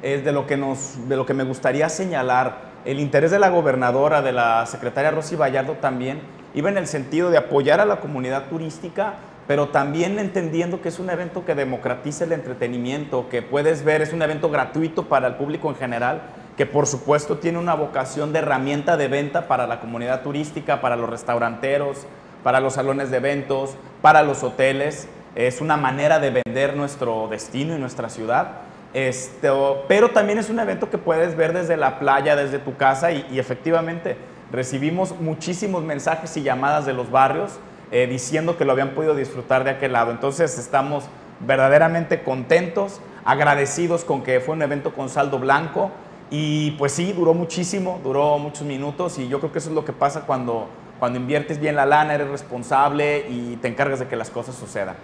de, 0.00 0.32
lo 0.32 0.46
que 0.46 0.56
nos, 0.56 1.06
de 1.10 1.14
lo 1.14 1.26
que 1.26 1.34
me 1.34 1.44
gustaría 1.44 1.90
señalar. 1.90 2.56
El 2.86 3.00
interés 3.00 3.32
de 3.32 3.38
la 3.38 3.50
gobernadora, 3.50 4.22
de 4.22 4.32
la 4.32 4.64
secretaria 4.64 5.10
Rosy 5.10 5.36
Vallardo 5.36 5.74
también, 5.74 6.22
iba 6.54 6.70
en 6.70 6.78
el 6.78 6.86
sentido 6.86 7.28
de 7.28 7.36
apoyar 7.36 7.80
a 7.80 7.84
la 7.84 8.00
comunidad 8.00 8.46
turística, 8.48 9.16
pero 9.46 9.68
también 9.68 10.18
entendiendo 10.18 10.80
que 10.80 10.88
es 10.88 10.98
un 10.98 11.10
evento 11.10 11.44
que 11.44 11.54
democratiza 11.54 12.24
el 12.24 12.32
entretenimiento, 12.32 13.28
que 13.28 13.42
puedes 13.42 13.84
ver, 13.84 14.00
es 14.00 14.14
un 14.14 14.22
evento 14.22 14.48
gratuito 14.48 15.10
para 15.10 15.26
el 15.26 15.34
público 15.34 15.68
en 15.68 15.76
general, 15.76 16.22
que 16.56 16.64
por 16.64 16.86
supuesto 16.86 17.36
tiene 17.36 17.58
una 17.58 17.74
vocación 17.74 18.32
de 18.32 18.38
herramienta 18.38 18.96
de 18.96 19.08
venta 19.08 19.48
para 19.48 19.66
la 19.66 19.80
comunidad 19.80 20.22
turística, 20.22 20.80
para 20.80 20.96
los 20.96 21.10
restauranteros, 21.10 22.06
para 22.42 22.60
los 22.60 22.72
salones 22.72 23.10
de 23.10 23.18
eventos, 23.18 23.76
para 24.00 24.22
los 24.22 24.42
hoteles 24.42 25.10
es 25.36 25.60
una 25.60 25.76
manera 25.76 26.18
de 26.18 26.42
vender 26.44 26.74
nuestro 26.74 27.28
destino 27.28 27.76
y 27.76 27.78
nuestra 27.78 28.08
ciudad. 28.08 28.52
Esto, 28.94 29.84
pero 29.88 30.10
también 30.10 30.38
es 30.38 30.48
un 30.48 30.58
evento 30.58 30.88
que 30.88 30.96
puedes 30.96 31.36
ver 31.36 31.52
desde 31.52 31.76
la 31.76 31.98
playa, 31.98 32.34
desde 32.34 32.58
tu 32.58 32.76
casa 32.76 33.12
y, 33.12 33.38
efectivamente 33.38 34.16
recibimos 34.50 35.18
muchísimos 35.20 35.82
mensajes 35.82 36.36
y 36.36 36.42
llamadas 36.42 36.86
de 36.86 36.92
los 36.92 37.10
barrios 37.10 37.58
eh, 37.90 38.06
diciendo 38.06 38.56
que 38.56 38.64
lo 38.64 38.72
habían 38.72 38.90
podido 38.90 39.14
disfrutar 39.14 39.64
de 39.64 39.70
aquel 39.70 39.92
lado. 39.92 40.12
Entonces 40.12 40.56
estamos 40.58 41.04
verdaderamente 41.40 42.22
contentos, 42.22 43.00
agradecidos 43.24 44.04
con 44.04 44.22
que 44.22 44.40
fue 44.40 44.54
un 44.54 44.62
evento 44.62 44.94
con 44.94 45.08
saldo 45.08 45.38
blanco 45.38 45.90
y 46.30 46.70
pues 46.72 46.92
sí, 46.92 47.12
duró 47.12 47.34
muchísimo, 47.34 48.00
duró 48.02 48.38
muchos 48.38 48.62
minutos 48.62 49.18
y 49.18 49.28
yo 49.28 49.40
creo 49.40 49.52
que 49.52 49.58
eso 49.58 49.68
es 49.68 49.74
lo 49.74 49.84
que 49.84 49.92
pasa 49.92 50.22
cuando, 50.22 50.68
cuando 50.98 51.18
inviertes 51.18 51.60
bien 51.60 51.76
la 51.76 51.84
lana, 51.84 52.14
eres 52.14 52.28
responsable 52.28 53.26
y 53.28 53.56
te 53.56 53.68
encargas 53.68 53.98
de 53.98 54.06
que 54.06 54.16
las 54.16 54.30
cosas 54.30 54.54
sucedan. 54.54 54.96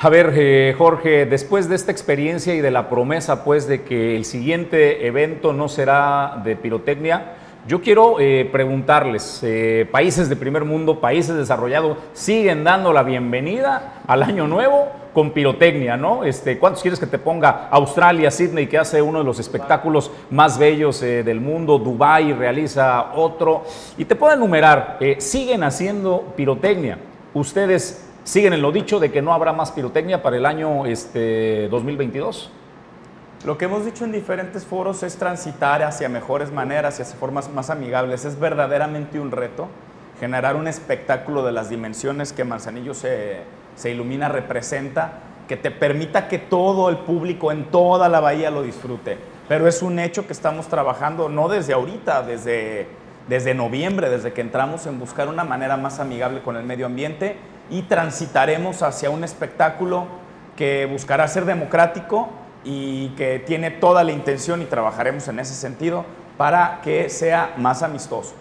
A 0.00 0.10
ver, 0.10 0.32
eh, 0.36 0.74
Jorge, 0.78 1.26
después 1.26 1.68
de 1.68 1.74
esta 1.74 1.90
experiencia 1.90 2.54
y 2.54 2.60
de 2.60 2.70
la 2.70 2.88
promesa, 2.88 3.42
pues, 3.42 3.66
de 3.66 3.82
que 3.82 4.14
el 4.16 4.24
siguiente 4.24 5.06
evento 5.06 5.52
no 5.52 5.68
será 5.68 6.40
de 6.44 6.54
pirotecnia, 6.54 7.34
yo 7.66 7.80
quiero 7.80 8.20
eh, 8.20 8.48
preguntarles, 8.52 9.40
eh, 9.42 9.88
países 9.90 10.28
de 10.28 10.36
primer 10.36 10.64
mundo, 10.64 11.00
países 11.00 11.34
desarrollados, 11.34 11.98
siguen 12.12 12.62
dando 12.62 12.92
la 12.92 13.02
bienvenida 13.02 14.02
al 14.06 14.22
año 14.22 14.46
nuevo 14.46 14.86
con 15.12 15.32
pirotecnia, 15.32 15.96
¿no? 15.96 16.22
Este, 16.22 16.58
¿Cuántos 16.58 16.82
quieres 16.82 17.00
que 17.00 17.06
te 17.06 17.18
ponga 17.18 17.68
Australia, 17.68 18.30
Sydney, 18.30 18.68
que 18.68 18.78
hace 18.78 19.02
uno 19.02 19.18
de 19.18 19.24
los 19.24 19.40
espectáculos 19.40 20.12
más 20.30 20.58
bellos 20.58 21.00
del 21.00 21.40
mundo, 21.40 21.76
Dubai 21.78 22.34
realiza 22.34 23.14
otro, 23.14 23.64
y 23.96 24.04
te 24.04 24.14
puedo 24.14 24.34
enumerar, 24.34 24.98
siguen 25.18 25.64
haciendo 25.64 26.34
pirotecnia. 26.36 26.98
Ustedes 27.34 28.07
siguen 28.28 28.52
en 28.52 28.60
lo 28.60 28.72
dicho 28.72 29.00
de 29.00 29.10
que 29.10 29.22
no 29.22 29.32
habrá 29.32 29.54
más 29.54 29.72
pirotecnia 29.72 30.22
para 30.22 30.36
el 30.36 30.44
año 30.44 30.84
este, 30.84 31.66
2022. 31.70 32.50
Lo 33.46 33.56
que 33.56 33.64
hemos 33.64 33.86
dicho 33.86 34.04
en 34.04 34.12
diferentes 34.12 34.66
foros 34.66 35.02
es 35.02 35.16
transitar 35.16 35.82
hacia 35.82 36.10
mejores 36.10 36.52
maneras 36.52 37.00
hacia 37.00 37.16
formas 37.16 37.50
más 37.50 37.70
amigables. 37.70 38.26
Es 38.26 38.38
verdaderamente 38.38 39.18
un 39.18 39.30
reto 39.30 39.68
generar 40.20 40.56
un 40.56 40.68
espectáculo 40.68 41.42
de 41.42 41.52
las 41.52 41.70
dimensiones 41.70 42.34
que 42.34 42.44
Manzanillo 42.44 42.92
se, 42.92 43.44
ilumina 43.84 44.28
representa, 44.28 45.20
que 45.48 45.56
te 45.56 45.70
permita 45.70 46.28
que 46.28 46.38
todo 46.38 46.90
el 46.90 46.98
público 46.98 47.50
en 47.50 47.70
toda 47.70 48.10
la 48.10 48.20
bahía 48.20 48.50
lo 48.50 48.62
disfrute. 48.62 49.16
Pero 49.48 49.66
es 49.66 49.80
un 49.80 49.98
hecho 49.98 50.26
que 50.26 50.34
estamos 50.34 50.66
trabajando 50.66 51.30
no 51.30 51.48
desde 51.48 51.72
ahorita, 51.72 52.24
desde 52.24 53.54
noviembre, 53.54 54.10
desde 54.10 54.34
que 54.34 54.42
entramos 54.42 54.86
en 54.86 54.98
buscar 54.98 55.28
una 55.28 55.44
manera 55.44 55.78
más 55.78 55.98
amigable 55.98 56.42
con 56.42 56.56
el 56.56 56.64
medio 56.64 56.84
ambiente 56.84 57.36
y 57.70 57.82
transitaremos 57.82 58.82
hacia 58.82 59.10
un 59.10 59.24
espectáculo 59.24 60.06
que 60.56 60.86
buscará 60.86 61.28
ser 61.28 61.44
democrático, 61.44 62.28
y 62.64 63.08
que 63.10 63.38
tiene 63.38 63.70
toda 63.70 64.04
la 64.04 64.12
intención 64.12 64.62
y 64.62 64.66
trabajaremos 64.66 65.26
en 65.28 65.40
ese 65.40 65.54
sentido 65.54 66.04
para 66.36 66.80
que 66.82 67.08
sea 67.08 67.54
más 67.56 67.82
amistoso. 67.82 68.34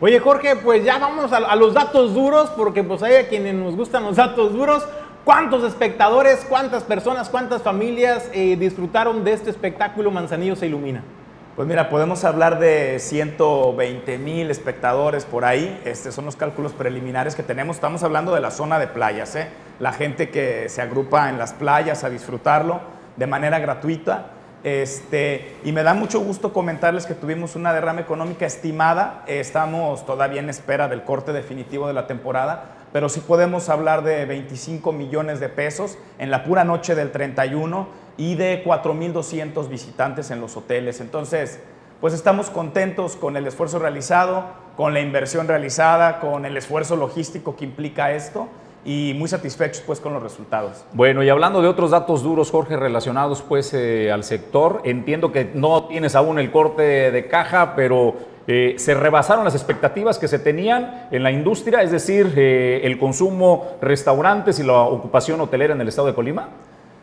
Oye 0.00 0.18
Jorge, 0.18 0.56
pues 0.56 0.84
ya 0.84 0.98
vamos 0.98 1.32
a, 1.32 1.56
los 1.56 1.74
datos 1.74 2.12
duros, 2.12 2.50
porque 2.50 2.82
pues 2.82 3.02
hay 3.02 3.14
a 3.16 3.28
quienes 3.28 3.54
nos 3.54 3.76
gustan 3.76 4.02
los 4.04 4.16
datos 4.16 4.52
duros. 4.52 4.86
¿Cuántos 5.24 5.62
espectadores, 5.62 6.44
cuántas 6.48 6.82
personas, 6.82 7.28
cuántas 7.28 7.62
familias 7.62 8.28
eh, 8.32 8.56
disfrutaron 8.56 9.22
de 9.22 9.32
este 9.32 9.50
espectáculo 9.50 10.10
Manzanillo 10.10 10.56
se 10.56 10.66
ilumina? 10.66 11.04
Pues 11.54 11.68
mira, 11.68 11.90
podemos 11.90 12.24
hablar 12.24 12.58
de 12.58 12.98
120 12.98 14.16
mil 14.16 14.50
espectadores 14.50 15.26
por 15.26 15.44
ahí. 15.44 15.82
Estos 15.84 16.14
son 16.14 16.24
los 16.24 16.34
cálculos 16.34 16.72
preliminares 16.72 17.34
que 17.34 17.42
tenemos. 17.42 17.76
Estamos 17.76 18.02
hablando 18.02 18.34
de 18.34 18.40
la 18.40 18.50
zona 18.50 18.78
de 18.78 18.86
playas, 18.86 19.36
¿eh? 19.36 19.48
la 19.78 19.92
gente 19.92 20.30
que 20.30 20.70
se 20.70 20.80
agrupa 20.80 21.28
en 21.28 21.36
las 21.36 21.52
playas 21.52 22.04
a 22.04 22.08
disfrutarlo 22.08 22.80
de 23.18 23.26
manera 23.26 23.58
gratuita. 23.58 24.28
Este, 24.64 25.56
y 25.62 25.72
me 25.72 25.82
da 25.82 25.92
mucho 25.92 26.20
gusto 26.20 26.54
comentarles 26.54 27.04
que 27.04 27.12
tuvimos 27.12 27.54
una 27.54 27.74
derrama 27.74 28.00
económica 28.00 28.46
estimada. 28.46 29.22
Estamos 29.26 30.06
todavía 30.06 30.40
en 30.40 30.48
espera 30.48 30.88
del 30.88 31.02
corte 31.02 31.34
definitivo 31.34 31.86
de 31.86 31.92
la 31.92 32.06
temporada, 32.06 32.64
pero 32.92 33.08
sí 33.08 33.20
podemos 33.20 33.68
hablar 33.68 34.04
de 34.04 34.24
25 34.26 34.92
millones 34.92 35.40
de 35.40 35.48
pesos 35.48 35.98
en 36.18 36.30
la 36.30 36.44
pura 36.44 36.64
noche 36.64 36.94
del 36.94 37.10
31 37.10 37.88
y 38.16 38.34
de 38.34 38.62
4.200 38.64 39.68
visitantes 39.68 40.30
en 40.30 40.40
los 40.40 40.56
hoteles. 40.56 41.00
Entonces, 41.00 41.60
pues 42.00 42.14
estamos 42.14 42.50
contentos 42.50 43.16
con 43.16 43.36
el 43.36 43.46
esfuerzo 43.46 43.78
realizado, 43.78 44.44
con 44.76 44.92
la 44.92 45.00
inversión 45.00 45.48
realizada, 45.48 46.20
con 46.20 46.44
el 46.44 46.56
esfuerzo 46.56 46.96
logístico 46.96 47.56
que 47.56 47.64
implica 47.64 48.12
esto 48.12 48.48
y 48.84 49.14
muy 49.16 49.28
satisfechos 49.28 49.82
pues 49.86 50.00
con 50.00 50.12
los 50.12 50.22
resultados. 50.22 50.84
Bueno, 50.92 51.22
y 51.22 51.28
hablando 51.28 51.62
de 51.62 51.68
otros 51.68 51.92
datos 51.92 52.22
duros, 52.22 52.50
Jorge, 52.50 52.76
relacionados 52.76 53.42
pues 53.42 53.72
eh, 53.74 54.10
al 54.10 54.24
sector, 54.24 54.82
entiendo 54.84 55.30
que 55.30 55.50
no 55.54 55.84
tienes 55.84 56.16
aún 56.16 56.38
el 56.38 56.50
corte 56.50 57.12
de 57.12 57.28
caja, 57.28 57.74
pero 57.76 58.16
eh, 58.46 58.74
se 58.78 58.94
rebasaron 58.94 59.44
las 59.44 59.54
expectativas 59.54 60.18
que 60.18 60.28
se 60.28 60.38
tenían 60.38 61.08
en 61.10 61.22
la 61.22 61.30
industria, 61.30 61.82
es 61.82 61.90
decir, 61.90 62.32
eh, 62.36 62.80
el 62.84 62.98
consumo 62.98 63.76
restaurantes 63.80 64.58
y 64.58 64.62
la 64.62 64.78
ocupación 64.80 65.40
hotelera 65.40 65.74
en 65.74 65.80
el 65.80 65.88
estado 65.88 66.08
de 66.08 66.14
Colima. 66.14 66.48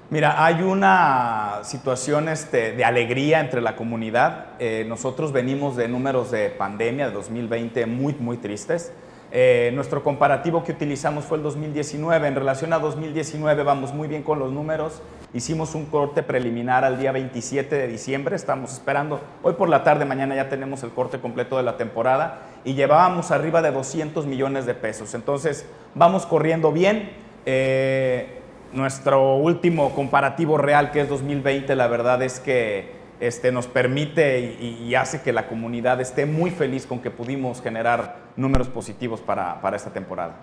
Mira, 0.10 0.44
hay 0.44 0.64
una 0.64 1.60
situación 1.64 2.30
este, 2.30 2.72
de 2.72 2.84
alegría 2.84 3.40
entre 3.40 3.62
la 3.62 3.76
comunidad. 3.76 4.58
nosotros 4.88 5.32
venimos 5.32 5.76
de 5.76 5.88
números 5.88 6.32
de 6.32 6.50
pandemia 6.50 7.08
de 7.08 7.14
2020 7.14 7.86
muy, 7.86 8.16
muy 8.20 8.38
tristes. 8.38 8.92
Eh, 9.32 9.72
nuestro 9.76 10.04
comparativo 10.04 10.64
que 10.64 10.72
utilizamos 10.72 11.26
fue 11.26 11.38
el 11.38 11.44
2019. 11.44 12.28
En 12.28 12.36
relación 12.36 12.74
a 12.74 12.80
2019 12.80 13.64
vamos 13.64 13.94
muy 13.94 14.08
bien 14.08 14.24
con 14.24 14.40
los 14.40 14.52
números. 14.52 15.02
Hicimos 15.34 15.76
un 15.76 15.86
corte 15.86 16.24
preliminar 16.24 16.84
al 16.84 17.00
día 17.00 17.12
27 17.12 17.76
de 17.76 17.88
diciembre. 17.88 18.36
Estamos 18.36 18.74
esperando. 18.74 19.22
Hoy 19.44 19.54
por 19.54 19.70
la 19.70 19.84
tarde, 19.84 20.06
mañana 20.06 20.36
ya 20.36 20.50
tenemos 20.50 20.82
el 20.84 20.90
corte 20.90 21.20
completo 21.20 21.58
de 21.58 21.64
la 21.64 21.78
temporada 21.78 22.40
y 22.66 22.74
llevábamos 22.74 23.30
arriba 23.30 23.62
de 23.62 23.72
200 23.72 24.26
millones 24.26 24.66
de 24.66 24.74
pesos. 24.74 25.14
Entonces 25.14 25.68
vamos 25.94 26.26
corriendo 26.26 26.72
bien. 26.72 27.12
Eh, 27.46 28.42
nuestro 28.74 29.36
último 29.36 29.94
comparativo 29.94 30.58
real, 30.58 30.92
que 30.92 31.02
es 31.02 31.10
2020, 31.10 31.76
la 31.76 31.88
verdad 31.88 32.22
es 32.22 32.40
que 32.40 32.99
este, 33.20 33.52
nos 33.52 33.68
permite 33.68 34.40
y, 34.40 34.96
hace 34.96 35.22
que 35.22 35.34
la 35.34 35.48
comunidad 35.48 36.00
esté 36.02 36.26
muy 36.26 36.52
feliz 36.52 36.86
con 36.86 37.00
que 37.00 37.12
pudimos 37.12 37.62
generar 37.62 38.18
números 38.36 38.68
positivos 38.68 39.22
para, 39.22 39.60
esta 39.76 39.92
temporada. 39.92 40.36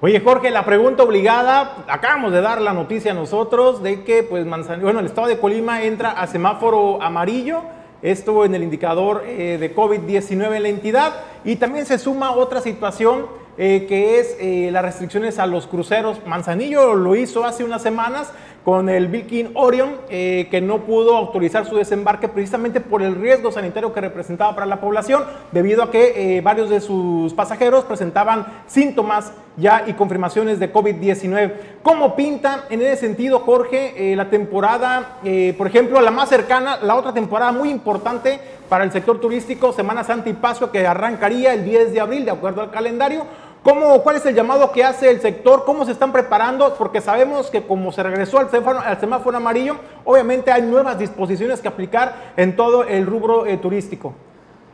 Oye 0.00 0.20
Jorge, 0.20 0.50
la 0.50 0.64
pregunta 0.64 1.02
obligada, 1.02 1.84
acabamos 1.88 2.32
de 2.32 2.40
dar 2.40 2.60
la 2.60 2.72
noticia 2.72 3.14
nosotros 3.14 3.82
de 3.82 4.04
que 4.04 4.22
pues 4.22 4.44
bueno, 4.46 5.00
el 5.00 5.06
estado 5.06 5.28
de 5.28 5.38
Colima 5.38 5.82
entra 5.82 6.10
a 6.10 6.26
semáforo 6.26 7.00
amarillo, 7.00 7.62
esto 8.02 8.44
en 8.44 8.54
el 8.54 8.62
indicador 8.62 9.22
eh, 9.26 9.56
de 9.58 9.74
COVID-19 9.74 10.56
en 10.56 10.62
la 10.62 10.68
entidad 10.68 11.14
y 11.44 11.56
también 11.56 11.86
se 11.86 11.98
suma 11.98 12.32
otra 12.32 12.60
situación 12.60 13.26
eh, 13.56 13.86
que 13.88 14.18
es 14.18 14.36
eh, 14.40 14.70
las 14.72 14.82
restricciones 14.82 15.38
a 15.38 15.46
los 15.46 15.68
cruceros. 15.68 16.20
Manzanillo 16.26 16.94
lo 16.94 17.14
hizo 17.14 17.44
hace 17.44 17.62
unas 17.62 17.82
semanas 17.82 18.32
con 18.64 18.88
el 18.88 19.08
Viking 19.08 19.50
Orion, 19.54 19.96
eh, 20.08 20.48
que 20.50 20.60
no 20.60 20.80
pudo 20.80 21.16
autorizar 21.16 21.66
su 21.66 21.76
desembarque 21.76 22.28
precisamente 22.28 22.80
por 22.80 23.02
el 23.02 23.14
riesgo 23.14 23.52
sanitario 23.52 23.92
que 23.92 24.00
representaba 24.00 24.54
para 24.54 24.66
la 24.66 24.80
población, 24.80 25.24
debido 25.52 25.82
a 25.82 25.90
que 25.90 26.40
varios 26.42 26.70
de 26.70 26.80
sus 26.80 27.34
pasajeros 27.34 27.84
presentaban 27.84 28.46
síntomas 28.66 29.32
ya 29.56 29.84
y 29.86 29.92
confirmaciones 29.92 30.58
de 30.58 30.72
COVID-19. 30.72 31.52
¿Cómo 31.82 32.16
pinta 32.16 32.64
en 32.70 32.80
ese 32.80 32.96
sentido, 32.96 33.40
Jorge, 33.40 34.14
la 34.16 34.30
temporada, 34.30 35.18
por 35.58 35.66
ejemplo, 35.66 36.00
la 36.00 36.10
más 36.10 36.30
cercana, 36.30 36.78
la 36.82 36.96
otra 36.96 37.12
temporada 37.12 37.52
muy 37.52 37.70
importante 37.70 38.40
para 38.68 38.84
el 38.84 38.92
sector 38.92 39.20
turístico, 39.20 39.72
Semana 39.72 40.04
Santa 40.04 40.30
y 40.30 40.32
Pascua, 40.32 40.72
que 40.72 40.86
arrancaría 40.86 41.52
el 41.54 41.64
10 41.64 41.92
de 41.92 42.00
abril, 42.00 42.24
de 42.24 42.30
acuerdo 42.30 42.62
al 42.62 42.70
calendario? 42.70 43.26
¿Cómo, 43.64 44.02
¿Cuál 44.02 44.16
es 44.16 44.26
el 44.26 44.34
llamado 44.34 44.72
que 44.72 44.84
hace 44.84 45.10
el 45.10 45.22
sector? 45.22 45.64
¿Cómo 45.64 45.86
se 45.86 45.92
están 45.92 46.12
preparando? 46.12 46.74
Porque 46.74 47.00
sabemos 47.00 47.48
que 47.48 47.66
como 47.66 47.92
se 47.92 48.02
regresó 48.02 48.38
al 48.38 48.50
semáforo, 49.00 49.38
amarillo, 49.38 49.76
obviamente 50.04 50.52
hay 50.52 50.60
nuevas 50.60 50.98
disposiciones 50.98 51.62
que 51.62 51.68
aplicar 51.68 52.34
en 52.36 52.56
todo 52.56 52.84
el 52.84 53.06
rubro 53.06 53.46
eh, 53.46 53.56
turístico. 53.56 54.12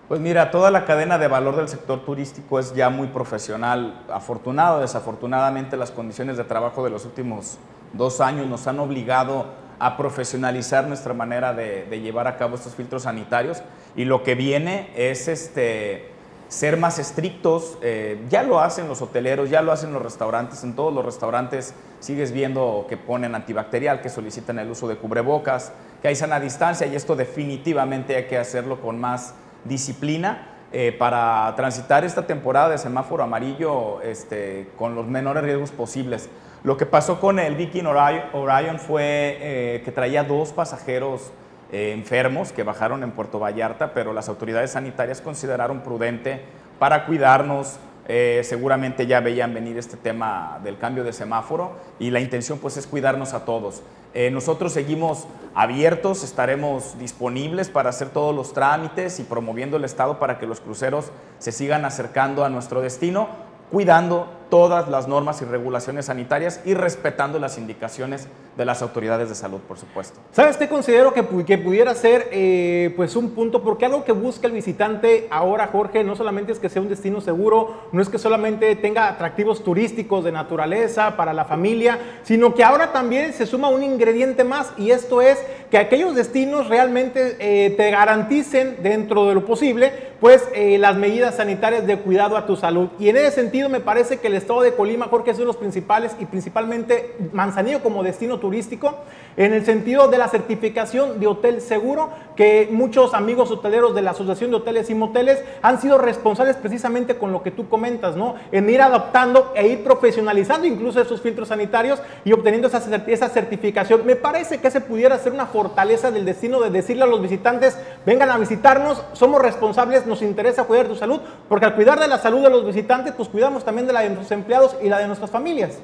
Pues 0.09 0.21
mira, 0.21 0.51
toda 0.51 0.73
la 0.73 0.87
cadena 0.87 1.19
de 1.19 1.29
valor 1.29 1.55
del 1.55 1.69
sector 1.69 2.05
turístico 2.05 2.59
es 2.59 2.75
ya 2.75 2.91
muy 2.91 3.07
profesional. 3.07 4.07
Afortunado, 4.13 4.81
desafortunadamente, 4.81 5.77
las 5.77 5.93
condiciones 5.93 6.37
de 6.37 6.43
trabajo 6.43 6.83
de 6.83 6.91
los 6.91 7.05
últimos 7.05 7.59
dos 7.93 8.21
años 8.21 8.49
nos 8.49 8.67
han 8.67 8.81
obligado 8.81 9.47
a 9.79 9.97
profesionalizar 9.97 10.89
nuestra 10.89 11.15
manera 11.15 11.55
de, 11.55 11.85
de 11.85 12.01
llevar 12.01 12.27
a 12.27 12.37
cabo 12.37 12.57
estos 12.57 12.75
filtros 12.75 13.05
sanitarios 13.05 13.63
y 13.95 14.05
lo 14.05 14.25
que 14.25 14.35
viene 14.35 14.91
es 14.97 15.29
este 15.29 16.11
ser 16.51 16.77
más 16.77 16.99
estrictos. 16.99 17.79
Eh, 17.81 18.23
ya 18.29 18.43
lo 18.43 18.61
hacen 18.61 18.89
los 18.89 19.01
hoteleros, 19.01 19.49
ya 19.49 19.63
lo 19.63 19.73
hacen 19.73 19.93
los 19.95 20.03
restaurantes. 20.03 20.63
En 20.65 20.75
todos 20.75 20.93
los 20.93 21.05
restaurantes 21.05 21.75
sigues 22.01 22.33
viendo 22.33 22.85
que 22.89 22.99
ponen 22.99 23.35
antibacterial, 23.35 24.03
que 24.03 24.11
solicitan 24.11 24.59
el 24.59 24.69
uso 24.69 24.89
de 24.89 24.97
cubrebocas, 24.97 25.73
que 26.03 26.09
hay 26.09 26.17
sana 26.17 26.41
distancia 26.41 26.87
y 26.87 26.97
esto 26.97 27.17
definitivamente 27.17 28.17
hay 28.17 28.27
que 28.27 28.37
hacerlo 28.37 28.81
con 28.81 29.01
más 29.01 29.35
disciplina. 29.65 30.49
Eh, 30.73 30.95
para 30.97 31.53
transitar 31.57 32.05
esta 32.05 32.29
temporada 32.29 32.69
de 32.69 32.79
semáforo 32.79 33.25
amarillo 33.25 34.01
este, 34.03 34.69
con 34.77 34.95
los 34.95 35.05
menores 35.05 35.43
riesgos 35.43 35.73
posibles. 35.73 36.31
Lo 36.63 36.77
que 36.77 36.87
pasó 36.87 37.19
con 37.19 37.41
el 37.41 37.57
Viking 37.57 37.87
Orion 37.87 38.79
fue 38.79 39.37
eh, 39.41 39.83
que 39.85 39.91
traía 39.91 40.23
dos 40.23 40.53
pasajeros 40.53 41.33
eh, 41.73 41.93
enfermos 41.93 42.53
que 42.53 42.63
bajaron 42.63 43.03
en 43.03 43.13
Puerto 43.13 43.39
Vallarta, 43.39 43.95
pero 43.95 44.13
las 44.13 44.29
autoridades 44.29 44.73
sanitarias 44.73 45.21
consideraron 45.21 45.81
prudente 45.81 46.41
para 46.79 47.07
cuidarnos. 47.07 47.79
Eh, 48.09 48.41
seguramente 48.43 49.07
ya 49.07 49.21
veían 49.21 49.55
venir 49.55 49.79
este 49.79 49.97
tema 49.97 50.59
del 50.65 50.79
cambio 50.79 51.05
de 51.05 51.13
semáforo 51.13 51.77
y 52.01 52.11
la 52.11 52.19
intención 52.19 52.59
pues 52.59 52.77
es 52.77 52.87
cuidarnos 52.89 53.35
a 53.35 53.45
todos. 53.45 53.83
Eh, 54.15 54.33
nosotros 54.33 54.73
seguimos 54.73 55.29
abiertos, 55.55 56.25
estaremos 56.25 56.99
disponibles 56.99 57.69
para 57.69 57.91
hacer 57.91 58.09
todos 58.09 58.35
los 58.35 58.53
trámites 58.53 59.21
y 59.21 59.23
promoviendo 59.23 59.77
el 59.77 59.85
Estado 59.85 60.19
para 60.19 60.39
que 60.41 60.47
los 60.47 60.61
cruceros 60.61 61.13
se 61.39 61.53
sigan 61.53 61.85
acercando 61.85 62.45
a 62.45 62.49
nuestro 62.49 62.81
destino 62.81 63.29
cuidando 63.71 64.27
todas 64.51 64.89
las 64.89 65.09
normas 65.09 65.41
y 65.41 65.45
regulaciones 65.45 66.07
sanitarias 66.07 66.61
y 66.65 66.75
respetando 66.75 67.39
las 67.39 67.57
indicaciones 67.57 68.29
de 68.57 68.65
las 68.65 68.83
autoridades 68.83 69.29
de 69.29 69.35
salud, 69.35 69.61
por 69.61 69.79
supuesto. 69.79 70.21
¿Sabes 70.33 70.57
qué 70.57 70.69
considero 70.69 71.15
que, 71.15 71.25
que 71.47 71.57
pudiera 71.57 71.95
ser 71.95 72.29
eh, 72.33 72.93
pues 72.97 73.17
un 73.17 73.31
punto? 73.31 73.63
Porque 73.63 73.87
algo 73.87 74.05
que 74.05 74.13
busca 74.13 74.47
el 74.47 74.53
visitante 74.53 75.29
ahora, 75.31 75.69
Jorge, 75.69 76.05
no 76.05 76.17
solamente 76.17 76.53
es 76.53 76.59
que 76.59 76.69
sea 76.69 76.83
un 76.83 76.89
destino 76.89 77.21
seguro, 77.21 77.89
no 77.93 78.03
es 78.03 78.09
que 78.09 78.19
solamente 78.19 78.75
tenga 78.77 79.09
atractivos 79.09 79.65
turísticos 79.65 80.25
de 80.25 80.33
naturaleza 80.33 81.17
para 81.17 81.33
la 81.33 81.45
familia, 81.45 81.99
sino 82.25 82.55
que 82.55 82.65
ahora 82.65 82.93
también 82.93 83.33
se 83.33 83.47
suma 83.47 83.69
un 83.69 83.83
ingrediente 83.83 84.45
más 84.45 84.73
y 84.77 84.91
esto 84.91 85.23
es 85.23 85.39
que 85.71 85.79
aquellos 85.79 86.15
destinos 86.15 86.69
realmente 86.69 87.37
eh, 87.39 87.71
te 87.71 87.91
garanticen 87.91 88.79
dentro 88.83 89.27
de 89.27 89.35
lo 89.35 89.47
posible 89.47 90.11
pues 90.21 90.47
eh, 90.55 90.77
las 90.79 90.97
medidas 90.97 91.37
sanitarias 91.37 91.87
de 91.87 91.97
cuidado 91.97 92.37
a 92.37 92.47
tu 92.47 92.55
salud. 92.55 92.89
Y 92.99 93.09
en 93.09 93.17
ese 93.17 93.31
sentido 93.31 93.69
me 93.69 93.81
parece 93.81 94.19
que 94.19 94.27
el 94.27 94.35
estado 94.41 94.63
de 94.63 94.75
Colima, 94.75 95.07
Jorge, 95.07 95.31
es 95.31 95.37
uno 95.37 95.45
de 95.45 95.53
los 95.53 95.57
principales 95.57 96.17
y 96.19 96.27
principalmente 96.27 97.17
Manzanillo 97.33 97.83
como 97.83 98.03
destino 98.03 98.39
turístico, 98.39 98.97
en 99.37 99.53
el 99.53 99.65
sentido 99.65 100.09
de 100.09 100.19
la 100.19 100.29
certificación 100.29 101.21
de 101.21 101.27
hotel 101.27 101.61
seguro, 101.61 102.11
que 102.37 102.69
muchos 102.71 103.15
amigos 103.15 103.51
hoteleros 103.51 103.95
de 103.95 104.03
la 104.03 104.11
Asociación 104.11 104.51
de 104.51 104.57
Hoteles 104.57 104.91
y 104.91 104.95
Moteles 104.95 105.43
han 105.63 105.81
sido 105.81 105.99
responsables 105.99 106.57
precisamente 106.57 107.17
con 107.17 107.33
lo 107.33 107.43
que 107.43 107.51
tú 107.51 107.69
comentas, 107.69 108.17
¿no? 108.17 108.35
En 108.53 108.69
ir 108.69 108.83
adaptando 108.83 109.53
e 109.55 109.69
ir 109.69 109.85
profesionalizando 109.85 110.67
incluso 110.67 111.01
esos 111.01 111.21
filtros 111.21 111.49
sanitarios 111.49 112.01
y 112.25 112.33
obteniendo 112.33 112.69
esa, 112.69 112.79
esa 113.07 113.29
certificación. 113.29 114.05
Me 114.05 114.17
parece 114.17 114.59
que 114.59 114.69
ese 114.69 114.81
pudiera 114.81 115.19
ser 115.19 115.33
una 115.33 115.47
fortaleza 115.47 116.11
del 116.11 116.25
destino 116.25 116.61
de 116.61 116.71
decirle 116.71 117.05
a 117.05 117.07
los 117.07 117.23
visitantes, 117.23 117.79
vengan 118.05 118.31
a 118.31 118.39
visitarnos, 118.39 119.03
somos 119.13 119.41
responsables, 119.41 120.07
nos 120.07 120.23
interesa 120.23 120.65
cuidar 120.65 120.89
tu 120.89 120.97
salud, 120.97 121.21
porque 121.49 121.67
al 121.67 121.75
cuidar 121.75 122.01
de 122.01 122.09
la 122.09 122.19
salud 122.19 122.43
de 122.43 122.51
los 122.51 122.65
visitantes, 122.65 123.15
pues 123.17 123.29
cuidamos 123.29 123.65
también 123.65 123.87
de 123.87 123.93
la 123.93 124.05
nuestros 124.31 124.33
empleados 124.33 124.77
y 124.83 124.89
la 124.89 124.99
de 124.99 125.07
nuestras 125.07 125.31
familias. 125.31 125.79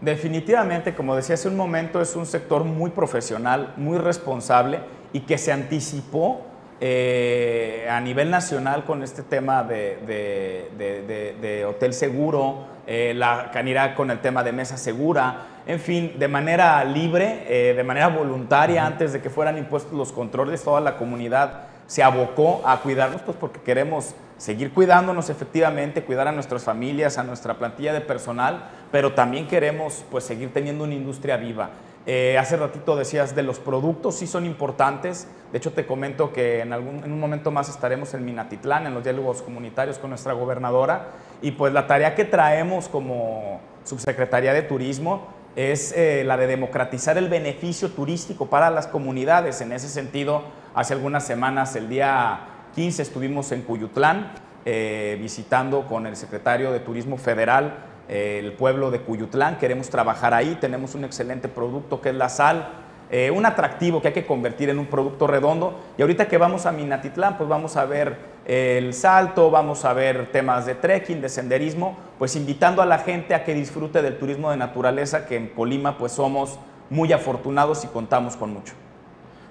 Definitivamente, 0.00 0.94
como 0.94 1.16
decía 1.16 1.34
hace 1.34 1.48
un 1.48 1.56
momento, 1.56 2.00
es 2.00 2.14
un 2.16 2.26
sector 2.26 2.64
muy 2.64 2.90
profesional, 2.90 3.72
muy 3.76 3.98
responsable 3.98 4.80
y 5.12 5.20
que 5.20 5.38
se 5.38 5.52
anticipó 5.52 6.42
eh, 6.80 7.88
a 7.90 8.00
nivel 8.00 8.30
nacional 8.30 8.84
con 8.84 9.02
este 9.02 9.22
tema 9.22 9.64
de, 9.64 9.98
de, 10.06 11.64
hotel 11.64 11.94
seguro, 11.94 12.66
eh, 12.86 13.14
la 13.16 13.50
canidad 13.50 13.94
con 13.94 14.10
el 14.10 14.20
tema 14.20 14.44
de 14.44 14.52
mesa 14.52 14.76
segura, 14.76 15.46
en 15.66 15.80
fin, 15.80 16.12
de 16.18 16.28
manera 16.28 16.84
libre, 16.84 17.44
eh, 17.48 17.74
de 17.74 17.82
manera 17.82 18.08
voluntaria, 18.08 18.84
antes 18.84 19.14
de 19.14 19.22
que 19.22 19.30
fueran 19.30 19.56
impuestos 19.56 19.92
los 19.94 20.12
controles, 20.12 20.62
toda 20.62 20.80
la 20.80 20.96
comunidad 20.98 21.62
se 21.86 22.02
abocó 22.02 22.62
a 22.64 22.80
cuidarnos, 22.80 23.22
pues 23.22 23.36
porque 23.36 23.60
queremos 23.60 24.14
seguir 24.38 24.72
cuidándonos 24.72 25.30
efectivamente, 25.30 26.04
cuidar 26.04 26.28
a 26.28 26.32
nuestras 26.32 26.64
familias, 26.64 27.18
a 27.18 27.24
nuestra 27.24 27.54
plantilla 27.54 27.92
de 27.92 28.00
personal, 28.00 28.68
pero 28.92 29.14
también 29.14 29.46
queremos 29.46 30.04
pues 30.10 30.24
seguir 30.24 30.52
teniendo 30.52 30.84
una 30.84 30.94
industria 30.94 31.36
viva. 31.36 31.70
Eh, 32.08 32.38
hace 32.38 32.56
ratito 32.56 32.94
decías 32.94 33.34
de 33.34 33.42
los 33.42 33.58
productos, 33.58 34.16
sí 34.16 34.28
son 34.28 34.46
importantes. 34.46 35.26
De 35.50 35.58
hecho, 35.58 35.72
te 35.72 35.86
comento 35.86 36.32
que 36.32 36.60
en, 36.60 36.72
algún, 36.72 37.02
en 37.02 37.10
un 37.10 37.18
momento 37.18 37.50
más 37.50 37.68
estaremos 37.68 38.14
en 38.14 38.24
Minatitlán, 38.24 38.86
en 38.86 38.94
los 38.94 39.02
diálogos 39.02 39.42
comunitarios 39.42 39.98
con 39.98 40.10
nuestra 40.10 40.32
gobernadora. 40.32 41.08
Y 41.42 41.50
pues 41.52 41.72
la 41.72 41.88
tarea 41.88 42.14
que 42.14 42.24
traemos 42.24 42.88
como 42.88 43.60
Subsecretaría 43.84 44.52
de 44.52 44.62
Turismo 44.62 45.26
es 45.56 45.92
eh, 45.96 46.22
la 46.24 46.36
de 46.36 46.46
democratizar 46.46 47.18
el 47.18 47.28
beneficio 47.28 47.90
turístico 47.90 48.46
para 48.46 48.70
las 48.70 48.86
comunidades. 48.86 49.60
En 49.60 49.72
ese 49.72 49.88
sentido, 49.88 50.42
hace 50.76 50.92
algunas 50.92 51.26
semanas, 51.26 51.74
el 51.74 51.88
día 51.88 52.38
15, 52.74 53.02
estuvimos 53.02 53.50
en 53.50 53.62
Cuyutlán 53.62 54.30
eh, 54.66 55.16
visitando 55.20 55.86
con 55.86 56.06
el 56.06 56.16
secretario 56.16 56.70
de 56.70 56.80
Turismo 56.80 57.16
Federal 57.16 57.78
eh, 58.08 58.40
el 58.44 58.52
pueblo 58.52 58.90
de 58.90 59.00
Cuyutlán. 59.00 59.56
Queremos 59.56 59.88
trabajar 59.88 60.34
ahí, 60.34 60.58
tenemos 60.60 60.94
un 60.94 61.04
excelente 61.04 61.48
producto 61.48 62.00
que 62.00 62.10
es 62.10 62.14
la 62.14 62.28
sal. 62.28 62.68
un 63.32 63.46
atractivo 63.46 64.02
que 64.02 64.08
hay 64.08 64.14
que 64.14 64.26
convertir 64.26 64.68
en 64.68 64.78
un 64.78 64.86
producto 64.86 65.26
redondo. 65.26 65.80
Y 65.96 66.02
ahorita 66.02 66.28
que 66.28 66.36
vamos 66.38 66.66
a 66.66 66.72
Minatitlán, 66.72 67.38
pues 67.38 67.48
vamos 67.48 67.76
a 67.76 67.86
ver 67.86 68.16
el 68.44 68.92
salto, 68.92 69.50
vamos 69.50 69.84
a 69.84 69.94
ver 69.94 70.30
temas 70.30 70.66
de 70.66 70.74
trekking, 70.74 71.22
de 71.22 71.28
senderismo, 71.28 71.96
pues 72.18 72.36
invitando 72.36 72.82
a 72.82 72.86
la 72.86 72.98
gente 72.98 73.34
a 73.34 73.44
que 73.44 73.54
disfrute 73.54 74.02
del 74.02 74.18
turismo 74.18 74.50
de 74.50 74.58
naturaleza, 74.58 75.24
que 75.24 75.36
en 75.36 75.48
Colima 75.48 75.96
pues 75.96 76.12
somos 76.12 76.58
muy 76.90 77.12
afortunados 77.12 77.84
y 77.84 77.86
contamos 77.86 78.36
con 78.36 78.52
mucho. 78.52 78.74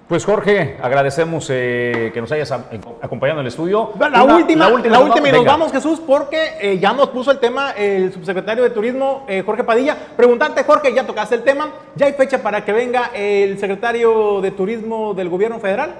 Pues 0.08 0.24
Jorge, 0.24 0.76
agradecemos 0.80 1.48
eh, 1.50 2.12
que 2.14 2.20
nos 2.20 2.30
hayas 2.30 2.52
acompañado 2.52 3.40
en 3.40 3.46
el 3.46 3.48
estudio. 3.48 3.90
La, 3.98 4.22
última, 4.22 4.68
la 4.68 5.00
última, 5.00 5.28
y 5.28 5.32
nos 5.32 5.44
vamos 5.44 5.72
Jesús, 5.72 6.00
porque 6.06 6.58
eh, 6.60 6.78
ya 6.78 6.92
nos 6.92 7.08
puso 7.08 7.32
el 7.32 7.40
tema 7.40 7.72
el 7.72 8.12
subsecretario 8.12 8.62
de 8.62 8.70
Turismo, 8.70 9.24
eh, 9.26 9.42
Jorge 9.44 9.64
Padilla. 9.64 9.96
Preguntarte, 10.16 10.62
Jorge, 10.62 10.94
ya 10.94 11.04
tocaste 11.04 11.34
el 11.34 11.42
tema, 11.42 11.72
¿ya 11.96 12.06
hay 12.06 12.12
fecha 12.12 12.40
para 12.40 12.64
que 12.64 12.72
venga 12.72 13.10
el 13.14 13.58
secretario 13.58 14.40
de 14.40 14.52
Turismo 14.52 15.12
del 15.12 15.28
gobierno 15.28 15.58
federal? 15.58 15.96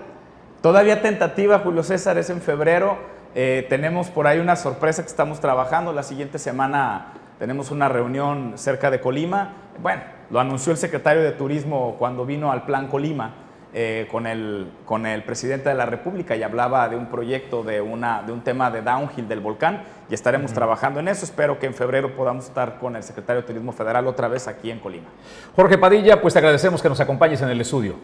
Todavía 0.63 1.03
tentativa, 1.03 1.59
Julio 1.59 1.83
César, 1.83 2.17
es 2.17 2.31
en 2.31 2.41
febrero. 2.41 2.99
Eh, 3.35 3.67
tenemos 3.69 4.07
por 4.07 4.29
ahí 4.29 4.39
una 4.39 4.55
sorpresa 4.55 5.03
que 5.03 5.09
estamos 5.09 5.41
trabajando. 5.41 5.93
La 5.93 6.05
siguiente 6.05 6.39
semana 6.39 7.09
tenemos 7.41 7.73
una 7.73 7.89
reunión 7.89 8.53
cerca 8.55 8.89
de 8.89 9.01
Colima. 9.01 9.55
Bueno, 9.83 10.03
lo 10.31 10.39
anunció 10.39 10.71
el 10.71 10.79
secretario 10.79 11.25
de 11.25 11.33
Turismo 11.33 11.97
cuando 11.99 12.25
vino 12.25 12.53
al 12.53 12.67
Plan 12.67 12.87
Colima 12.87 13.46
eh, 13.79 14.09
con, 14.11 14.27
el, 14.27 14.73
con 14.87 15.05
el 15.05 15.23
presidente 15.23 15.69
de 15.69 15.75
la 15.75 15.85
República 15.85 16.35
y 16.35 16.43
hablaba 16.43 16.89
de 16.89 16.97
un 16.97 17.11
proyecto, 17.11 17.63
de, 17.63 17.83
una, 17.83 18.23
de 18.23 18.33
un 18.33 18.41
tema 18.41 18.71
de 18.71 18.81
downhill 18.81 19.29
del 19.29 19.41
volcán 19.41 19.83
y 20.09 20.15
estaremos 20.15 20.55
trabajando 20.55 20.99
en 20.99 21.09
eso. 21.09 21.27
Espero 21.27 21.59
que 21.59 21.67
en 21.67 21.75
febrero 21.75 22.17
podamos 22.17 22.47
estar 22.47 22.79
con 22.79 22.97
el 22.97 23.03
secretario 23.03 23.43
de 23.43 23.49
Turismo 23.49 23.73
Federal 23.73 24.07
otra 24.07 24.29
vez 24.29 24.49
aquí 24.49 24.71
en 24.71 24.79
Colima. 24.79 25.09
Jorge 25.55 25.77
Padilla, 25.77 26.23
pues 26.23 26.33
te 26.33 26.39
agradecemos 26.39 26.81
que 26.81 26.89
nos 26.89 27.01
acompañes 27.01 27.43
en 27.43 27.51
el 27.51 27.61
estudio. 27.61 27.97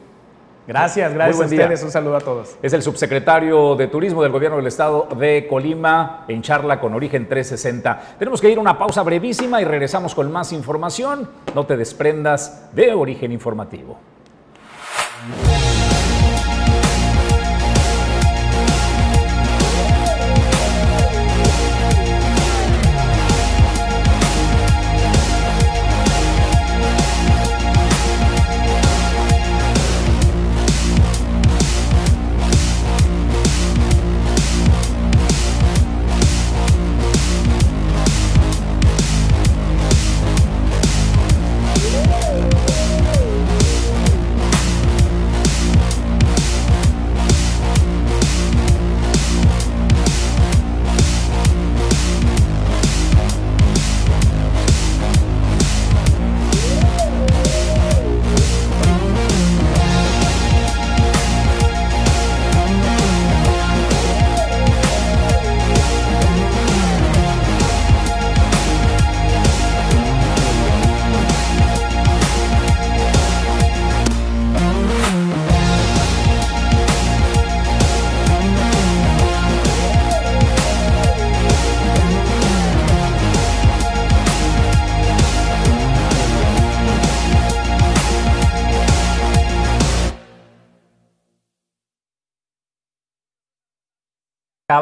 Gracias, 0.66 1.14
gracias 1.14 1.40
a 1.40 1.44
ustedes. 1.46 1.82
Un 1.82 1.90
saludo 1.90 2.16
a 2.16 2.20
todos. 2.20 2.58
Es 2.60 2.74
el 2.74 2.82
subsecretario 2.82 3.74
de 3.74 3.88
Turismo 3.88 4.22
del 4.22 4.30
Gobierno 4.30 4.58
del 4.58 4.66
Estado 4.66 5.08
de 5.16 5.46
Colima 5.48 6.26
en 6.28 6.42
charla 6.42 6.80
con 6.80 6.92
Origen 6.92 7.26
360. 7.26 8.16
Tenemos 8.18 8.42
que 8.42 8.50
ir 8.50 8.58
a 8.58 8.60
una 8.60 8.76
pausa 8.76 9.02
brevísima 9.02 9.62
y 9.62 9.64
regresamos 9.64 10.14
con 10.14 10.30
más 10.30 10.52
información. 10.52 11.30
No 11.54 11.64
te 11.64 11.78
desprendas 11.78 12.68
de 12.74 12.92
Origen 12.92 13.32
Informativo. 13.32 14.11
Yeah. 15.28 15.71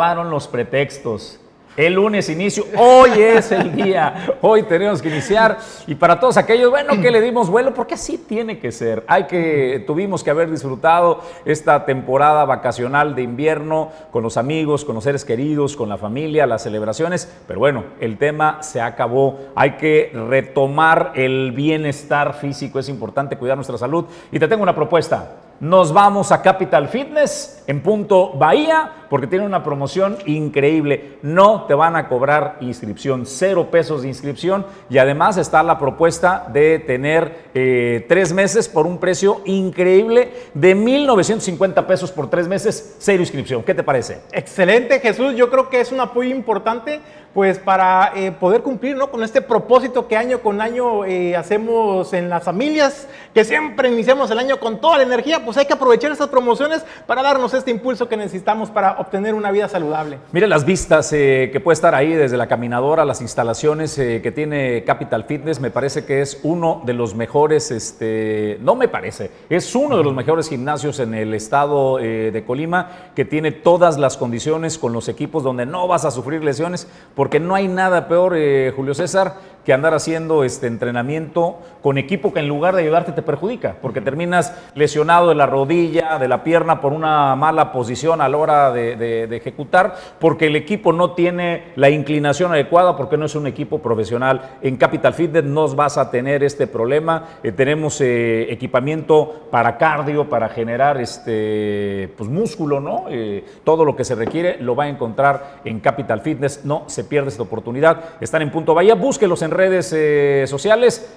Acabaron 0.00 0.30
los 0.30 0.48
pretextos. 0.48 1.38
El 1.76 1.94
lunes 1.94 2.30
inicio, 2.30 2.64
hoy 2.76 3.10
es 3.20 3.52
el 3.52 3.76
día, 3.76 4.34
hoy 4.40 4.62
tenemos 4.62 5.00
que 5.02 5.08
iniciar 5.08 5.58
y 5.86 5.94
para 5.94 6.18
todos 6.18 6.38
aquellos, 6.38 6.70
bueno, 6.70 7.00
que 7.00 7.10
le 7.10 7.20
dimos 7.20 7.50
vuelo, 7.50 7.74
porque 7.74 7.94
así 7.94 8.16
tiene 8.16 8.58
que 8.58 8.72
ser. 8.72 9.04
Hay 9.06 9.24
que, 9.24 9.84
tuvimos 9.86 10.24
que 10.24 10.30
haber 10.30 10.50
disfrutado 10.50 11.20
esta 11.44 11.84
temporada 11.84 12.46
vacacional 12.46 13.14
de 13.14 13.22
invierno 13.22 13.92
con 14.10 14.22
los 14.22 14.38
amigos, 14.38 14.86
con 14.86 14.94
los 14.94 15.04
seres 15.04 15.24
queridos, 15.24 15.76
con 15.76 15.90
la 15.90 15.98
familia, 15.98 16.46
las 16.46 16.62
celebraciones, 16.62 17.30
pero 17.46 17.60
bueno, 17.60 17.84
el 18.00 18.16
tema 18.16 18.62
se 18.62 18.80
acabó. 18.80 19.38
Hay 19.54 19.72
que 19.72 20.12
retomar 20.28 21.12
el 21.14 21.52
bienestar 21.52 22.34
físico, 22.34 22.78
es 22.78 22.88
importante 22.88 23.36
cuidar 23.36 23.56
nuestra 23.56 23.76
salud 23.76 24.06
y 24.32 24.38
te 24.38 24.48
tengo 24.48 24.62
una 24.62 24.74
propuesta 24.74 25.36
nos 25.61 25.92
vamos 25.92 26.33
a 26.33 26.40
Capital 26.40 26.88
Fitness 26.88 27.62
en 27.66 27.83
punto 27.83 28.33
Bahía 28.33 28.92
porque 29.11 29.27
tiene 29.27 29.44
una 29.44 29.62
promoción 29.62 30.16
increíble. 30.25 31.18
No 31.23 31.64
te 31.64 31.75
van 31.75 31.96
a 31.96 32.09
cobrar 32.09 32.57
inscripción, 32.61 33.27
cero 33.27 33.68
pesos 33.70 34.03
de 34.03 34.09
inscripción 34.09 34.64
y 34.88 34.99
además 34.99 35.37
está 35.37 35.62
la 35.62 35.79
propuesta 35.79 36.46
de 36.51 36.79
tener 36.79 37.51
eh, 37.53 38.07
tres 38.09 38.33
meses 38.33 38.68
por 38.68 38.87
un 38.87 38.99
precio 38.99 39.42
increíble 39.44 40.33
de 40.55 40.75
1.950 40.75 41.87
pesos 41.87 42.11
por 42.11 42.31
tres 42.31 42.49
meses, 42.49 42.96
cero 42.99 43.20
inscripción. 43.20 43.62
¿Qué 43.62 43.75
te 43.75 43.83
parece? 43.83 44.20
Excelente 44.33 45.01
Jesús, 45.01 45.35
yo 45.35 45.51
creo 45.51 45.68
que 45.68 45.81
es 45.81 45.92
un 45.92 46.01
apoyo 46.01 46.35
importante 46.35 47.01
pues 47.34 47.58
para 47.58 48.12
eh, 48.16 48.32
poder 48.32 48.62
cumplir 48.62 48.96
¿no? 48.96 49.10
con 49.10 49.22
este 49.22 49.40
propósito 49.40 50.08
que 50.08 50.16
año 50.16 50.40
con 50.40 50.60
año 50.60 51.04
eh, 51.04 51.36
hacemos 51.36 52.12
en 52.12 52.28
las 52.28 52.42
familias, 52.42 53.06
que 53.32 53.44
siempre 53.44 53.90
iniciamos 53.90 54.30
el 54.30 54.38
año 54.38 54.58
con 54.58 54.80
toda 54.80 54.98
la 54.98 55.04
energía, 55.04 55.44
pues 55.44 55.56
hay 55.56 55.66
que 55.66 55.74
aprovechar 55.74 56.10
estas 56.10 56.28
promociones 56.28 56.84
para 57.06 57.22
darnos 57.22 57.54
este 57.54 57.70
impulso 57.70 58.08
que 58.08 58.16
necesitamos 58.16 58.70
para 58.70 58.98
obtener 58.98 59.34
una 59.34 59.52
vida 59.52 59.68
saludable. 59.68 60.18
Mire 60.32 60.48
las 60.48 60.64
vistas 60.64 61.12
eh, 61.12 61.50
que 61.52 61.60
puede 61.60 61.74
estar 61.74 61.94
ahí 61.94 62.12
desde 62.12 62.36
la 62.36 62.48
caminadora, 62.48 63.04
las 63.04 63.20
instalaciones 63.20 63.94
que 63.94 64.32
tiene 64.34 64.84
Capital 64.84 65.24
Fitness, 65.24 65.60
me 65.60 65.70
parece 65.70 66.04
que 66.04 66.22
es 66.22 66.40
uno 66.42 66.82
de 66.84 66.94
los 66.94 67.14
mejores, 67.14 67.70
este, 67.70 68.58
no 68.60 68.74
me 68.74 68.88
parece, 68.88 69.30
es 69.48 69.74
uno 69.74 69.96
de 69.96 70.04
los 70.04 70.14
mejores 70.14 70.48
gimnasios 70.48 70.98
en 70.98 71.14
el 71.14 71.34
estado 71.34 71.98
de 71.98 72.44
Colima, 72.46 73.10
que 73.14 73.24
tiene 73.24 73.52
todas 73.52 73.98
las 73.98 74.16
condiciones 74.16 74.78
con 74.78 74.92
los 74.92 75.08
equipos 75.08 75.42
donde 75.42 75.66
no 75.66 75.86
vas 75.86 76.04
a 76.04 76.10
sufrir 76.10 76.42
lesiones 76.42 76.88
porque 77.20 77.38
no 77.38 77.54
hay 77.54 77.68
nada 77.68 78.09
peor, 78.09 78.33
eh, 78.35 78.72
Julio 78.74 78.94
César, 78.94 79.35
que 79.64 79.73
andar 79.73 79.94
haciendo 79.94 80.44
este 80.44 80.66
entrenamiento 80.66 81.59
con 81.83 81.99
equipo 81.99 82.33
que 82.33 82.40
en 82.40 82.49
lugar 82.49 82.75
de 82.75 82.83
ayudarte 82.83 83.12
te 83.12 83.23
perjudica, 83.23 83.77
porque 83.81 84.01
terminas 84.01 84.55
lesionado 84.75 85.29
de 85.29 85.35
la 85.35 85.46
rodilla, 85.46 86.18
de 86.18 86.29
la 86.29 86.42
pierna 86.44 86.81
por 86.81 86.92
una 86.92 87.35
mala 87.37 87.73
posición 87.73 88.20
a 88.20 88.29
la 88.29 88.37
hora 88.37 88.73
de, 88.73 89.25
ejecutar, 89.37 89.94
porque 90.18 90.46
el 90.46 90.57
equipo 90.57 90.92
no 90.92 91.12
tiene 91.12 91.73
la 91.77 91.90
inclinación 91.90 92.53
adecuada, 92.53 92.96
porque 92.96 93.16
no 93.16 93.27
es 93.27 93.35
un 93.35 93.46
equipo 93.46 93.79
profesional. 93.79 94.57
En 94.62 94.77
Capital 94.77 95.14
Fitness 95.14 95.44
no 95.44 95.68
vas 95.68 95.99
a 95.99 96.11
tener 96.11 96.42
este 96.42 96.66
problema. 96.66 97.25
Eh, 97.42 97.53
tenemos 97.53 98.01
eh, 98.01 98.46
equipamiento 98.51 99.49
para 99.51 99.79
cardio, 99.79 100.29
para 100.29 100.49
generar 100.49 101.01
este, 101.01 102.12
pues, 102.16 102.29
músculo, 102.29 102.81
¿no? 102.81 103.05
Eh, 103.09 103.44
todo 103.64 103.85
lo 103.85 103.96
que 103.96 104.05
se 104.05 104.14
requiere 104.14 104.59
lo 104.61 104.77
va 104.77 104.85
a 104.85 104.88
encontrar 104.88 105.61
en 105.64 105.81
Capital 105.81 106.20
Fitness. 106.20 106.64
No 106.64 106.85
se 106.87 107.05
pierde 107.05 107.29
esta 107.29 107.42
oportunidad. 107.42 108.01
Están 108.20 108.42
en 108.42 108.51
Punto 108.51 108.75
Bahía, 108.75 108.94
búsquelos 108.94 109.42
en 109.42 109.49
redes 109.50 109.92
eh, 109.96 110.44
sociales. 110.46 111.08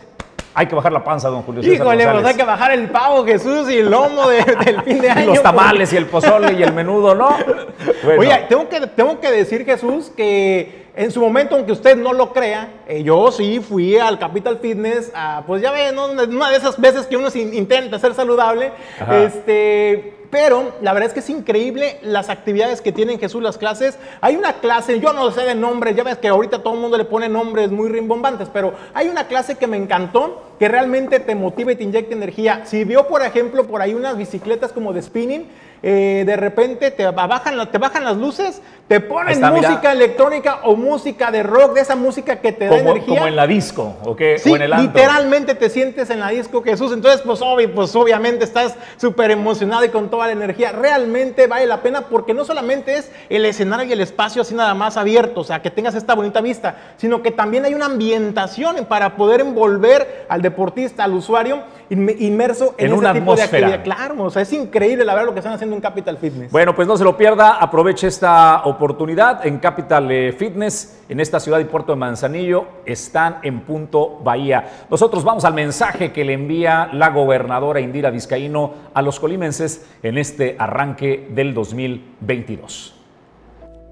Hay 0.55 0.67
que 0.67 0.75
bajar 0.75 0.91
la 0.91 1.03
panza, 1.03 1.29
don 1.29 1.41
Julio 1.41 1.63
César 1.63 1.75
Híjole, 1.75 2.07
pues 2.07 2.25
hay 2.25 2.35
que 2.35 2.43
bajar 2.43 2.71
el 2.73 2.89
pavo, 2.89 3.25
Jesús, 3.25 3.69
y 3.71 3.77
el 3.77 3.89
lomo 3.89 4.27
del 4.65 4.81
fin 4.83 5.01
de 5.01 5.09
año. 5.09 5.27
los 5.27 5.41
tamales 5.41 5.91
y 5.93 5.97
el 5.97 6.05
pozole 6.05 6.53
y 6.53 6.61
el 6.61 6.73
menudo, 6.73 7.15
¿no? 7.15 7.35
Oye, 8.17 8.45
tengo 8.47 8.69
que, 8.69 8.81
tengo 8.87 9.19
que 9.19 9.31
decir, 9.31 9.65
Jesús, 9.65 10.11
que 10.15 10.83
en 10.95 11.11
su 11.11 11.19
momento, 11.19 11.55
aunque 11.55 11.71
usted 11.71 11.97
no 11.97 12.13
lo 12.13 12.31
crea, 12.33 12.69
eh, 12.87 13.01
yo 13.01 13.31
sí 13.31 13.59
fui 13.59 13.97
al 13.97 14.19
Capital 14.19 14.59
Fitness, 14.59 15.11
pues 15.47 15.61
ya 15.61 15.71
ven, 15.71 15.97
una 15.97 16.49
de 16.51 16.57
esas 16.57 16.79
veces 16.79 17.07
que 17.07 17.17
uno 17.17 17.29
intenta 17.33 17.97
ser 17.97 18.13
saludable, 18.13 18.71
este 19.09 20.22
pero 20.33 20.73
la 20.81 20.93
verdad 20.93 21.09
es 21.09 21.13
que 21.13 21.19
es 21.19 21.29
increíble 21.29 21.99
las 22.01 22.31
actividades 22.31 22.81
que 22.81 22.91
tienen 22.91 23.19
Jesús, 23.19 23.43
las 23.43 23.59
clases. 23.59 23.99
Hay 24.19 24.35
una 24.35 24.53
clase, 24.53 24.99
yo 24.99 25.13
no 25.13 25.29
sé 25.29 25.41
de 25.41 25.53
nombres, 25.53 25.95
ya 25.95 26.01
ves 26.01 26.17
que 26.17 26.27
ahorita 26.27 26.63
todo 26.63 26.73
el 26.73 26.79
mundo 26.79 26.97
le 26.97 27.05
pone 27.05 27.29
nombres 27.29 27.69
muy 27.69 27.87
rimbombantes, 27.87 28.49
pero 28.51 28.73
hay 28.95 29.09
una 29.09 29.27
clase 29.27 29.59
que 29.59 29.67
me 29.67 29.77
encantó, 29.77 30.41
que 30.57 30.67
realmente 30.67 31.19
te 31.19 31.35
motiva 31.35 31.73
y 31.73 31.75
te 31.75 31.83
inyecta 31.83 32.15
energía. 32.15 32.61
Si 32.65 32.83
vio, 32.83 33.07
por 33.07 33.21
ejemplo, 33.21 33.67
por 33.67 33.83
ahí 33.83 33.93
unas 33.93 34.17
bicicletas 34.17 34.73
como 34.73 34.91
de 34.91 35.03
spinning, 35.03 35.45
eh, 35.85 36.23
de 36.25 36.37
repente 36.37 36.91
te 36.91 37.05
bajan, 37.11 37.69
te 37.69 37.77
bajan 37.77 38.05
las 38.05 38.15
luces, 38.15 38.61
te 38.87 39.01
ponen 39.01 39.41
música 39.41 39.91
electrónica 39.91 40.61
o 40.63 40.77
música 40.77 41.29
de 41.29 41.43
rock, 41.43 41.73
de 41.73 41.81
esa 41.81 41.97
música 41.97 42.37
que 42.37 42.53
te 42.53 42.67
da 42.67 42.77
energía. 42.77 43.17
Como 43.19 43.27
en 43.27 43.35
la 43.35 43.45
disco, 43.45 43.93
¿o 44.05 44.15
qué? 44.15 44.39
Sí, 44.39 44.53
literalmente 44.57 45.55
te 45.55 45.69
sientes 45.69 46.09
en 46.09 46.21
la 46.21 46.29
disco 46.29 46.63
Jesús. 46.63 46.93
Entonces, 46.93 47.21
pues, 47.21 47.41
pues 47.75 47.95
obviamente 47.97 48.45
estás 48.45 48.75
súper 48.95 49.31
emocionado 49.31 49.83
y 49.83 49.89
con 49.89 50.09
toda 50.09 50.27
la 50.27 50.31
energía. 50.31 50.71
Realmente 50.71 51.47
vale 51.47 51.65
la 51.65 51.81
pena 51.81 52.03
porque 52.03 52.33
no 52.33 52.45
solamente 52.45 52.95
es 52.95 53.11
el 53.29 53.43
escenario 53.43 53.85
y 53.85 53.91
el 53.91 53.99
espacio 53.99 54.41
así 54.41 54.55
nada 54.55 54.73
más 54.75 54.95
abierto, 54.95 55.41
o 55.41 55.43
sea, 55.43 55.61
que 55.61 55.69
tengas 55.69 55.95
esta 55.95 56.15
bonita 56.15 56.39
vista, 56.39 56.77
sino 56.95 57.21
que 57.21 57.31
también 57.31 57.65
hay 57.65 57.73
una 57.73 57.87
ambientación 57.87 58.85
para 58.85 59.17
poder 59.17 59.41
envolver 59.41 60.25
al 60.29 60.41
deportista, 60.41 61.03
al 61.03 61.13
usuario, 61.13 61.63
inmerso 61.89 62.75
en, 62.77 62.93
una 62.93 63.13
tipo 63.13 63.35
de 63.35 63.43
actividad. 63.43 63.83
Claro, 63.83 64.23
o 64.23 64.29
sea, 64.29 64.41
es 64.41 64.53
increíble 64.53 65.05
la 65.05 65.13
verdad 65.13 65.27
lo 65.27 65.33
que 65.33 65.39
están 65.39 65.53
haciendo 65.53 65.75
en 65.75 65.81
Capital 65.81 66.17
Fitness. 66.17 66.51
Bueno, 66.51 66.75
pues 66.75 66.87
no 66.87 66.97
se 66.97 67.03
lo 67.03 67.17
pierda, 67.17 67.57
aproveche 67.57 68.07
esta 68.07 68.63
oportunidad 68.65 69.45
en 69.45 69.59
Capital 69.59 70.09
eh, 70.11 70.31
Fitness, 70.33 71.03
en 71.09 71.19
esta 71.19 71.39
ciudad 71.39 71.59
y 71.59 71.65
puerto 71.65 71.91
de 71.91 71.97
Manzanillo, 71.97 72.65
están 72.85 73.39
en 73.43 73.61
punto 73.61 74.19
Bahía. 74.23 74.85
Nosotros 74.89 75.23
vamos 75.23 75.45
al 75.45 75.53
mensaje 75.53 76.11
que 76.11 76.23
le 76.23 76.33
envía 76.33 76.89
la 76.93 77.09
gobernadora 77.09 77.79
Indira 77.79 78.09
Vizcaíno 78.09 78.73
a 78.93 79.01
los 79.01 79.19
colimenses 79.19 79.85
en 80.01 80.17
este 80.17 80.55
arranque 80.59 81.27
del 81.31 81.53
2022. 81.53 82.95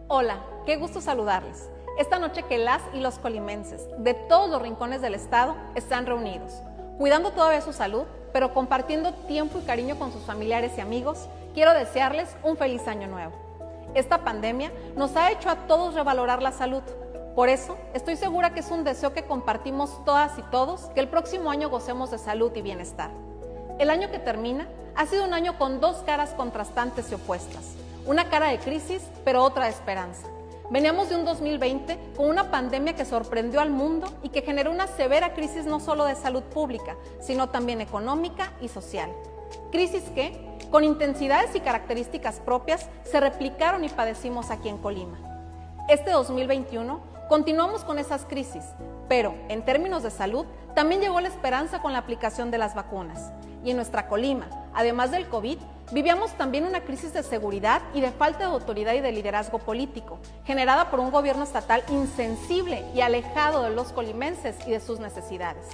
Hola, 0.07 0.39
qué 0.65 0.77
gusto 0.77 1.01
saludarles. 1.01 1.69
Esta 1.97 2.19
noche 2.19 2.43
que 2.43 2.57
las 2.57 2.81
y 2.93 2.99
los 2.99 3.19
colimenses 3.19 3.87
de 3.99 4.13
todos 4.13 4.49
los 4.49 4.61
rincones 4.61 5.01
del 5.01 5.13
estado 5.13 5.55
están 5.75 6.05
reunidos, 6.05 6.61
cuidando 7.01 7.31
todavía 7.31 7.61
su 7.61 7.73
salud, 7.73 8.03
pero 8.31 8.53
compartiendo 8.53 9.11
tiempo 9.25 9.57
y 9.57 9.65
cariño 9.65 9.97
con 9.97 10.13
sus 10.13 10.21
familiares 10.21 10.73
y 10.77 10.81
amigos 10.81 11.27
quiero 11.55 11.73
desearles 11.73 12.29
un 12.43 12.57
feliz 12.57 12.87
año 12.87 13.07
nuevo. 13.07 13.33
Esta 13.95 14.19
pandemia 14.19 14.71
nos 14.95 15.15
ha 15.15 15.31
hecho 15.31 15.49
a 15.49 15.55
todos 15.65 15.95
revalorar 15.95 16.43
la 16.43 16.51
salud. 16.51 16.83
Por 17.33 17.49
eso, 17.49 17.75
estoy 17.95 18.17
segura 18.17 18.53
que 18.53 18.59
es 18.59 18.69
un 18.69 18.83
deseo 18.83 19.13
que 19.13 19.23
compartimos 19.23 20.05
todas 20.05 20.37
y 20.37 20.43
todos, 20.51 20.91
que 20.93 20.99
el 20.99 21.07
próximo 21.07 21.49
año 21.49 21.71
gocemos 21.71 22.11
de 22.11 22.19
salud 22.19 22.51
y 22.55 22.61
bienestar. 22.61 23.09
El 23.79 23.89
año 23.89 24.11
que 24.11 24.19
termina 24.19 24.67
ha 24.95 25.07
sido 25.07 25.25
un 25.25 25.33
año 25.33 25.57
con 25.57 25.81
dos 25.81 26.03
caras 26.05 26.35
contrastantes 26.35 27.11
y 27.11 27.15
opuestas. 27.15 27.73
Una 28.05 28.29
cara 28.29 28.49
de 28.49 28.59
crisis, 28.59 29.01
pero 29.25 29.43
otra 29.43 29.65
de 29.65 29.71
esperanza. 29.71 30.27
Veníamos 30.71 31.09
de 31.09 31.17
un 31.17 31.25
2020 31.25 31.99
con 32.15 32.29
una 32.29 32.49
pandemia 32.49 32.95
que 32.95 33.03
sorprendió 33.03 33.59
al 33.59 33.71
mundo 33.71 34.07
y 34.23 34.29
que 34.29 34.41
generó 34.41 34.71
una 34.71 34.87
severa 34.87 35.33
crisis 35.33 35.65
no 35.65 35.81
solo 35.81 36.05
de 36.05 36.15
salud 36.15 36.43
pública, 36.43 36.95
sino 37.19 37.49
también 37.49 37.81
económica 37.81 38.53
y 38.61 38.69
social. 38.69 39.11
Crisis 39.69 40.03
que, 40.15 40.31
con 40.71 40.85
intensidades 40.85 41.53
y 41.57 41.59
características 41.59 42.39
propias, 42.39 42.87
se 43.03 43.19
replicaron 43.19 43.83
y 43.83 43.89
padecimos 43.89 44.49
aquí 44.49 44.69
en 44.69 44.77
Colima. 44.77 45.17
Este 45.89 46.11
2021 46.11 47.01
continuamos 47.27 47.83
con 47.83 47.99
esas 47.99 48.23
crisis, 48.23 48.63
pero 49.09 49.35
en 49.49 49.65
términos 49.65 50.03
de 50.03 50.09
salud 50.09 50.45
también 50.73 51.01
llegó 51.01 51.19
la 51.19 51.27
esperanza 51.27 51.81
con 51.81 51.91
la 51.91 51.99
aplicación 51.99 52.49
de 52.49 52.59
las 52.59 52.75
vacunas. 52.75 53.33
Y 53.65 53.71
en 53.71 53.75
nuestra 53.75 54.07
Colima, 54.07 54.47
además 54.73 55.11
del 55.11 55.27
COVID, 55.27 55.57
vivíamos 55.91 56.31
también 56.33 56.65
una 56.65 56.81
crisis 56.81 57.13
de 57.13 57.23
seguridad 57.23 57.81
y 57.93 58.01
de 58.01 58.11
falta 58.11 58.39
de 58.39 58.45
autoridad 58.45 58.93
y 58.93 59.01
de 59.01 59.11
liderazgo 59.11 59.59
político, 59.59 60.19
generada 60.45 60.89
por 60.89 60.99
un 60.99 61.11
gobierno 61.11 61.43
estatal 61.43 61.83
insensible 61.89 62.85
y 62.95 63.01
alejado 63.01 63.63
de 63.63 63.71
los 63.71 63.91
colimenses 63.91 64.55
y 64.65 64.71
de 64.71 64.79
sus 64.79 64.99
necesidades. 64.99 65.65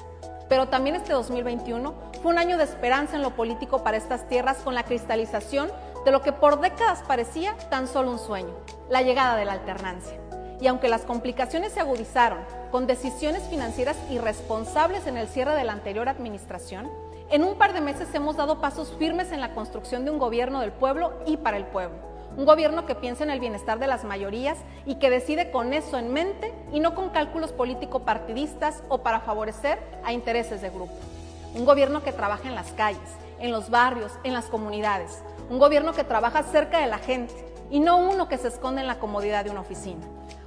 Pero 0.50 0.68
también 0.68 0.96
este 0.96 1.14
2021 1.14 1.94
fue 2.22 2.32
un 2.32 2.40
año 2.40 2.58
de 2.58 2.64
esperanza 2.64 3.16
en 3.16 3.22
lo 3.22 3.36
político 3.36 3.84
para 3.84 3.98
estas 3.98 4.28
tierras 4.28 4.58
con 4.58 4.76
la 4.76 4.84
cristalización 4.84 5.70
de 6.06 6.12
lo 6.12 6.22
que 6.22 6.32
por 6.32 6.62
décadas 6.62 7.04
parecía 7.08 7.56
tan 7.70 7.88
solo 7.88 8.12
un 8.12 8.20
sueño, 8.20 8.54
la 8.90 9.02
llegada 9.02 9.36
de 9.36 9.46
la 9.46 9.54
alternancia. 9.54 10.18
Y 10.60 10.68
aunque 10.68 10.90
las 10.90 11.02
complicaciones 11.02 11.74
se 11.74 11.82
agudizaron 11.82 12.40
con 12.72 12.88
decisiones 12.88 13.44
financieras 13.44 13.98
irresponsables 14.10 15.06
en 15.06 15.18
el 15.18 15.28
cierre 15.28 15.54
de 15.54 15.64
la 15.64 15.74
anterior 15.74 16.10
administración, 16.10 16.90
en 17.30 17.44
un 17.44 17.56
par 17.56 17.74
de 17.74 17.82
meses 17.82 18.14
hemos 18.14 18.38
dado 18.38 18.62
pasos 18.62 18.94
firmes 18.98 19.32
en 19.32 19.42
la 19.42 19.54
construcción 19.54 20.06
de 20.06 20.12
un 20.12 20.20
gobierno 20.20 20.62
del 20.62 20.72
pueblo 20.72 21.14
y 21.26 21.38
para 21.38 21.58
el 21.58 21.66
pueblo 21.66 22.08
un 22.38 22.46
gobierno 22.46 22.86
que 22.86 22.94
piensa 22.94 23.24
en 23.24 23.32
el 23.32 23.40
bienestar 23.40 23.80
de 23.80 23.88
las 23.88 24.04
mayorías 24.04 24.60
y 24.86 24.96
que 24.96 25.10
decide 25.10 25.50
con 25.50 25.74
eso 25.74 25.98
en 25.98 26.14
mente 26.14 26.54
y 26.72 26.80
no 26.80 26.94
con 26.94 27.10
cálculos 27.10 27.52
político-partidistas 27.52 28.84
o 28.90 29.00
para 29.00 29.22
favorecer 29.22 29.80
a 30.06 30.14
intereses 30.14 30.62
de 30.62 30.70
grupo. 30.70 30.94
Un 31.56 31.66
gobierno 31.66 32.04
que 32.04 32.14
trabaja 32.14 32.48
en 32.48 32.54
las 32.54 32.72
calles, 32.74 33.10
en 33.40 33.52
los 33.52 33.72
barrios, 33.72 34.12
en 34.24 34.34
las 34.34 34.46
comunidades. 34.46 35.24
Un 35.50 35.58
gobierno 35.58 35.94
que 35.94 36.04
trabaja 36.04 36.44
cerca 36.44 36.80
de 36.80 36.86
la 36.86 37.00
gente 37.00 37.34
y 37.72 37.80
no 37.80 37.98
uno 37.98 38.30
que 38.30 38.38
se 38.38 38.50
esconde 38.50 38.82
en 38.82 38.88
la 38.88 39.00
comodidad 39.00 39.44
de 39.44 39.52
una 39.52 39.62
oficina. 39.62 40.06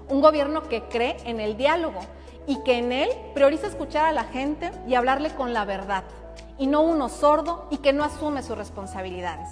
un 0.09 0.20
gobierno 0.20 0.68
que 0.68 0.83
cree 0.85 1.16
en 1.24 1.39
el 1.39 1.57
diálogo 1.57 2.01
y 2.47 2.61
que 2.64 2.78
en 2.78 2.91
él 2.91 3.09
prioriza 3.33 3.68
escuchar 3.68 4.07
a 4.07 4.12
la 4.12 4.24
gente 4.24 4.72
y 4.89 4.95
hablarle 4.95 5.31
con 5.31 5.55
la 5.55 5.64
verdad, 5.64 6.03
y 6.61 6.66
no 6.66 6.82
uno 6.82 7.08
sordo 7.08 7.66
y 7.70 7.78
que 7.78 7.94
no 7.94 8.04
asume 8.04 8.42
sus 8.42 8.56
responsabilidades. 8.56 9.48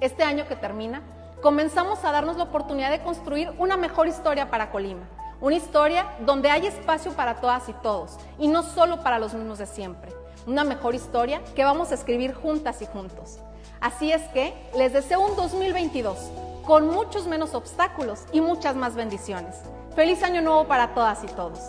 Este 0.00 0.24
año 0.24 0.46
que 0.48 0.56
termina, 0.56 1.00
comenzamos 1.40 2.04
a 2.04 2.10
darnos 2.10 2.36
la 2.36 2.42
oportunidad 2.42 2.90
de 2.90 3.00
construir 3.00 3.50
una 3.58 3.76
mejor 3.76 4.08
historia 4.08 4.50
para 4.50 4.72
Colima, 4.72 5.08
una 5.40 5.54
historia 5.54 6.04
donde 6.26 6.50
hay 6.50 6.66
espacio 6.66 7.12
para 7.12 7.36
todas 7.36 7.68
y 7.68 7.72
todos, 7.74 8.18
y 8.40 8.48
no 8.48 8.64
solo 8.64 9.04
para 9.04 9.20
los 9.20 9.34
mismos 9.34 9.58
de 9.58 9.66
siempre, 9.66 10.12
una 10.44 10.64
mejor 10.64 10.96
historia 10.96 11.40
que 11.54 11.64
vamos 11.64 11.92
a 11.92 11.94
escribir 11.94 12.34
juntas 12.34 12.82
y 12.82 12.86
juntos. 12.86 13.38
Así 13.80 14.10
es 14.10 14.22
que 14.30 14.52
les 14.76 14.92
deseo 14.92 15.20
un 15.20 15.36
2022 15.36 16.18
con 16.66 16.88
muchos 16.88 17.28
menos 17.28 17.54
obstáculos 17.54 18.24
y 18.32 18.40
muchas 18.40 18.74
más 18.74 18.96
bendiciones. 18.96 19.54
Feliz 19.94 20.24
año 20.24 20.42
nuevo 20.42 20.66
para 20.66 20.92
todas 20.92 21.22
y 21.22 21.28
todos. 21.28 21.60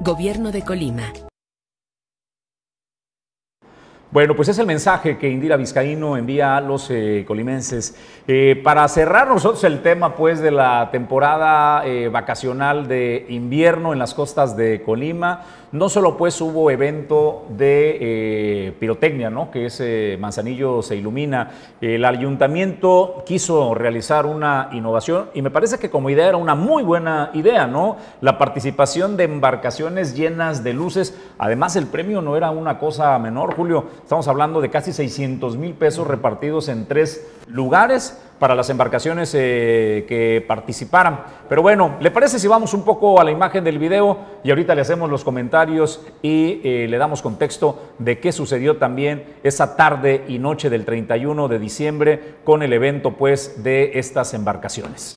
Gobierno 0.00 0.52
de 0.52 0.62
Colima. 0.62 1.12
Bueno, 4.12 4.36
pues 4.36 4.50
es 4.50 4.58
el 4.58 4.66
mensaje 4.66 5.16
que 5.16 5.30
Indira 5.30 5.56
Vizcaíno 5.56 6.18
envía 6.18 6.58
a 6.58 6.60
los 6.60 6.90
eh, 6.90 7.24
colimenses. 7.26 7.96
Eh, 8.28 8.60
para 8.62 8.86
cerrar 8.88 9.26
nosotros 9.26 9.64
el 9.64 9.80
tema 9.80 10.16
pues 10.16 10.38
de 10.40 10.50
la 10.50 10.90
temporada 10.92 11.82
eh, 11.86 12.10
vacacional 12.10 12.88
de 12.88 13.24
invierno 13.30 13.94
en 13.94 13.98
las 13.98 14.12
costas 14.12 14.54
de 14.54 14.82
Colima, 14.82 15.46
no 15.72 15.88
solo 15.88 16.16
pues 16.16 16.40
hubo 16.40 16.70
evento 16.70 17.46
de 17.48 18.74
pirotecnia, 18.78 19.30
¿no? 19.30 19.50
que 19.50 19.66
ese 19.66 20.16
Manzanillo 20.20 20.82
se 20.82 20.96
ilumina, 20.96 21.50
el 21.80 22.04
ayuntamiento 22.04 23.22
quiso 23.26 23.74
realizar 23.74 24.26
una 24.26 24.68
innovación 24.72 25.30
y 25.34 25.42
me 25.42 25.50
parece 25.50 25.78
que 25.78 25.90
como 25.90 26.10
idea 26.10 26.28
era 26.28 26.36
una 26.36 26.54
muy 26.54 26.82
buena 26.82 27.30
idea, 27.34 27.66
¿no? 27.66 27.96
La 28.20 28.38
participación 28.38 29.16
de 29.16 29.24
embarcaciones 29.24 30.14
llenas 30.14 30.62
de 30.62 30.72
luces, 30.72 31.18
además 31.38 31.76
el 31.76 31.86
premio 31.86 32.20
no 32.22 32.36
era 32.36 32.50
una 32.50 32.78
cosa 32.78 33.18
menor, 33.18 33.54
Julio, 33.54 33.86
Estamos 34.02 34.28
hablando 34.28 34.60
de 34.60 34.68
casi 34.68 34.92
600 34.92 35.56
mil 35.56 35.74
pesos 35.74 36.06
repartidos 36.06 36.68
en 36.68 36.86
tres 36.86 37.26
lugares 37.46 38.18
para 38.38 38.56
las 38.56 38.70
embarcaciones 38.70 39.32
eh, 39.38 40.04
que 40.08 40.44
participaran. 40.46 41.20
Pero 41.48 41.62
bueno, 41.62 41.96
¿le 42.00 42.10
parece 42.10 42.40
si 42.40 42.48
vamos 42.48 42.74
un 42.74 42.82
poco 42.82 43.20
a 43.20 43.24
la 43.24 43.30
imagen 43.30 43.62
del 43.62 43.78
video 43.78 44.18
y 44.42 44.50
ahorita 44.50 44.74
le 44.74 44.80
hacemos 44.80 45.08
los 45.08 45.22
comentarios 45.22 46.04
y 46.22 46.60
eh, 46.64 46.86
le 46.88 46.98
damos 46.98 47.22
contexto 47.22 47.94
de 48.00 48.18
qué 48.18 48.32
sucedió 48.32 48.78
también 48.78 49.24
esa 49.44 49.76
tarde 49.76 50.24
y 50.26 50.40
noche 50.40 50.70
del 50.70 50.84
31 50.84 51.46
de 51.46 51.58
diciembre 51.60 52.34
con 52.42 52.64
el 52.64 52.72
evento 52.72 53.12
pues 53.16 53.62
de 53.62 53.92
estas 53.94 54.34
embarcaciones? 54.34 55.14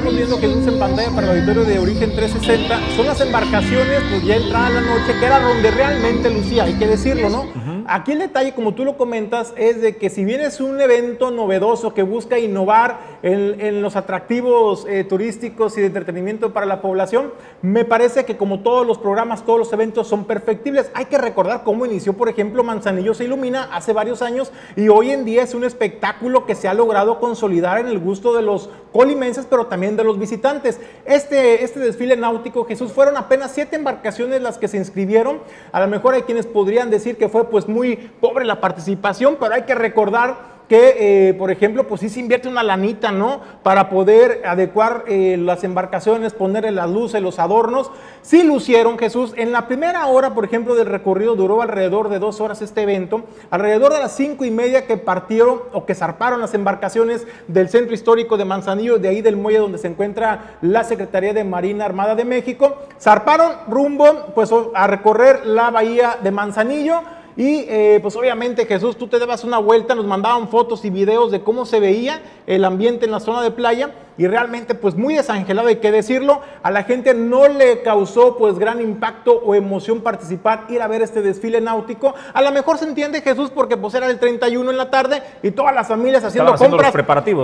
Estamos 0.00 0.16
viendo 0.16 0.40
que 0.40 0.46
es 0.46 0.66
en 0.66 0.78
pantalla 0.78 1.10
para 1.10 1.26
el 1.26 1.38
auditorio 1.40 1.64
de 1.64 1.78
Origen 1.78 2.14
360 2.14 2.96
son 2.96 3.04
las 3.04 3.20
embarcaciones, 3.20 4.02
pues 4.10 4.24
ya 4.24 4.36
entrada 4.36 4.70
la 4.70 4.80
noche, 4.80 5.12
que 5.18 5.26
era 5.26 5.40
donde 5.40 5.70
realmente 5.70 6.30
lucía, 6.30 6.64
hay 6.64 6.72
que 6.74 6.86
decirlo, 6.86 7.28
¿no? 7.28 7.44
Aquí 7.86 8.12
el 8.12 8.20
detalle, 8.20 8.54
como 8.54 8.72
tú 8.74 8.84
lo 8.84 8.96
comentas, 8.96 9.52
es 9.56 9.82
de 9.82 9.96
que 9.96 10.10
si 10.10 10.24
bien 10.24 10.40
es 10.40 10.60
un 10.60 10.80
evento 10.80 11.32
novedoso 11.32 11.92
que 11.92 12.04
busca 12.04 12.38
innovar 12.38 13.00
en, 13.22 13.82
los 13.82 13.96
atractivos 13.96 14.86
eh, 14.88 15.02
turísticos 15.02 15.76
y 15.76 15.80
de 15.80 15.88
entretenimiento 15.88 16.52
para 16.52 16.66
la 16.66 16.82
población, 16.82 17.32
me 17.62 17.84
parece 17.84 18.24
que 18.24 18.36
como 18.36 18.60
todos 18.60 18.86
los 18.86 18.98
programas, 18.98 19.44
todos 19.44 19.58
los 19.58 19.72
eventos 19.72 20.06
son 20.06 20.24
perfectibles. 20.24 20.88
Hay 20.94 21.06
que 21.06 21.18
recordar 21.18 21.64
cómo 21.64 21.84
inició, 21.84 22.12
por 22.12 22.28
ejemplo, 22.28 22.62
Manzanillo 22.62 23.12
se 23.12 23.24
ilumina 23.24 23.68
hace 23.72 23.92
varios 23.92 24.22
años 24.22 24.52
y 24.76 24.88
hoy 24.88 25.10
en 25.10 25.24
día 25.24 25.42
es 25.42 25.54
un 25.54 25.64
espectáculo 25.64 26.46
que 26.46 26.54
se 26.54 26.68
ha 26.68 26.74
logrado 26.74 27.18
consolidar 27.18 27.80
en 27.80 27.88
el 27.88 27.98
gusto 27.98 28.36
de 28.36 28.42
los 28.42 28.70
colimenses, 28.92 29.46
pero 29.50 29.66
también 29.66 29.96
de 29.96 29.99
los 30.04 30.18
visitantes. 30.18 30.80
Este, 31.04 31.64
este 31.64 31.80
desfile 31.80 32.16
náutico, 32.16 32.64
Jesús, 32.64 32.92
fueron 32.92 33.16
apenas 33.16 33.52
siete 33.52 33.76
embarcaciones 33.76 34.42
las 34.42 34.58
que 34.58 34.68
se 34.68 34.76
inscribieron. 34.76 35.40
A 35.72 35.80
lo 35.80 35.88
mejor 35.88 36.14
hay 36.14 36.22
quienes 36.22 36.46
podrían 36.46 36.90
decir 36.90 37.16
que 37.16 37.28
fue 37.28 37.48
pues 37.48 37.68
muy 37.68 37.96
pobre 37.96 38.44
la 38.44 38.60
participación, 38.60 39.36
pero 39.40 39.54
hay 39.54 39.62
que 39.62 39.74
recordar 39.74 40.59
que, 40.70 41.30
eh, 41.30 41.34
por 41.34 41.50
ejemplo, 41.50 41.88
pues 41.88 42.00
sí 42.00 42.08
se 42.08 42.20
invierte 42.20 42.46
una 42.46 42.62
lanita, 42.62 43.10
¿no? 43.10 43.40
Para 43.64 43.90
poder 43.90 44.42
adecuar 44.46 45.02
eh, 45.08 45.36
las 45.36 45.64
embarcaciones, 45.64 46.32
ponerle 46.32 46.70
las 46.70 46.88
luces, 46.88 47.20
los 47.20 47.40
adornos. 47.40 47.90
Sí 48.22 48.44
lucieron, 48.44 48.96
Jesús. 48.96 49.34
En 49.36 49.50
la 49.50 49.66
primera 49.66 50.06
hora, 50.06 50.32
por 50.32 50.44
ejemplo, 50.44 50.76
del 50.76 50.86
recorrido 50.86 51.34
duró 51.34 51.60
alrededor 51.60 52.08
de 52.08 52.20
dos 52.20 52.40
horas 52.40 52.62
este 52.62 52.82
evento. 52.82 53.24
Alrededor 53.50 53.92
de 53.92 53.98
las 53.98 54.14
cinco 54.14 54.44
y 54.44 54.52
media 54.52 54.86
que 54.86 54.96
partieron 54.96 55.60
o 55.72 55.86
que 55.86 55.96
zarparon 55.96 56.40
las 56.40 56.54
embarcaciones 56.54 57.26
del 57.48 57.68
centro 57.68 57.92
histórico 57.92 58.36
de 58.36 58.44
Manzanillo, 58.44 59.00
de 59.00 59.08
ahí 59.08 59.22
del 59.22 59.36
muelle 59.36 59.58
donde 59.58 59.78
se 59.78 59.88
encuentra 59.88 60.56
la 60.62 60.84
Secretaría 60.84 61.34
de 61.34 61.42
Marina 61.42 61.84
Armada 61.84 62.14
de 62.14 62.24
México, 62.24 62.76
zarparon 63.00 63.50
rumbo, 63.66 64.26
pues, 64.36 64.52
a 64.72 64.86
recorrer 64.86 65.46
la 65.46 65.72
bahía 65.72 66.18
de 66.22 66.30
Manzanillo 66.30 67.02
y 67.36 67.64
eh, 67.68 67.98
pues 68.02 68.16
obviamente 68.16 68.66
Jesús, 68.66 68.96
tú 68.96 69.06
te 69.06 69.18
dabas 69.18 69.44
una 69.44 69.58
vuelta, 69.58 69.94
nos 69.94 70.06
mandaban 70.06 70.48
fotos 70.48 70.84
y 70.84 70.90
videos 70.90 71.30
de 71.30 71.42
cómo 71.42 71.64
se 71.64 71.80
veía 71.80 72.22
el 72.46 72.64
ambiente 72.64 73.04
en 73.04 73.12
la 73.12 73.20
zona 73.20 73.42
de 73.42 73.50
playa 73.50 73.94
y 74.20 74.26
realmente 74.26 74.74
pues 74.74 74.96
muy 74.96 75.14
desangelado, 75.14 75.68
hay 75.68 75.76
que 75.76 75.90
decirlo, 75.90 76.42
a 76.62 76.70
la 76.70 76.82
gente 76.82 77.14
no 77.14 77.48
le 77.48 77.80
causó 77.80 78.36
pues 78.36 78.58
gran 78.58 78.82
impacto 78.82 79.32
o 79.32 79.54
emoción 79.54 80.02
participar, 80.02 80.66
ir 80.68 80.82
a 80.82 80.88
ver 80.88 81.00
este 81.00 81.22
desfile 81.22 81.58
náutico. 81.62 82.14
A 82.34 82.42
lo 82.42 82.52
mejor 82.52 82.76
se 82.76 82.84
entiende 82.84 83.22
Jesús 83.22 83.48
porque 83.48 83.78
pues 83.78 83.94
era 83.94 84.08
el 84.08 84.18
31 84.18 84.70
en 84.70 84.76
la 84.76 84.90
tarde 84.90 85.22
y 85.42 85.52
todas 85.52 85.74
las 85.74 85.88
familias 85.88 86.22
haciendo 86.22 86.54
compras, 86.54 86.92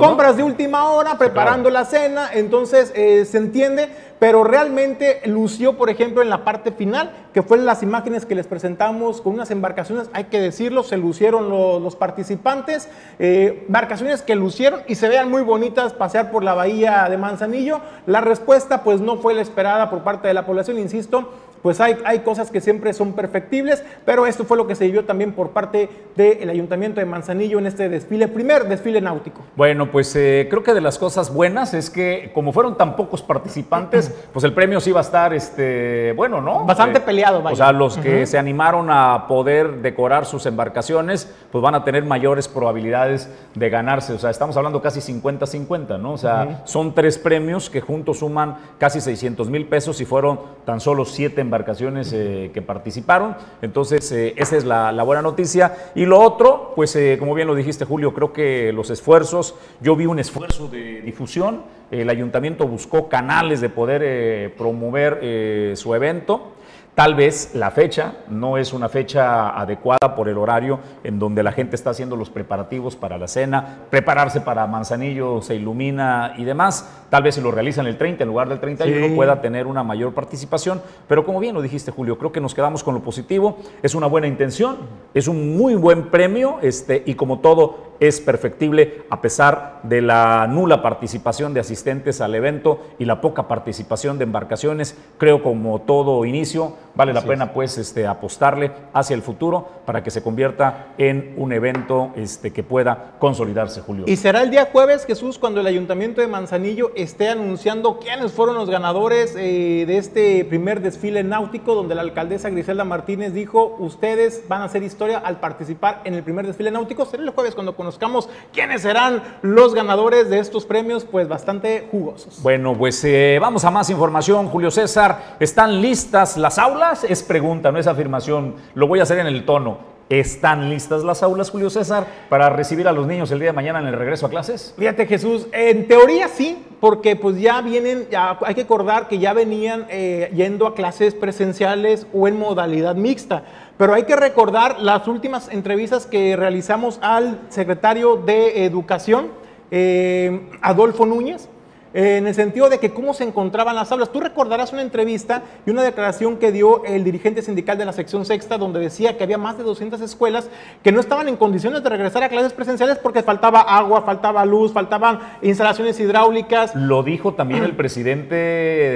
compras 0.01 0.37
de 0.37 0.43
última 0.43 0.91
hora, 0.91 1.17
preparando 1.17 1.71
la 1.71 1.87
cena, 1.87 2.29
entonces 2.35 2.93
eh, 2.95 3.25
se 3.25 3.39
entiende, 3.39 3.89
pero 4.19 4.45
realmente 4.45 5.23
lució 5.25 5.79
por 5.79 5.89
ejemplo 5.89 6.21
en 6.21 6.29
la 6.29 6.45
parte 6.45 6.73
final, 6.73 7.11
que 7.33 7.43
fue 7.43 7.57
las 7.57 7.83
imágenes 7.83 8.27
que 8.27 8.35
les 8.35 8.47
presentamos 8.47 9.23
con 9.23 9.33
unas 9.33 9.51
embarcaciones, 9.51 10.11
hay 10.13 10.25
que 10.25 10.41
decirlo, 10.41 10.83
se 10.83 10.99
lucieron 10.99 11.49
los, 11.49 11.97
participantes, 11.97 12.91
eh, 13.19 13.65
embarcaciones 13.67 14.21
que 14.21 14.35
lucieron 14.35 14.83
y 14.87 14.97
se 14.97 15.09
vean 15.09 15.31
muy 15.31 15.41
bonitas 15.41 15.95
pasear 15.95 16.31
por 16.31 16.45
la 16.45 16.53
bahía 16.53 16.66
de 16.67 17.17
Manzanillo. 17.17 17.81
La 18.07 18.21
respuesta 18.21 18.83
pues 18.83 19.01
no 19.01 19.19
fue 19.19 19.35
la 19.35 19.43
esperada 19.43 19.89
por 19.89 20.03
parte 20.03 20.29
de 20.29 20.35
la 20.35 20.45
población, 20.45 20.79
insisto, 20.79 21.33
pues 21.63 21.81
hay, 21.81 21.97
hay 22.05 22.21
cosas 22.21 22.51
que 22.51 22.61
siempre 22.61 22.93
son 22.93 23.13
perfectibles, 23.13 23.83
pero 24.05 24.27
esto 24.27 24.45
fue 24.45 24.57
lo 24.57 24.67
que 24.67 24.75
se 24.75 24.87
vivió 24.87 25.05
también 25.05 25.33
por 25.33 25.51
parte 25.51 25.89
del 26.17 26.49
Ayuntamiento 26.49 27.01
de 27.01 27.07
Manzanillo 27.07 27.59
en 27.59 27.67
este 27.67 27.89
desfile, 27.89 28.29
primer 28.29 28.69
desfile 28.69 29.01
náutico. 29.01 29.43
Bueno, 29.57 29.91
pues 29.91 30.15
eh, 30.17 30.47
creo 30.51 30.63
que 30.63 30.75
de 30.75 30.81
las 30.81 30.99
cosas 30.99 31.33
buenas 31.33 31.75
es 31.75 31.91
que 31.91 32.31
como 32.35 32.53
fueron 32.53 32.77
tan 32.77 32.97
pocos 32.97 33.23
participantes, 33.23 34.15
pues 34.33 34.45
el 34.45 34.53
premio 34.53 34.81
sí 34.81 34.93
va 34.93 35.01
a 35.01 35.03
estar, 35.03 35.35
este, 35.35 36.13
bueno, 36.17 36.41
¿no? 36.41 36.65
Bastante 36.65 36.99
eh, 36.99 37.03
peleado, 37.03 37.43
vaya. 37.43 37.53
O 37.53 37.57
sea, 37.57 37.73
los 37.73 37.99
que 37.99 38.27
se 38.27 38.39
animaron 38.39 38.91
a 38.91 39.27
poder 39.29 39.83
decorar 39.83 40.27
sus 40.27 40.47
embarcaciones, 40.47 41.33
pues 41.51 41.63
van 41.63 41.75
a 41.75 41.85
tener 41.85 42.05
mayores 42.05 42.49
probabilidades 42.49 43.31
de 43.55 43.71
ganarse. 43.71 44.13
O 44.13 44.19
sea, 44.19 44.31
estamos 44.31 44.57
hablando 44.57 44.81
casi 44.83 45.01
50-50, 45.01 45.99
¿no? 46.01 46.13
O 46.13 46.19
sea, 46.19 46.63
son 46.65 46.95
tres 46.95 47.19
premios 47.19 47.71
que 47.71 47.81
juntos 47.81 48.19
suman 48.19 48.57
casi 48.79 49.01
600 49.01 49.49
mil 49.51 49.67
pesos 49.67 50.01
y 50.01 50.05
fueron 50.05 50.41
tan 50.65 50.81
solo 50.81 51.05
siete 51.05 51.41
embarcaciones 51.47 52.13
eh, 52.13 52.51
que 52.53 52.61
participaron. 52.61 53.37
Entonces, 53.63 54.11
eh, 54.13 54.35
esa 54.37 54.57
es 54.57 54.65
la, 54.65 55.03
buena 55.03 55.23
noticia. 55.23 55.75
Y 55.95 56.05
lo 56.05 56.21
otro, 56.21 56.73
pues 56.77 56.95
eh, 56.97 57.17
como 57.19 57.35
bien 57.35 57.47
lo 57.49 57.55
dijiste 57.55 57.85
Julio, 57.85 58.13
creo 58.13 58.33
que 58.33 58.73
los 58.73 58.91
esfuerzos, 58.91 59.55
yo 59.81 59.97
vi 59.97 60.07
un 60.07 60.19
esfuerzo 60.19 60.69
de 60.69 61.01
difusión, 61.03 61.63
el 61.91 62.11
ayuntamiento 62.11 62.67
buscó 62.67 63.09
canales 63.09 63.61
de 63.61 63.69
poder 63.69 64.55
promover 64.57 65.77
su 65.77 65.95
evento. 65.95 66.56
Tal 66.97 67.15
vez 67.15 67.51
la 67.53 67.71
fecha 67.71 68.15
no 68.31 68.57
es 68.57 68.73
una 68.73 68.89
fecha 68.89 69.51
adecuada 69.51 70.15
por 70.17 70.31
el 70.31 70.39
horario 70.39 70.81
en 71.05 71.19
donde 71.19 71.43
la 71.43 71.53
gente 71.53 71.77
está 71.77 71.91
haciendo 71.91 72.17
los 72.17 72.31
preparativos 72.31 72.97
para 72.97 73.19
la 73.19 73.29
cena, 73.29 73.81
prepararse 73.91 74.41
para 74.41 74.67
Manzanillo, 74.67 75.43
se 75.43 75.57
ilumina 75.57 76.33
y 76.39 76.45
demás. 76.45 76.89
Tal 77.11 77.23
vez 77.23 77.35
si 77.35 77.43
lo 77.43 77.51
realizan 77.51 77.87
el 77.87 77.99
30 77.99 78.23
en 78.23 78.29
lugar 78.31 78.49
del 78.49 78.61
31 78.61 79.15
pueda 79.15 79.43
tener 79.43 79.67
una 79.67 79.83
mayor 79.83 80.15
participación. 80.15 80.81
Pero 81.07 81.27
como 81.27 81.39
bien 81.39 81.55
lo 81.55 81.61
dijiste, 81.61 81.91
Julio, 81.91 82.17
creo 82.17 82.33
que 82.33 82.41
nos 82.41 82.55
quedamos 82.55 82.83
con 82.83 82.95
lo 82.95 83.03
positivo. 83.03 83.59
Es 83.83 83.95
una 83.95 84.07
buena 84.07 84.27
intención, 84.27 84.79
es 85.13 85.29
un 85.29 85.55
muy 85.55 85.75
buen 85.75 86.05
premio 86.05 86.61
este, 86.63 87.03
y 87.05 87.13
como 87.13 87.41
todo 87.41 87.86
es 88.01 88.21
perfectible 88.21 89.03
a 89.11 89.21
pesar 89.21 89.81
de 89.83 90.03
la 90.03 90.47
nula 90.49 90.83
participación 90.83 91.55
de 91.55 91.61
asistentes 91.61 92.21
al 92.21 92.35
evento 92.35 92.81
y 92.99 93.05
la 93.05 93.21
poca 93.21 93.49
participación 93.49 94.19
de 94.19 94.25
embarcaciones. 94.25 94.97
Creo 95.19 95.43
como 95.43 95.81
todo 95.83 96.25
inicio 96.25 96.75
vale 96.95 97.13
la 97.13 97.23
pena 97.23 97.53
pues 97.53 97.77
este, 97.79 98.07
apostarle 98.07 98.73
hacia 98.93 99.15
el 99.15 99.23
futuro 99.23 99.69
para 99.85 100.03
que 100.03 100.11
se 100.11 100.23
convierta 100.23 100.95
en 100.99 101.35
un 101.37 101.53
evento 101.53 102.13
este, 102.17 102.53
que 102.53 102.63
pueda 102.63 103.13
consolidarse, 103.19 103.83
Julio. 103.83 104.05
Y 104.09 104.17
será 104.17 104.43
el 104.43 104.51
día 104.51 104.69
jueves, 104.73 105.05
Jesús, 105.05 105.39
cuando 105.39 105.61
el 105.61 105.67
Ayuntamiento 105.67 106.21
de 106.21 106.27
Manzanillo 106.27 106.93
esté 106.97 107.29
anunciando 107.29 107.99
quiénes 107.99 108.33
fueron 108.33 108.57
los 108.57 108.71
ganadores 108.71 109.35
eh, 109.37 109.85
de 109.87 109.99
este 109.99 110.45
primer 110.45 110.81
desfile 110.81 111.23
náutico, 111.23 111.75
donde 111.75 111.95
la 111.95 112.03
alcaldesa 112.03 112.51
Griselda 112.51 112.85
Martínez 112.85 113.33
dijo, 113.35 113.77
ustedes 113.79 114.45
van 114.49 114.63
a 114.63 114.65
hacer 114.65 114.83
historia 114.83 115.19
al 115.19 115.39
participar 115.39 116.01
en 116.05 116.15
el 116.15 116.23
primer 116.23 116.47
desfile 116.47 116.71
náutico. 116.71 117.05
Será 117.05 117.23
el 117.23 117.31
jueves 117.31 117.55
cuando 117.55 117.77
conozcamos 117.87 118.29
quiénes 118.53 118.83
serán 118.83 119.23
los 119.43 119.73
ganadores 119.73 120.29
de 120.29 120.41
estos 120.41 120.67
premios, 120.67 121.05
pues 121.05 121.29
bastante 121.29 121.87
jugosos. 121.89 122.43
Bueno, 122.43 122.75
pues 122.77 123.05
eh, 123.05 123.39
vamos 123.41 123.65
a 123.65 123.71
más 123.71 123.91
información, 123.91 124.49
Julio 124.49 124.73
César. 124.73 125.37
¿Están 125.39 125.81
listas 125.81 126.37
las 126.37 126.59
aulas? 126.59 127.05
Es 127.05 127.23
pregunta, 127.23 127.71
no 127.71 127.79
es 127.79 127.87
afirmación. 127.87 128.57
Lo 128.75 128.89
voy 128.89 128.99
a 128.99 129.05
hacer 129.05 129.21
en 129.21 129.29
el 129.29 129.45
tono. 129.45 129.95
¿Están 130.09 130.71
listas 130.71 131.03
las 131.03 131.25
aulas, 131.25 131.51
Julio 131.51 131.69
César, 131.69 132.07
para 132.29 132.49
recibir 132.49 132.87
a 132.87 132.93
los 132.93 133.09
niños 133.09 133.31
el 133.33 133.41
día 133.41 133.49
de 133.49 133.53
mañana 133.53 133.81
en 133.81 133.87
el 133.87 133.95
regreso 133.95 134.27
a 134.27 134.31
clases? 134.31 134.73
Fíjate, 134.79 135.07
Jesús, 135.07 135.49
en 135.53 135.89
teoría 135.89 136.29
sí, 136.29 136.65
porque 136.79 137.17
pues 137.17 137.41
ya 137.41 137.61
vienen, 137.61 138.07
ya 138.09 138.39
hay 138.45 138.55
que 138.55 138.61
acordar 138.63 139.09
que 139.09 139.19
ya 139.19 139.33
venían 139.33 139.87
eh, 139.91 140.31
yendo 140.33 140.69
a 140.69 140.75
clases 140.77 141.15
presenciales 141.15 142.07
o 142.13 142.29
en 142.29 142.39
modalidad 142.39 142.95
mixta. 142.95 143.43
Pero 143.79 143.93
hay 143.93 144.05
que 144.05 144.17
recordar 144.17 144.81
las 144.81 145.07
últimas 145.07 145.49
entrevistas 145.49 146.07
que 146.07 146.35
realizamos 146.35 146.99
al 147.03 147.41
secretario 147.51 148.17
de 148.17 148.65
Educación, 148.65 149.29
eh, 149.71 150.49
Adolfo 150.63 151.05
Núñez, 151.05 151.49
en 151.95 152.27
el 152.27 152.35
sentido 152.35 152.69
de 152.69 152.79
que 152.79 152.93
cómo 152.93 153.15
se 153.15 153.25
encontraban 153.25 153.75
las 153.75 153.91
aulas. 153.93 154.11
Tú 154.11 154.21
recordarás 154.21 154.73
una 154.73 154.83
entrevista 154.83 155.43
y 155.65 155.71
una 155.71 155.83
declaración 155.83 156.37
que 156.37 156.53
dio 156.53 156.85
el 156.85 157.05
dirigente 157.05 157.43
sindical 157.43 157.79
de 157.79 157.85
la 157.85 157.93
sección 157.93 158.25
sexta, 158.25 158.59
donde 158.59 158.81
decía 158.81 159.17
que 159.17 159.25
había 159.25 159.39
más 159.39 159.59
de 159.59 159.65
200 159.65 160.01
escuelas 160.01 160.51
que 160.83 160.93
no 160.93 161.01
estaban 161.01 161.29
en 161.29 161.37
condiciones 161.37 161.83
de 161.83 161.89
regresar 161.89 162.23
a 162.23 162.29
clases 162.29 162.53
presenciales 162.53 162.99
porque 162.99 163.23
faltaba 163.23 163.61
agua, 163.61 164.03
faltaba 164.03 164.45
luz, 164.45 164.73
faltaban 164.73 165.21
instalaciones 165.43 165.99
hidráulicas. 166.01 166.75
Lo 166.75 167.03
dijo 167.03 167.35
también 167.35 167.65
el 167.65 167.77
presidente 167.77 168.35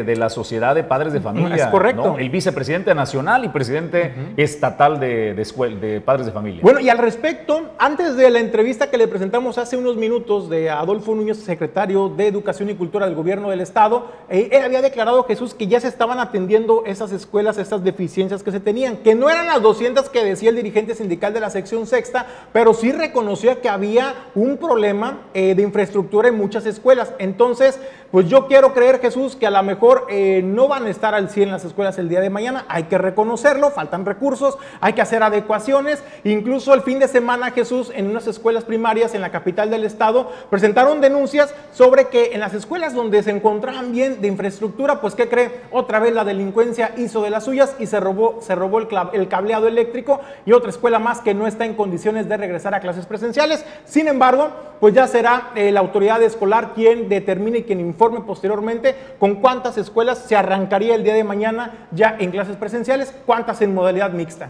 de 0.04 0.16
la 0.16 0.28
Sociedad 0.28 0.74
de 0.74 0.84
Padres 0.84 1.12
de 1.12 1.20
Familia. 1.20 1.56
Es 1.56 1.66
correcto. 1.66 2.16
El 2.18 2.30
vicepresidente 2.30 2.94
nacional 2.94 3.44
y 3.44 3.48
presidente 3.48 4.14
estatal 4.36 5.00
de, 5.00 5.34
de 5.34 6.00
Padres 6.00 6.26
de 6.26 6.32
Familia. 6.32 6.60
Bueno, 6.62 6.80
y 6.80 6.88
al 6.88 6.98
respecto, 6.98 7.70
antes 7.78 8.16
de 8.16 8.30
la 8.30 8.40
entrevista 8.40 8.90
que 8.90 8.98
le 8.98 9.08
presentamos 9.08 9.58
hace 9.58 9.76
unos 9.76 9.96
minutos 9.96 10.48
de 10.48 10.70
Adolfo 10.70 11.14
Núñez, 11.14 11.38
secretario 11.38 12.08
de 12.08 12.26
Educación 12.26 12.70
y 12.70 12.74
Cultura, 12.80 13.04
del 13.04 13.14
gobierno 13.14 13.50
del 13.50 13.60
estado, 13.60 14.06
eh, 14.30 14.48
él 14.52 14.62
había 14.62 14.80
declarado, 14.80 15.22
Jesús, 15.24 15.52
que 15.52 15.66
ya 15.66 15.78
se 15.80 15.88
estaban 15.88 16.18
atendiendo 16.18 16.82
esas 16.86 17.12
escuelas, 17.12 17.58
esas 17.58 17.84
deficiencias 17.84 18.42
que 18.42 18.50
se 18.50 18.58
tenían, 18.58 18.96
que 18.96 19.14
no 19.14 19.28
eran 19.28 19.46
las 19.46 19.60
200 19.60 20.08
que 20.08 20.24
decía 20.24 20.48
el 20.48 20.56
dirigente 20.56 20.94
sindical 20.94 21.34
de 21.34 21.40
la 21.40 21.50
sección 21.50 21.86
sexta, 21.86 22.26
pero 22.54 22.72
sí 22.72 22.90
reconocía 22.90 23.60
que 23.60 23.68
había 23.68 24.14
un 24.34 24.56
problema 24.56 25.18
eh, 25.34 25.54
de 25.54 25.62
infraestructura 25.62 26.28
en 26.28 26.36
muchas 26.36 26.64
escuelas. 26.64 27.12
Entonces, 27.18 27.78
pues 28.10 28.28
yo 28.28 28.48
quiero 28.48 28.74
creer, 28.74 29.00
Jesús, 29.00 29.36
que 29.36 29.46
a 29.46 29.52
lo 29.52 29.62
mejor 29.62 30.06
eh, 30.10 30.42
no 30.44 30.66
van 30.66 30.86
a 30.86 30.90
estar 30.90 31.14
al 31.14 31.30
100 31.30 31.52
las 31.52 31.64
escuelas 31.64 31.96
el 31.96 32.08
día 32.08 32.20
de 32.20 32.28
mañana, 32.28 32.64
hay 32.66 32.84
que 32.84 32.98
reconocerlo, 32.98 33.70
faltan 33.70 34.04
recursos, 34.04 34.58
hay 34.80 34.94
que 34.94 35.00
hacer 35.02 35.22
adecuaciones, 35.22 36.02
incluso 36.24 36.74
el 36.74 36.82
fin 36.82 36.98
de 36.98 37.06
semana, 37.06 37.52
Jesús, 37.52 37.92
en 37.94 38.10
unas 38.10 38.26
escuelas 38.26 38.64
primarias 38.64 39.14
en 39.14 39.20
la 39.20 39.30
capital 39.30 39.70
del 39.70 39.84
estado, 39.84 40.28
presentaron 40.50 41.00
denuncias 41.00 41.54
sobre 41.72 42.08
que 42.08 42.32
en 42.32 42.40
las 42.40 42.52
escuelas 42.52 42.94
donde 42.94 43.22
se 43.22 43.30
encontraban 43.30 43.92
bien 43.92 44.20
de 44.20 44.26
infraestructura, 44.26 45.00
pues 45.00 45.14
¿qué 45.14 45.28
cree? 45.28 45.60
Otra 45.70 46.00
vez 46.00 46.12
la 46.12 46.24
delincuencia 46.24 46.92
hizo 46.96 47.22
de 47.22 47.30
las 47.30 47.44
suyas 47.44 47.76
y 47.78 47.86
se 47.86 48.00
robó, 48.00 48.40
se 48.40 48.56
robó 48.56 48.80
el, 48.80 48.88
el 49.12 49.28
cableado 49.28 49.68
eléctrico 49.68 50.20
y 50.46 50.52
otra 50.52 50.70
escuela 50.70 50.98
más 50.98 51.20
que 51.20 51.32
no 51.32 51.46
está 51.46 51.64
en 51.64 51.74
condiciones 51.74 52.28
de 52.28 52.36
regresar 52.36 52.74
a 52.74 52.80
clases 52.80 53.06
presenciales. 53.06 53.64
Sin 53.84 54.08
embargo, 54.08 54.50
pues 54.80 54.94
ya 54.94 55.06
será 55.06 55.50
eh, 55.54 55.70
la 55.70 55.78
autoridad 55.78 56.20
escolar 56.22 56.72
quien 56.74 57.08
determine 57.08 57.58
y 57.58 57.62
quien 57.62 57.78
informe 57.78 57.99
informe 58.00 58.22
posteriormente 58.22 58.96
con 59.18 59.34
cuántas 59.42 59.76
escuelas 59.76 60.20
se 60.20 60.34
arrancaría 60.34 60.94
el 60.94 61.04
día 61.04 61.12
de 61.12 61.22
mañana 61.22 61.86
ya 61.90 62.16
en 62.18 62.30
clases 62.30 62.56
presenciales, 62.56 63.14
cuántas 63.26 63.60
en 63.60 63.74
modalidad 63.74 64.10
mixta. 64.12 64.48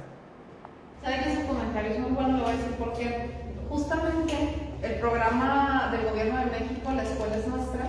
Saben 1.02 1.40
su 1.40 1.48
comentario 1.48 1.90
es 1.90 1.98
muy 1.98 2.12
bueno, 2.12 2.36
lo 2.36 2.44
voy 2.44 2.52
a 2.52 2.56
decir 2.56 2.74
porque 2.78 3.30
justamente 3.68 4.34
el 4.82 4.94
programa 5.00 5.88
del 5.90 6.08
Gobierno 6.10 6.38
de 6.38 6.46
México, 6.46 6.92
La 6.94 7.02
Escuela 7.02 7.36
es 7.36 7.48
Nuestra, 7.48 7.86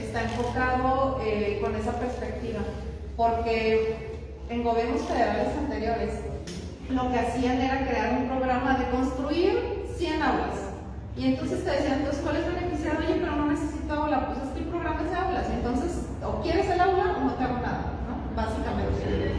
está 0.00 0.22
enfocado 0.22 1.20
eh, 1.22 1.58
con 1.62 1.76
esa 1.76 1.92
perspectiva, 2.00 2.60
porque 3.14 4.10
en 4.48 4.64
gobiernos 4.64 5.02
federales 5.02 5.48
anteriores 5.58 6.20
lo 6.88 7.10
que 7.10 7.18
hacían 7.18 7.60
era 7.60 7.86
crear 7.86 8.22
un 8.22 8.28
programa 8.28 8.78
de 8.78 8.88
construir 8.88 9.84
100 9.98 10.22
aulas. 10.22 10.73
Y 11.16 11.26
entonces 11.26 11.64
te 11.64 11.70
decían, 11.70 11.98
entonces, 12.00 12.22
¿cuál 12.22 12.36
es 12.36 12.46
beneficiado? 12.46 12.98
Oye, 12.98 13.20
pero 13.20 13.36
no 13.36 13.46
necesito 13.46 13.94
aula. 13.94 14.26
Pues 14.26 14.38
es 14.42 14.50
que 14.50 14.58
el 14.58 14.66
programa 14.66 15.00
es 15.02 15.10
de 15.10 15.16
aulas. 15.16 15.46
Entonces, 15.50 15.90
o 16.26 16.42
quieres 16.42 16.68
el 16.68 16.80
aula 16.80 17.14
o 17.16 17.24
no 17.24 17.32
te 17.34 17.44
hago 17.44 17.58
nada, 17.58 17.94
¿no? 18.10 18.34
Básicamente. 18.34 19.38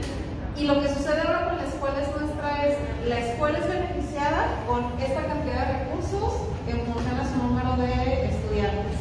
Y 0.56 0.64
lo 0.64 0.80
que 0.80 0.88
sucede 0.88 1.20
ahora 1.20 1.50
con 1.50 1.58
la 1.58 1.68
escuela 1.68 2.00
es 2.00 2.10
nuestra 2.16 2.66
es, 2.66 2.78
la 3.10 3.20
escuela 3.20 3.60
es 3.60 3.68
beneficiada 3.68 4.64
con 4.66 4.88
esta 5.04 5.28
cantidad 5.28 5.68
de 5.68 5.74
recursos 5.84 6.48
en 6.66 6.80
función 6.88 7.20
a 7.20 7.28
su 7.28 7.38
número 7.44 7.76
de 7.76 8.26
estudiantes. 8.32 8.96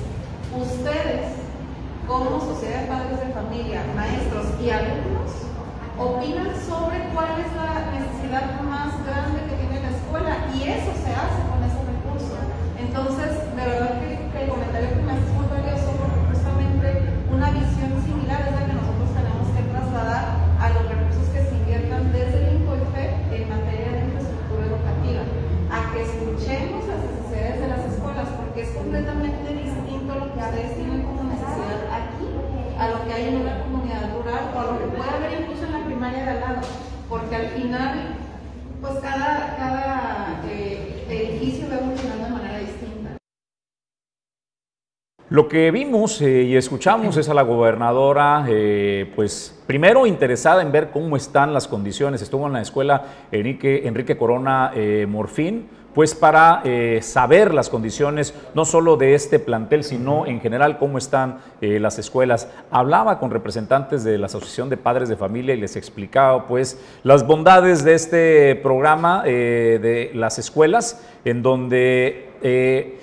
Ustedes, 0.51 1.31
como 2.09 2.41
sociedad 2.41 2.83
de 2.83 2.87
padres 2.89 3.21
de 3.21 3.33
familia, 3.33 3.87
maestros 3.95 4.47
y 4.61 4.71
alumnos, 4.71 5.31
opinan 5.97 6.51
sobre 6.67 7.07
cuál 7.15 7.39
es 7.39 7.47
la 7.55 7.87
necesidad 7.95 8.61
más 8.63 8.99
grande 9.07 9.47
que 9.47 9.55
tiene 9.55 9.79
la 9.79 9.91
escuela 9.95 10.51
y 10.59 10.75
eso 10.75 10.91
se 11.07 11.15
hace 11.15 11.39
con 11.49 11.63
recurso. 11.63 11.74
Entonces, 12.85 13.33
de 13.57 13.65
verdad 13.65 13.97
que, 13.97 14.13
el 14.45 14.49
comentario 14.51 14.91
que 14.93 15.03
me 15.09 15.13
haces 15.13 15.33
muy 15.33 15.47
valioso 15.49 15.89
porque 15.97 16.21
justamente 16.37 16.87
una 17.33 17.49
visión 17.51 17.97
similar 18.05 18.45
es 18.45 18.53
la 18.53 18.67
que 18.69 18.77
nosotros 18.77 19.09
tenemos 19.17 19.49
que 19.57 19.63
trasladar 19.73 20.25
a 20.61 20.67
los 20.69 20.85
recursos 20.93 21.27
que 21.33 21.41
se 21.49 21.55
inviertan 21.65 22.13
desde 22.13 22.45
el 22.45 22.61
INCOIFE 22.61 23.05
en 23.33 23.43
materia 23.49 23.89
de 23.89 24.01
infraestructura 24.05 24.63
educativa, 24.69 25.23
a 25.73 25.79
que 25.97 26.01
escuchemos 26.05 26.85
las 26.85 27.01
necesidades 27.09 27.57
de 27.65 27.69
las 27.73 27.83
escuelas, 27.89 28.29
porque 28.37 28.61
es 28.63 28.71
completamente 28.77 29.49
distinto 29.49 30.11
lo 30.13 30.27
que 30.29 30.39
ustedes 30.45 30.77
tienen 30.77 31.01
como 31.09 31.25
necesidad 31.25 31.81
aquí 31.89 32.29
a 32.77 32.85
lo 32.93 32.99
que 33.07 33.13
hay 33.17 33.25
en 33.33 33.37
una 33.49 33.65
comunidad 33.65 34.13
rural 34.13 34.45
o 34.53 34.57
a 34.61 34.65
lo 34.69 34.75
que 34.77 34.87
puede 34.93 35.09
haber 35.09 35.33
incluso 35.41 35.65
en 35.65 35.73
la 35.73 35.83
primaria 35.89 36.21
de 36.21 36.31
al 36.37 36.41
lado, 36.41 36.61
porque 37.09 37.33
al 37.33 37.49
final, 37.49 38.19
pues 38.83 38.95
cada, 39.01 39.57
cada 39.57 40.43
eh, 40.45 41.07
edificio 41.09 41.69
va 41.71 41.81
evolucionando 41.81 42.25
de 42.25 42.31
manera 42.31 42.59
distinta. 42.59 42.74
Lo 45.35 45.49
que 45.49 45.73
vimos 45.73 46.23
eh, 46.23 46.43
y 46.45 46.55
escuchamos 46.55 47.17
es 47.17 47.29
a 47.29 47.35
la 47.35 47.43
gobernadora, 47.43 48.47
eh, 48.49 49.11
pues 49.17 49.61
primero 49.67 50.07
interesada 50.07 50.63
en 50.63 50.71
ver 50.71 50.93
cómo 50.93 51.17
están 51.17 51.53
las 51.53 51.67
condiciones. 51.67 52.23
Estuvo 52.23 52.47
en 52.47 52.53
la 52.53 52.63
escuela 52.63 53.03
Enrique, 53.33 53.83
Enrique 53.85 54.17
Corona 54.17 54.71
eh, 54.77 55.07
Morfín, 55.09 55.67
pues 55.93 56.15
para 56.15 56.63
saber 57.03 57.55
las 57.55 57.69
condiciones 57.69 58.35
no 58.55 58.65
solo 58.65 58.97
de 58.97 59.15
este 59.15 59.39
plantel, 59.39 59.85
sino 59.85 60.27
en 60.27 60.41
general 60.41 60.77
cómo 60.79 60.99
están 60.99 61.39
las 61.61 62.01
escuelas. 62.01 62.49
Hablaba 62.73 63.21
con 63.21 63.31
representantes 63.31 64.03
de 64.03 64.19
la 64.19 64.27
Asociación 64.27 64.69
de 64.69 64.77
Padres 64.77 65.09
de 65.09 65.15
Familia 65.15 65.55
y 65.55 65.61
les 65.61 65.77
explicaba 65.77 66.49
pues 66.49 66.81
las 67.05 67.25
bondades 67.25 67.85
de 67.85 67.95
este 67.95 68.57
programa 68.57 69.23
de 69.23 70.11
las 70.15 70.41
escuelas, 70.41 71.01
en 71.25 71.43
donde 71.43 72.99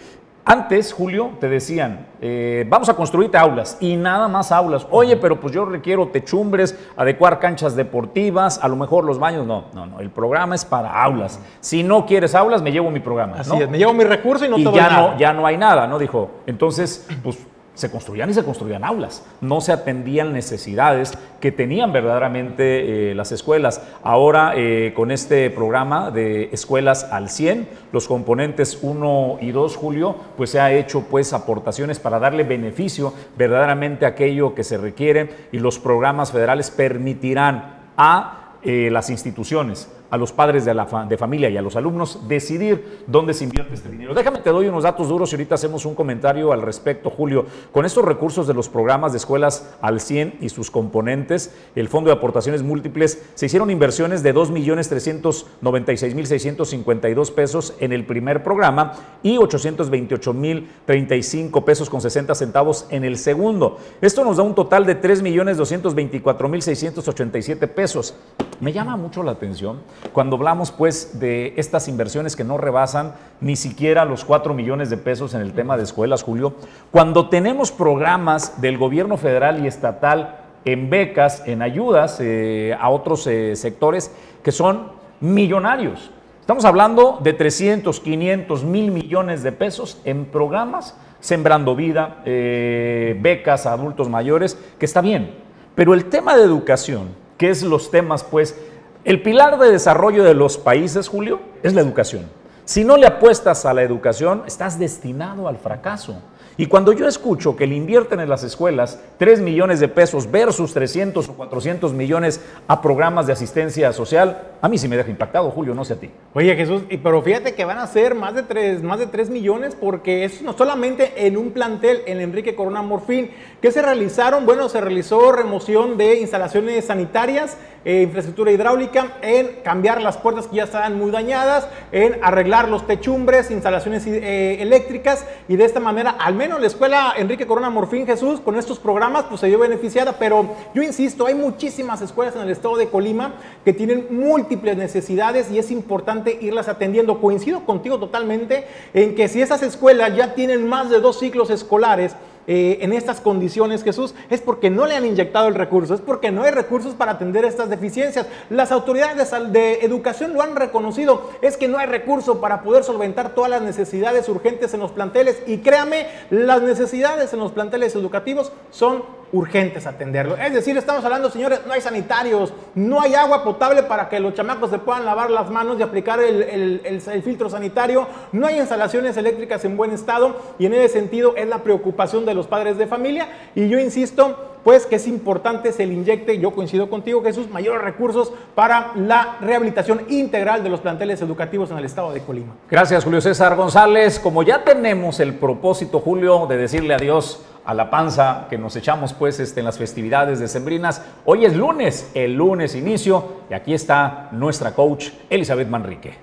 antes, 0.51 0.91
Julio, 0.91 1.31
te 1.39 1.47
decían, 1.47 2.07
eh, 2.19 2.65
vamos 2.67 2.89
a 2.89 2.93
construirte 2.93 3.37
aulas 3.37 3.77
y 3.79 3.95
nada 3.95 4.27
más 4.27 4.51
aulas. 4.51 4.85
Oye, 4.91 5.15
pero 5.15 5.39
pues 5.39 5.53
yo 5.53 5.63
requiero 5.63 6.09
techumbres, 6.09 6.77
adecuar 6.97 7.39
canchas 7.39 7.73
deportivas, 7.75 8.59
a 8.61 8.67
lo 8.67 8.75
mejor 8.75 9.05
los 9.05 9.17
baños. 9.17 9.47
No, 9.47 9.65
no, 9.73 9.85
no. 9.85 10.01
El 10.01 10.09
programa 10.09 10.55
es 10.55 10.65
para 10.65 11.01
aulas. 11.01 11.39
Si 11.61 11.83
no 11.83 12.05
quieres 12.05 12.35
aulas, 12.35 12.61
me 12.61 12.73
llevo 12.73 12.91
mi 12.91 12.99
programa. 12.99 13.37
Así 13.39 13.55
es, 13.55 13.69
me 13.69 13.77
llevo 13.77 13.93
mi 13.93 14.03
recurso 14.03 14.45
y 14.45 14.49
no 14.49 14.57
y 14.57 14.65
te 14.65 14.73
ya 14.73 14.89
nada. 14.89 15.11
no, 15.11 15.17
ya 15.17 15.33
no 15.33 15.45
hay 15.45 15.57
nada, 15.57 15.87
¿no? 15.87 15.97
Dijo. 15.97 16.29
Entonces, 16.45 17.07
pues 17.23 17.37
se 17.82 17.91
construían 17.91 18.29
y 18.29 18.34
se 18.34 18.43
construían 18.43 18.84
aulas, 18.84 19.25
no 19.41 19.59
se 19.59 19.73
atendían 19.73 20.32
necesidades 20.32 21.13
que 21.39 21.51
tenían 21.51 21.91
verdaderamente 21.91 23.11
eh, 23.11 23.15
las 23.15 23.32
escuelas. 23.32 23.82
Ahora, 24.03 24.53
eh, 24.55 24.93
con 24.95 25.11
este 25.11 25.49
programa 25.49 26.11
de 26.11 26.49
escuelas 26.53 27.03
al 27.11 27.29
100, 27.29 27.67
los 27.91 28.07
componentes 28.07 28.79
1 28.82 29.39
y 29.41 29.51
2, 29.51 29.75
Julio, 29.75 30.15
pues 30.38 30.51
se 30.51 30.59
ha 30.59 30.71
hecho 30.71 31.05
pues 31.09 31.34
aportaciones 31.34 31.99
para 31.99 32.19
darle 32.19 32.43
beneficio 32.43 33.13
verdaderamente 33.38 34.05
a 34.05 34.09
aquello 34.09 34.53
que 34.53 34.63
se 34.63 34.77
requiere 34.77 35.29
y 35.51 35.57
los 35.57 35.79
programas 35.79 36.32
federales 36.32 36.69
permitirán 36.69 37.79
a 37.97 38.57
eh, 38.63 38.89
las 38.91 39.09
instituciones 39.09 39.89
a 40.12 40.18
los 40.18 40.32
padres 40.34 40.66
de, 40.66 40.74
la 40.74 40.86
familia 40.86 41.49
y 41.49 41.55
a 41.55 41.62
los 41.62 41.78
alumnos 41.78 42.28
decidir 42.28 43.05
dónde 43.07 43.34
se 43.34 43.45
invierte 43.45 43.74
este 43.74 43.89
dinero. 43.89 44.14
Déjame, 44.14 44.39
te 44.39 44.49
doy 44.49 44.68
unos 44.68 44.84
datos 44.84 45.07
duros 45.07 45.32
y 45.32 45.36
ahorita 45.36 45.55
hacemos 45.55 45.86
un 45.86 45.95
comentario 45.95 46.51
al 46.51 46.62
respecto, 46.62 47.09
Julio. 47.09 47.45
Con 47.72 47.86
estos 47.86 48.03
recursos 48.03 48.45
de 48.45 48.53
los 48.53 48.68
programas 48.68 49.14
de 49.14 49.20
escuelas 49.20 49.74
al 49.82 50.01
100 50.01 50.39
y 50.41 50.49
sus 50.49 50.70
componentes, 50.70 51.55
el 51.76 51.88
Fondo 51.88 52.09
de 52.09 52.18
Aportaciones 52.18 52.62
Múltiples, 52.62 53.24
se 53.36 53.45
hicieron 53.45 53.72
inversiones 53.72 54.22
de 54.22 54.36
2.396.652 54.36 57.34
pesos 57.34 57.74
en 57.80 57.93
el 57.93 58.05
primer 58.05 58.43
programa 58.43 58.91
y 59.24 59.38
828.035 59.38 61.64
pesos 61.64 61.89
con 61.89 62.01
60 62.01 62.36
centavos 62.36 62.86
en 62.89 63.05
el 63.05 63.18
segundo. 63.18 63.78
Esto 64.01 64.26
nos 64.26 64.36
da 64.36 64.43
un 64.43 64.55
total 64.55 64.86
de 64.86 65.01
3.224.687 65.01 67.70
pesos. 67.70 68.14
Me 68.59 68.74
llama 68.74 68.97
mucho 68.97 69.24
la 69.24 69.32
atención 69.32 69.80
cuando 70.13 70.35
hablamos 70.35 70.71
pues 70.71 71.19
de 71.19 71.53
estas 71.57 71.87
inversiones 71.87 72.35
que 72.35 72.43
no 72.43 72.57
rebasan 72.57 73.13
ni 73.39 73.55
siquiera 73.55 74.05
los 74.05 74.25
4 74.25 74.53
millones 74.53 74.89
de 74.89 74.97
pesos 74.97 75.33
en 75.33 75.41
el 75.41 75.53
tema 75.53 75.77
de 75.77 75.83
escuelas, 75.83 76.23
Julio, 76.23 76.55
cuando 76.91 77.29
tenemos 77.29 77.71
programas 77.71 78.61
del 78.61 78.77
gobierno 78.77 79.17
federal 79.17 79.63
y 79.63 79.67
estatal 79.67 80.37
en 80.65 80.89
becas, 80.89 81.43
en 81.45 81.61
ayudas 81.61 82.19
eh, 82.19 82.75
a 82.79 82.89
otros 82.89 83.25
eh, 83.27 83.55
sectores 83.55 84.13
que 84.43 84.51
son 84.51 84.91
millonarios. 85.19 86.11
Estamos 86.39 86.65
hablando 86.65 87.19
de 87.21 87.33
300, 87.33 87.99
500, 87.99 88.63
mil 88.63 88.91
millones 88.91 89.43
de 89.43 89.51
pesos 89.51 90.01
en 90.03 90.25
programas, 90.25 90.97
sembrando 91.19 91.75
vida, 91.75 92.21
eh, 92.25 93.17
becas 93.21 93.65
a 93.65 93.73
adultos 93.73 94.09
mayores, 94.09 94.57
que 94.77 94.85
está 94.85 95.01
bien. 95.01 95.35
Pero 95.75 95.93
el 95.93 96.05
tema 96.05 96.35
de 96.35 96.43
educación, 96.43 97.09
que 97.37 97.49
es 97.49 97.63
los 97.63 97.89
temas 97.89 98.23
pues 98.23 98.59
el 99.03 99.21
pilar 99.21 99.57
de 99.57 99.71
desarrollo 99.71 100.23
de 100.23 100.33
los 100.33 100.57
países, 100.57 101.07
Julio, 101.07 101.39
es 101.63 101.73
la 101.73 101.81
educación. 101.81 102.29
Si 102.65 102.83
no 102.83 102.97
le 102.97 103.07
apuestas 103.07 103.65
a 103.65 103.73
la 103.73 103.81
educación, 103.81 104.43
estás 104.45 104.77
destinado 104.77 105.47
al 105.47 105.57
fracaso. 105.57 106.21
Y 106.62 106.68
cuando 106.68 106.93
yo 106.93 107.07
escucho 107.07 107.55
que 107.55 107.66
le 107.66 107.74
invierten 107.74 108.20
en 108.20 108.30
las 108.30 108.43
escuelas 108.43 108.99
3 109.18 109.41
millones 109.41 109.80
de 109.80 109.88
pesos 109.88 110.30
versus 110.30 110.76
300 110.76 111.28
o 111.28 111.34
400 111.34 111.91
millones 111.91 112.39
a 112.68 112.84
programas 112.84 113.26
de 113.26 113.34
asistencia 113.34 113.91
social, 113.93 114.43
a 114.62 114.70
mí 114.70 114.78
sí 114.78 114.88
me 114.88 114.95
deja 114.95 115.09
impactado, 115.09 115.49
Julio, 115.49 115.74
no 115.74 115.84
sé 115.84 115.93
a 115.93 115.95
ti. 115.95 116.12
Oye, 116.36 116.55
Jesús, 116.55 116.84
pero 117.01 117.24
fíjate 117.24 117.55
que 117.55 117.66
van 117.66 117.80
a 117.80 117.88
ser 117.88 118.14
más 118.14 118.36
de 118.36 118.43
3, 118.43 118.84
más 118.84 118.99
de 118.99 119.07
3 119.07 119.32
millones 119.32 119.74
porque 119.74 120.24
es 120.24 120.43
no 120.43 120.53
solamente 120.53 121.26
en 121.26 121.36
un 121.36 121.49
plantel, 121.49 122.03
en 122.05 122.22
Enrique 122.22 122.53
Corona 122.53 122.84
Morfín, 122.84 123.32
que 123.59 123.72
se 123.72 123.82
realizaron, 123.82 124.45
bueno, 124.45 124.70
se 124.70 124.82
realizó 124.82 125.32
remoción 125.32 125.97
de 125.97 126.20
instalaciones 126.20 126.86
sanitarias, 126.86 127.57
eh, 127.86 128.03
infraestructura 128.03 128.51
hidráulica, 128.51 129.18
en 129.24 129.47
cambiar 129.64 129.99
las 130.03 130.18
puertas 130.18 130.45
que 130.45 130.57
ya 130.57 130.66
estaban 130.66 130.95
muy 130.95 131.09
dañadas, 131.09 131.68
en 131.91 132.20
arreglar 132.22 132.70
los 132.70 132.86
techumbres, 132.86 133.49
instalaciones 133.49 134.05
eh, 134.05 134.62
eléctricas 134.62 135.26
y 135.47 135.55
de 135.55 135.66
esta 135.66 135.80
manera, 135.80 136.12
al 136.12 136.36
menos 136.36 136.50
la 136.59 136.67
escuela 136.67 137.13
Enrique 137.17 137.47
Corona 137.47 137.69
Morfín 137.69 138.05
Jesús 138.05 138.39
con 138.39 138.55
estos 138.55 138.77
programas 138.79 139.25
pues 139.29 139.41
se 139.41 139.47
vio 139.47 139.59
beneficiada, 139.59 140.13
pero 140.13 140.49
yo 140.73 140.83
insisto, 140.83 141.25
hay 141.25 141.35
muchísimas 141.35 142.01
escuelas 142.01 142.35
en 142.35 142.41
el 142.41 142.49
estado 142.49 142.77
de 142.77 142.89
Colima 142.89 143.33
que 143.63 143.73
tienen 143.73 144.07
múltiples 144.09 144.77
necesidades 144.77 145.49
y 145.51 145.59
es 145.59 145.71
importante 145.71 146.37
irlas 146.41 146.67
atendiendo. 146.67 147.21
Coincido 147.21 147.65
contigo 147.65 147.99
totalmente 147.99 148.65
en 148.93 149.15
que 149.15 149.27
si 149.27 149.41
esas 149.41 149.63
escuelas 149.63 150.15
ya 150.15 150.33
tienen 150.33 150.67
más 150.67 150.89
de 150.89 150.99
dos 150.99 151.19
ciclos 151.19 151.49
escolares, 151.49 152.15
eh, 152.53 152.79
en 152.81 152.91
estas 152.91 153.21
condiciones, 153.21 153.81
Jesús, 153.81 154.13
es 154.29 154.41
porque 154.41 154.69
no 154.69 154.85
le 154.85 154.97
han 154.97 155.05
inyectado 155.05 155.47
el 155.47 155.55
recurso, 155.55 155.93
es 155.93 156.01
porque 156.01 156.31
no 156.31 156.43
hay 156.43 156.51
recursos 156.51 156.95
para 156.95 157.13
atender 157.13 157.45
estas 157.45 157.69
deficiencias. 157.69 158.27
Las 158.49 158.73
autoridades 158.73 159.31
de, 159.53 159.75
educación 159.85 160.33
lo 160.33 160.41
han 160.41 160.57
reconocido, 160.57 161.31
es 161.41 161.55
que 161.55 161.69
no 161.69 161.77
hay 161.77 161.87
recurso 161.87 162.41
para 162.41 162.61
poder 162.61 162.83
solventar 162.83 163.35
todas 163.35 163.49
las 163.49 163.61
necesidades 163.61 164.27
urgentes 164.27 164.73
en 164.73 164.81
los 164.81 164.91
planteles 164.91 165.41
y 165.47 165.59
créame, 165.59 166.07
las 166.29 166.61
necesidades 166.61 167.31
en 167.31 167.39
los 167.39 167.53
planteles 167.53 167.95
educativos 167.95 168.51
son 168.69 169.20
urgentes 169.32 169.88
atenderlo. 169.88 170.36
Es 170.36 170.53
decir, 170.53 170.77
estamos 170.77 171.03
hablando, 171.05 171.29
señores, 171.29 171.61
no 171.65 171.73
hay 171.73 171.82
sanitarios, 171.82 172.53
no 172.75 173.01
hay 173.01 173.15
agua 173.15 173.43
potable 173.43 173.84
para 173.84 174.09
que 174.09 174.19
los 174.19 174.34
chamacos 174.34 174.69
se 174.69 174.79
puedan 174.79 175.05
lavar 175.05 175.32
las 175.32 175.49
manos 175.49 175.79
y 175.79 175.84
aplicar 175.84 176.19
el, 176.19 176.82
filtro 177.23 177.49
sanitario, 177.49 178.07
no 178.32 178.47
hay 178.47 178.59
instalaciones 178.59 179.15
eléctricas 179.17 179.63
en 179.65 179.77
buen 179.77 179.91
estado 179.91 180.36
y 180.59 180.65
en 180.65 180.73
ese 180.73 180.89
sentido 180.89 181.36
es 181.36 181.47
la 181.47 181.59
preocupación 181.59 182.25
de 182.25 182.34
los 182.34 182.47
padres 182.47 182.77
de 182.77 182.88
familia 182.88 183.29
y 183.55 183.69
yo 183.69 183.79
insisto, 183.79 184.57
pues 184.63 184.86
que 184.86 184.97
es 184.97 185.07
importante 185.07 185.71
se 185.71 185.86
le 185.86 185.93
inyecte, 185.93 186.38
yo 186.39 186.51
coincido 186.51 186.89
contigo 186.89 187.23
Jesús, 187.23 187.49
mayores 187.49 187.82
recursos 187.82 188.32
para 188.53 188.91
la 188.95 189.38
rehabilitación 189.41 190.01
integral 190.09 190.63
de 190.63 190.69
los 190.69 190.82
planteles 190.82 191.21
educativos 191.21 191.71
en 191.71 191.77
el 191.77 191.86
estado 191.86 192.11
de 192.11 192.21
Colima. 192.21 192.53
Gracias 192.69 193.03
Julio 193.03 193.21
César 193.21 193.55
González, 193.55 194.19
como 194.19 194.43
ya 194.43 194.63
tenemos 194.63 195.19
el 195.19 195.34
propósito 195.36 195.99
Julio 195.99 196.45
de 196.47 196.57
decirle 196.57 196.93
adiós 196.93 197.41
a 197.66 197.74
la 197.74 197.89
panza 197.89 198.47
que 198.49 198.57
nos 198.57 198.76
echamos 198.76 199.14
pues 199.14 199.39
este, 199.39 199.59
en 199.59 199.66
las 199.66 199.78
festividades 199.78 200.39
de 200.39 200.47
Sembrinas. 200.47 201.01
Hoy 201.26 201.45
es 201.45 201.55
lunes, 201.55 202.09
el 202.14 202.34
lunes 202.34 202.76
inicio, 202.76 203.41
y 203.49 203.53
aquí 203.53 203.74
está 203.74 204.30
nuestra 204.32 204.74
coach 204.74 205.09
Elizabeth 205.30 205.68
Manrique. 205.68 206.18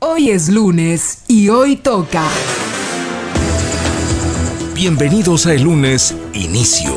Hoy 0.00 0.30
es 0.30 0.48
lunes 0.48 1.24
y 1.28 1.48
hoy 1.48 1.76
toca. 1.76 2.24
Bienvenidos 4.74 5.46
a 5.46 5.54
el 5.54 5.62
lunes 5.62 6.16
inicio. 6.32 6.92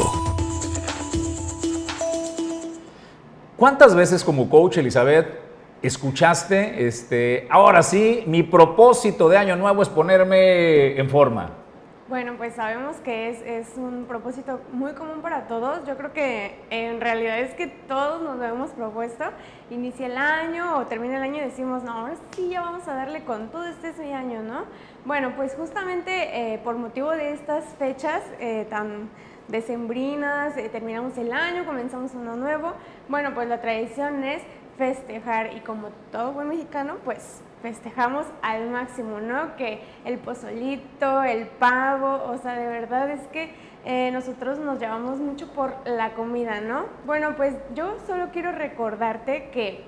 ¿Cuántas 3.57 3.95
veces 3.95 4.23
como 4.23 4.49
coach 4.49 4.77
Elizabeth 4.77 5.27
escuchaste, 5.81 6.87
este, 6.87 7.47
ahora 7.49 7.83
sí, 7.83 8.23
mi 8.25 8.43
propósito 8.43 9.29
de 9.29 9.37
año 9.37 9.55
nuevo 9.55 9.83
es 9.83 9.89
ponerme 9.89 10.97
en 10.97 11.09
forma? 11.09 11.64
Bueno, 12.07 12.35
pues 12.37 12.53
sabemos 12.53 12.97
que 12.97 13.29
es, 13.29 13.41
es, 13.41 13.77
un 13.77 14.05
propósito 14.05 14.61
muy 14.71 14.93
común 14.93 15.23
para 15.23 15.47
todos. 15.47 15.87
Yo 15.87 15.97
creo 15.97 16.13
que 16.13 16.55
en 16.69 17.01
realidad 17.01 17.39
es 17.39 17.55
que 17.55 17.65
todos 17.65 18.21
nos 18.21 18.37
lo 18.37 18.43
hemos 18.43 18.69
propuesto. 18.69 19.23
Inicia 19.71 20.05
el 20.05 20.15
año 20.15 20.77
o 20.77 20.85
termina 20.85 21.17
el 21.17 21.23
año 21.23 21.37
y 21.37 21.45
decimos, 21.45 21.81
no, 21.81 21.93
ahora 21.93 22.13
sí 22.29 22.49
ya 22.49 22.61
vamos 22.61 22.87
a 22.87 22.93
darle 22.93 23.23
con 23.23 23.49
todo 23.49 23.65
este 23.65 23.89
es 23.89 23.97
mi 23.97 24.13
año, 24.13 24.43
¿no? 24.43 24.65
Bueno, 25.03 25.33
pues 25.35 25.55
justamente 25.55 26.53
eh, 26.53 26.59
por 26.59 26.75
motivo 26.75 27.09
de 27.09 27.33
estas 27.33 27.65
fechas 27.79 28.21
eh, 28.39 28.67
tan 28.69 29.09
decembrinas, 29.47 30.55
eh, 30.57 30.69
terminamos 30.69 31.17
el 31.17 31.33
año, 31.33 31.65
comenzamos 31.65 32.13
uno 32.13 32.35
nuevo. 32.35 32.73
Bueno, 33.09 33.33
pues 33.33 33.49
la 33.49 33.61
tradición 33.61 34.23
es 34.23 34.43
festejar 34.77 35.55
y 35.55 35.61
como 35.61 35.89
todo 36.11 36.33
buen 36.33 36.49
mexicano, 36.49 36.97
pues 37.03 37.41
festejamos 37.65 38.27
al 38.43 38.69
máximo, 38.69 39.19
¿no? 39.19 39.55
Que 39.55 39.79
el 40.05 40.19
pozolito, 40.19 41.23
el 41.23 41.47
pavo, 41.47 42.21
o 42.29 42.37
sea, 42.37 42.53
de 42.53 42.67
verdad 42.67 43.09
es 43.09 43.21
que 43.29 43.49
eh, 43.85 44.11
nosotros 44.11 44.59
nos 44.59 44.79
llevamos 44.79 45.17
mucho 45.17 45.51
por 45.51 45.73
la 45.83 46.13
comida, 46.13 46.61
¿no? 46.61 46.85
Bueno, 47.07 47.35
pues 47.35 47.55
yo 47.73 47.97
solo 48.05 48.29
quiero 48.31 48.51
recordarte 48.51 49.49
que 49.49 49.83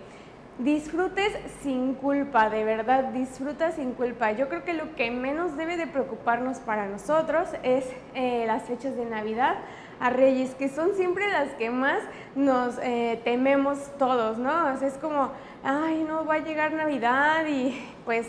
disfrutes 0.57 1.37
sin 1.61 1.93
culpa, 1.93 2.49
de 2.49 2.63
verdad, 2.63 3.03
disfruta 3.13 3.71
sin 3.71 3.93
culpa. 3.93 4.31
Yo 4.31 4.49
creo 4.49 4.63
que 4.63 4.73
lo 4.73 4.95
que 4.95 5.11
menos 5.11 5.55
debe 5.55 5.77
de 5.77 5.85
preocuparnos 5.85 6.57
para 6.57 6.87
nosotros 6.87 7.47
es 7.61 7.85
eh, 8.15 8.45
las 8.47 8.63
fechas 8.63 8.95
de 8.95 9.05
Navidad 9.05 9.57
a 9.99 10.09
Reyes, 10.09 10.55
que 10.55 10.69
son 10.69 10.95
siempre 10.95 11.27
las 11.27 11.49
que 11.53 11.69
más 11.69 11.99
nos 12.35 12.77
eh, 12.79 13.19
tememos 13.23 13.79
todos, 13.97 14.37
¿no? 14.37 14.69
Es 14.81 14.93
como, 14.95 15.31
ay, 15.63 16.03
no, 16.07 16.25
va 16.25 16.35
a 16.35 16.39
llegar 16.39 16.73
Navidad 16.73 17.45
y 17.47 17.79
pues 18.05 18.27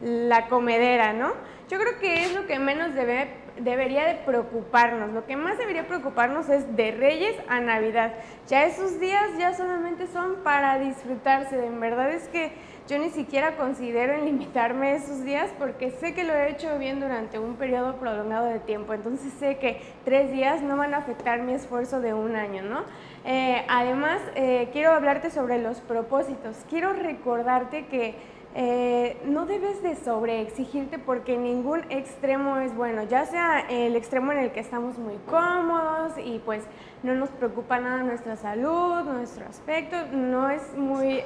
la 0.00 0.48
comedera, 0.48 1.12
¿no? 1.12 1.32
Yo 1.68 1.78
creo 1.78 1.98
que 1.98 2.24
es 2.24 2.34
lo 2.34 2.46
que 2.46 2.58
menos 2.58 2.94
debe, 2.94 3.28
debería 3.58 4.04
de 4.06 4.14
preocuparnos. 4.14 5.12
Lo 5.12 5.26
que 5.26 5.36
más 5.36 5.58
debería 5.58 5.86
preocuparnos 5.86 6.48
es 6.48 6.76
de 6.76 6.90
Reyes 6.90 7.36
a 7.48 7.60
Navidad. 7.60 8.14
Ya 8.48 8.64
esos 8.64 8.98
días 8.98 9.30
ya 9.38 9.54
solamente 9.54 10.06
son 10.06 10.36
para 10.42 10.78
disfrutarse. 10.78 11.64
En 11.64 11.78
verdad 11.78 12.10
es 12.10 12.28
que 12.28 12.52
yo 12.90 12.98
ni 12.98 13.10
siquiera 13.10 13.56
considero 13.56 14.14
en 14.14 14.24
limitarme 14.24 14.94
esos 14.96 15.24
días 15.24 15.48
porque 15.58 15.92
sé 15.92 16.12
que 16.12 16.24
lo 16.24 16.34
he 16.34 16.50
hecho 16.50 16.76
bien 16.78 17.00
durante 17.00 17.38
un 17.38 17.54
periodo 17.54 17.94
prolongado 17.96 18.46
de 18.46 18.58
tiempo. 18.58 18.92
Entonces 18.92 19.32
sé 19.38 19.58
que 19.58 19.80
tres 20.04 20.32
días 20.32 20.60
no 20.60 20.76
van 20.76 20.92
a 20.94 20.98
afectar 20.98 21.40
mi 21.42 21.52
esfuerzo 21.52 22.00
de 22.00 22.12
un 22.12 22.34
año, 22.34 22.62
¿no? 22.62 22.82
Eh, 23.24 23.64
además, 23.68 24.20
eh, 24.34 24.68
quiero 24.72 24.90
hablarte 24.90 25.30
sobre 25.30 25.62
los 25.62 25.78
propósitos. 25.80 26.56
Quiero 26.68 26.92
recordarte 26.92 27.86
que 27.86 28.16
eh, 28.56 29.16
no 29.24 29.46
debes 29.46 29.80
de 29.84 29.94
sobreexigirte 29.94 30.98
porque 30.98 31.38
ningún 31.38 31.82
extremo 31.90 32.58
es 32.58 32.74
bueno, 32.74 33.04
ya 33.04 33.24
sea 33.24 33.60
el 33.70 33.94
extremo 33.94 34.32
en 34.32 34.38
el 34.38 34.50
que 34.50 34.58
estamos 34.58 34.98
muy 34.98 35.14
cómodos 35.30 36.14
y 36.18 36.40
pues 36.40 36.64
no 37.04 37.14
nos 37.14 37.28
preocupa 37.28 37.78
nada 37.78 38.02
nuestra 38.02 38.34
salud, 38.34 39.04
nuestro 39.04 39.46
aspecto, 39.46 39.96
no 40.10 40.50
es 40.50 40.76
muy 40.76 41.22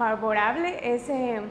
favorable 0.00 0.94
ese 0.94 1.42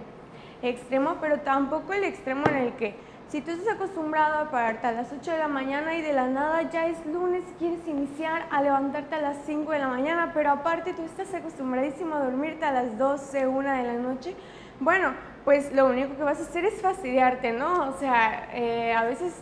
extremo, 0.64 1.18
pero 1.22 1.42
tampoco 1.42 1.94
el 1.94 2.04
extremo 2.04 2.46
en 2.50 2.56
el 2.56 2.74
que 2.74 2.96
si 3.30 3.42
tú 3.42 3.52
estás 3.52 3.76
acostumbrado 3.76 4.40
a 4.40 4.50
pararte 4.50 4.88
a 4.88 4.92
las 4.92 5.14
8 5.14 5.34
de 5.34 5.38
la 5.38 5.48
mañana 5.48 5.96
y 5.96 6.02
de 6.02 6.14
la 6.14 6.26
nada 6.26 6.64
ya 6.64 6.88
es 6.88 6.98
lunes 7.06 7.44
quieres 7.60 7.88
iniciar 7.88 8.48
a 8.50 8.64
levantarte 8.64 9.14
a 9.14 9.22
las 9.22 9.38
5 9.46 9.72
de 9.72 9.78
la 9.78 9.88
mañana, 9.88 10.32
pero 10.34 10.50
aparte 10.50 10.94
tú 10.94 11.04
estás 11.04 11.32
acostumbradísimo 11.32 12.16
a 12.16 12.24
dormirte 12.24 12.66
a 12.66 12.72
las 12.72 12.98
12, 12.98 13.46
1 13.46 13.70
de 13.70 13.84
la 13.84 13.94
noche, 13.94 14.36
bueno, 14.80 15.14
pues 15.46 15.72
lo 15.72 15.86
único 15.86 16.18
que 16.18 16.24
vas 16.24 16.40
a 16.40 16.42
hacer 16.42 16.66
es 16.66 16.82
fastidiarte, 16.82 17.52
¿no? 17.52 17.90
O 17.90 18.00
sea, 18.00 18.50
eh, 18.56 18.94
a 18.94 19.04
veces 19.04 19.36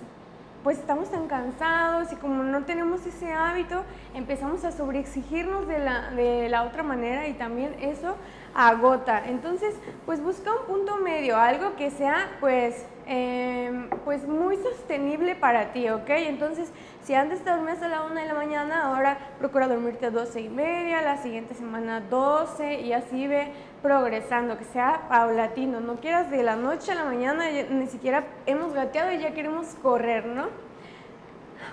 pues 0.67 0.79
estamos 0.79 1.09
tan 1.09 1.27
cansados 1.27 2.11
y 2.11 2.17
como 2.17 2.43
no 2.43 2.65
tenemos 2.65 3.05
ese 3.05 3.31
hábito, 3.31 3.85
empezamos 4.13 4.65
a 4.65 4.73
sobreexigirnos 4.73 5.65
de 5.65 5.79
la, 5.79 6.11
de 6.11 6.49
la 6.49 6.63
otra 6.63 6.83
manera 6.83 7.25
y 7.29 7.35
también 7.35 7.73
eso 7.79 8.17
agota. 8.53 9.23
Entonces, 9.27 9.75
pues 10.05 10.21
busca 10.21 10.51
un 10.51 10.65
punto 10.65 10.97
medio, 10.97 11.37
algo 11.37 11.75
que 11.75 11.91
sea 11.91 12.37
pues, 12.39 12.85
em, 13.05 13.89
pues 14.05 14.27
muy 14.27 14.57
sostenible 14.57 15.35
para 15.35 15.73
ti, 15.73 15.89
¿ok? 15.89 16.09
Entonces, 16.09 16.71
si 17.03 17.13
antes 17.13 17.43
te 17.43 17.49
dormías 17.49 17.81
a 17.81 17.87
la 17.87 18.03
una 18.03 18.21
de 18.21 18.27
la 18.27 18.33
mañana, 18.33 18.83
ahora 18.87 19.17
procura 19.39 19.67
dormirte 19.67 20.07
a 20.07 20.11
12 20.11 20.41
y 20.41 20.49
media, 20.49 21.01
la 21.01 21.17
siguiente 21.17 21.53
semana 21.53 22.01
12 22.01 22.81
y 22.81 22.93
así 22.93 23.27
ve 23.27 23.51
progresando, 23.81 24.57
que 24.57 24.65
sea 24.65 25.07
paulatino. 25.07 25.79
No 25.79 25.95
quieras 25.97 26.29
de 26.29 26.43
la 26.43 26.55
noche 26.55 26.91
a 26.91 26.95
la 26.95 27.05
mañana, 27.05 27.45
ni 27.69 27.87
siquiera 27.87 28.25
hemos 28.45 28.73
gateado 28.73 29.11
y 29.11 29.19
ya 29.19 29.33
queremos 29.33 29.67
correr, 29.81 30.25
¿no? 30.25 30.66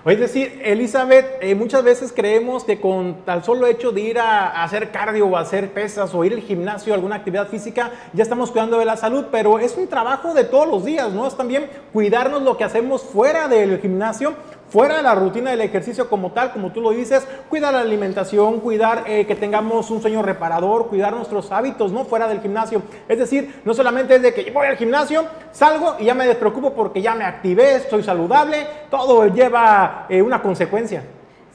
Es 0.05 0.19
decir, 0.19 0.61
Elizabeth, 0.63 1.25
eh, 1.41 1.55
muchas 1.55 1.83
veces 1.83 2.13
creemos 2.15 2.63
que 2.63 2.79
con 2.79 3.25
tal 3.25 3.43
solo 3.43 3.65
hecho 3.65 3.91
de 3.91 4.01
ir 4.01 4.19
a, 4.19 4.63
hacer 4.63 4.91
cardio 4.91 5.25
o 5.25 5.35
hacer 5.35 5.73
pesas 5.73 6.13
o 6.13 6.23
ir 6.23 6.33
al 6.33 6.41
gimnasio, 6.41 6.93
alguna 6.93 7.15
actividad 7.15 7.47
física, 7.47 7.89
ya 8.13 8.21
estamos 8.21 8.51
cuidando 8.51 8.77
de 8.77 8.85
la 8.85 8.97
salud, 8.97 9.25
pero 9.31 9.57
es 9.57 9.75
un 9.75 9.87
trabajo 9.87 10.35
de 10.35 10.43
todos 10.43 10.67
los 10.67 10.85
días, 10.85 11.11
¿no? 11.11 11.25
Es 11.25 11.35
también 11.35 11.67
cuidarnos 11.91 12.43
lo 12.43 12.55
que 12.55 12.63
hacemos 12.63 13.01
fuera 13.01 13.47
del 13.47 13.79
gimnasio 13.79 14.35
fuera 14.69 14.97
de 14.97 15.03
la 15.03 15.15
rutina 15.15 15.51
del 15.51 15.61
ejercicio 15.61 16.09
como 16.09 16.31
tal, 16.31 16.51
como 16.51 16.71
tú 16.71 16.81
lo 16.81 16.91
dices, 16.91 17.27
cuidar 17.49 17.73
la 17.73 17.81
alimentación, 17.81 18.59
cuidar 18.59 19.03
eh, 19.07 19.25
que 19.25 19.35
tengamos 19.35 19.89
un 19.91 20.01
sueño 20.01 20.21
reparador, 20.21 20.87
cuidar 20.87 21.13
nuestros 21.13 21.51
hábitos, 21.51 21.91
¿no? 21.91 22.05
Fuera 22.05 22.27
del 22.27 22.41
gimnasio. 22.41 22.81
Es 23.07 23.17
decir, 23.17 23.61
no 23.63 23.73
solamente 23.73 24.15
es 24.15 24.21
de 24.21 24.33
que 24.33 24.51
voy 24.51 24.67
al 24.67 24.77
gimnasio, 24.77 25.25
salgo 25.51 25.95
y 25.99 26.05
ya 26.05 26.13
me 26.13 26.27
despreocupo 26.27 26.73
porque 26.73 27.01
ya 27.01 27.15
me 27.15 27.23
activé, 27.23 27.75
estoy 27.75 28.03
saludable, 28.03 28.67
todo 28.89 29.27
lleva 29.27 30.05
eh, 30.09 30.21
una 30.21 30.41
consecuencia. 30.41 31.03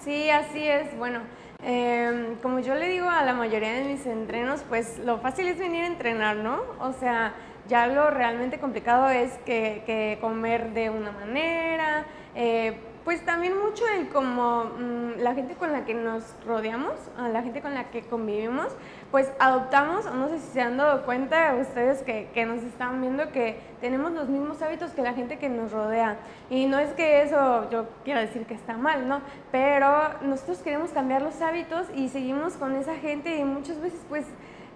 Sí, 0.02 0.30
así 0.30 0.66
es. 0.66 0.96
Bueno, 0.96 1.20
em, 1.62 2.36
como 2.36 2.60
yo 2.60 2.74
le 2.74 2.88
digo 2.88 3.08
a 3.08 3.22
la 3.22 3.34
mayoría 3.34 3.72
de 3.72 3.84
mis 3.84 4.06
entrenos, 4.06 4.62
pues 4.68 4.98
lo 4.98 5.18
fácil 5.18 5.46
es 5.46 5.58
venir 5.58 5.84
a 5.84 5.86
entrenar, 5.88 6.36
¿no? 6.36 6.62
O 6.80 6.92
sea, 6.92 7.34
ya 7.68 7.86
lo 7.86 8.10
realmente 8.10 8.58
complicado 8.58 9.08
es 9.10 9.32
que, 9.44 10.18
comer 10.20 10.72
de 10.72 10.90
una 10.90 11.12
manera, 11.12 12.06
eh, 12.34 12.78
pues 13.10 13.24
también 13.24 13.58
mucho 13.58 13.82
el 13.88 14.08
como 14.08 14.66
mm, 14.66 15.18
la 15.18 15.34
gente 15.34 15.56
con 15.56 15.72
la 15.72 15.84
que 15.84 15.94
nos 15.94 16.22
rodeamos, 16.46 16.94
a 17.18 17.28
la 17.28 17.42
gente 17.42 17.60
con 17.60 17.74
la 17.74 17.90
que 17.90 18.02
convivimos, 18.02 18.68
pues 19.10 19.28
adoptamos, 19.40 20.04
no 20.14 20.28
sé 20.28 20.38
si 20.38 20.52
se 20.52 20.60
han 20.60 20.76
dado 20.76 21.04
cuenta 21.04 21.56
ustedes 21.60 22.02
que, 22.02 22.28
que, 22.32 22.46
nos 22.46 22.62
están 22.62 23.00
viendo 23.00 23.32
que 23.32 23.58
tenemos 23.80 24.12
los 24.12 24.28
mismos 24.28 24.62
hábitos 24.62 24.92
que 24.92 25.02
la 25.02 25.12
gente 25.12 25.38
que 25.38 25.48
nos 25.48 25.72
rodea. 25.72 26.18
Y 26.50 26.66
no 26.66 26.78
es 26.78 26.90
que 26.92 27.22
eso 27.22 27.68
yo 27.68 27.88
quiera 28.04 28.20
decir 28.20 28.46
que 28.46 28.54
está 28.54 28.76
mal, 28.76 29.08
¿no? 29.08 29.22
Pero 29.50 29.90
nosotros 30.22 30.58
queremos 30.58 30.90
cambiar 30.92 31.20
los 31.20 31.42
hábitos 31.42 31.88
y 31.96 32.10
seguimos 32.10 32.52
con 32.52 32.76
esa 32.76 32.94
gente 32.94 33.36
y 33.36 33.42
muchas 33.42 33.80
veces 33.80 33.98
pues 34.08 34.24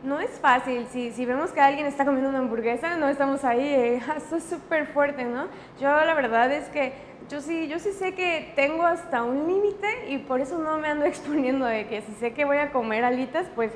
no 0.02 0.20
es 0.20 0.30
fácil. 0.40 0.86
Si, 0.90 1.12
si 1.12 1.24
vemos 1.24 1.52
que 1.52 1.60
alguien 1.60 1.86
está 1.86 2.04
comiendo 2.04 2.30
una 2.30 2.40
hamburguesa, 2.40 2.96
no 2.96 3.08
estamos 3.08 3.44
ahí, 3.44 3.64
eh, 3.64 4.02
eso 4.16 4.36
es 4.36 4.44
súper 4.44 4.88
fuerte, 4.88 5.24
¿no? 5.24 5.46
Yo 5.80 5.88
la 5.88 6.14
verdad 6.14 6.52
es 6.52 6.68
que 6.68 7.13
yo 7.30 7.40
sí, 7.40 7.68
yo 7.68 7.78
sí 7.78 7.92
sé 7.92 8.14
que 8.14 8.52
tengo 8.54 8.84
hasta 8.84 9.22
un 9.22 9.46
límite 9.46 10.10
y 10.10 10.18
por 10.18 10.40
eso 10.40 10.58
no 10.58 10.78
me 10.78 10.88
ando 10.88 11.04
exponiendo 11.06 11.64
de 11.66 11.86
que 11.86 12.02
si 12.02 12.12
sé 12.12 12.32
que 12.32 12.44
voy 12.44 12.58
a 12.58 12.70
comer 12.70 13.04
alitas, 13.04 13.46
pues 13.54 13.72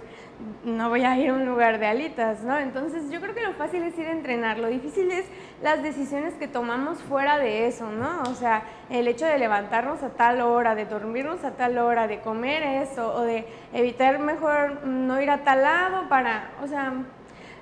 no 0.65 0.89
voy 0.89 1.03
a 1.03 1.19
ir 1.19 1.31
a 1.31 1.35
un 1.35 1.47
lugar 1.47 1.79
de 1.81 1.87
alitas, 1.87 2.43
¿no? 2.43 2.59
Entonces 2.59 3.11
yo 3.11 3.21
creo 3.21 3.35
que 3.35 3.43
lo 3.43 3.55
fácil 3.55 3.83
es 3.83 3.99
ir 3.99 4.07
a 4.07 4.13
entrenar, 4.13 4.59
lo 4.59 4.69
difícil 4.69 5.11
es 5.11 5.25
las 5.63 5.83
decisiones 5.83 6.35
que 6.35 6.47
tomamos 6.47 6.99
fuera 6.99 7.39
de 7.39 7.67
eso, 7.67 7.91
¿no? 7.91 8.23
O 8.23 8.35
sea, 8.35 8.63
el 8.91 9.09
hecho 9.09 9.27
de 9.27 9.39
levantarnos 9.39 10.03
a 10.03 10.11
tal 10.11 10.41
hora, 10.41 10.75
de 10.75 10.85
dormirnos 10.85 11.43
a 11.45 11.53
tal 11.53 11.79
hora, 11.79 12.07
de 12.07 12.21
comer 12.21 12.63
eso 12.63 13.15
o 13.15 13.23
de 13.23 13.47
evitar 13.73 14.19
mejor 14.21 14.87
no 14.87 15.21
ir 15.21 15.31
a 15.31 15.43
tal 15.43 15.63
lado 15.63 16.09
para, 16.09 16.53
o 16.63 16.69
sea, 16.69 16.93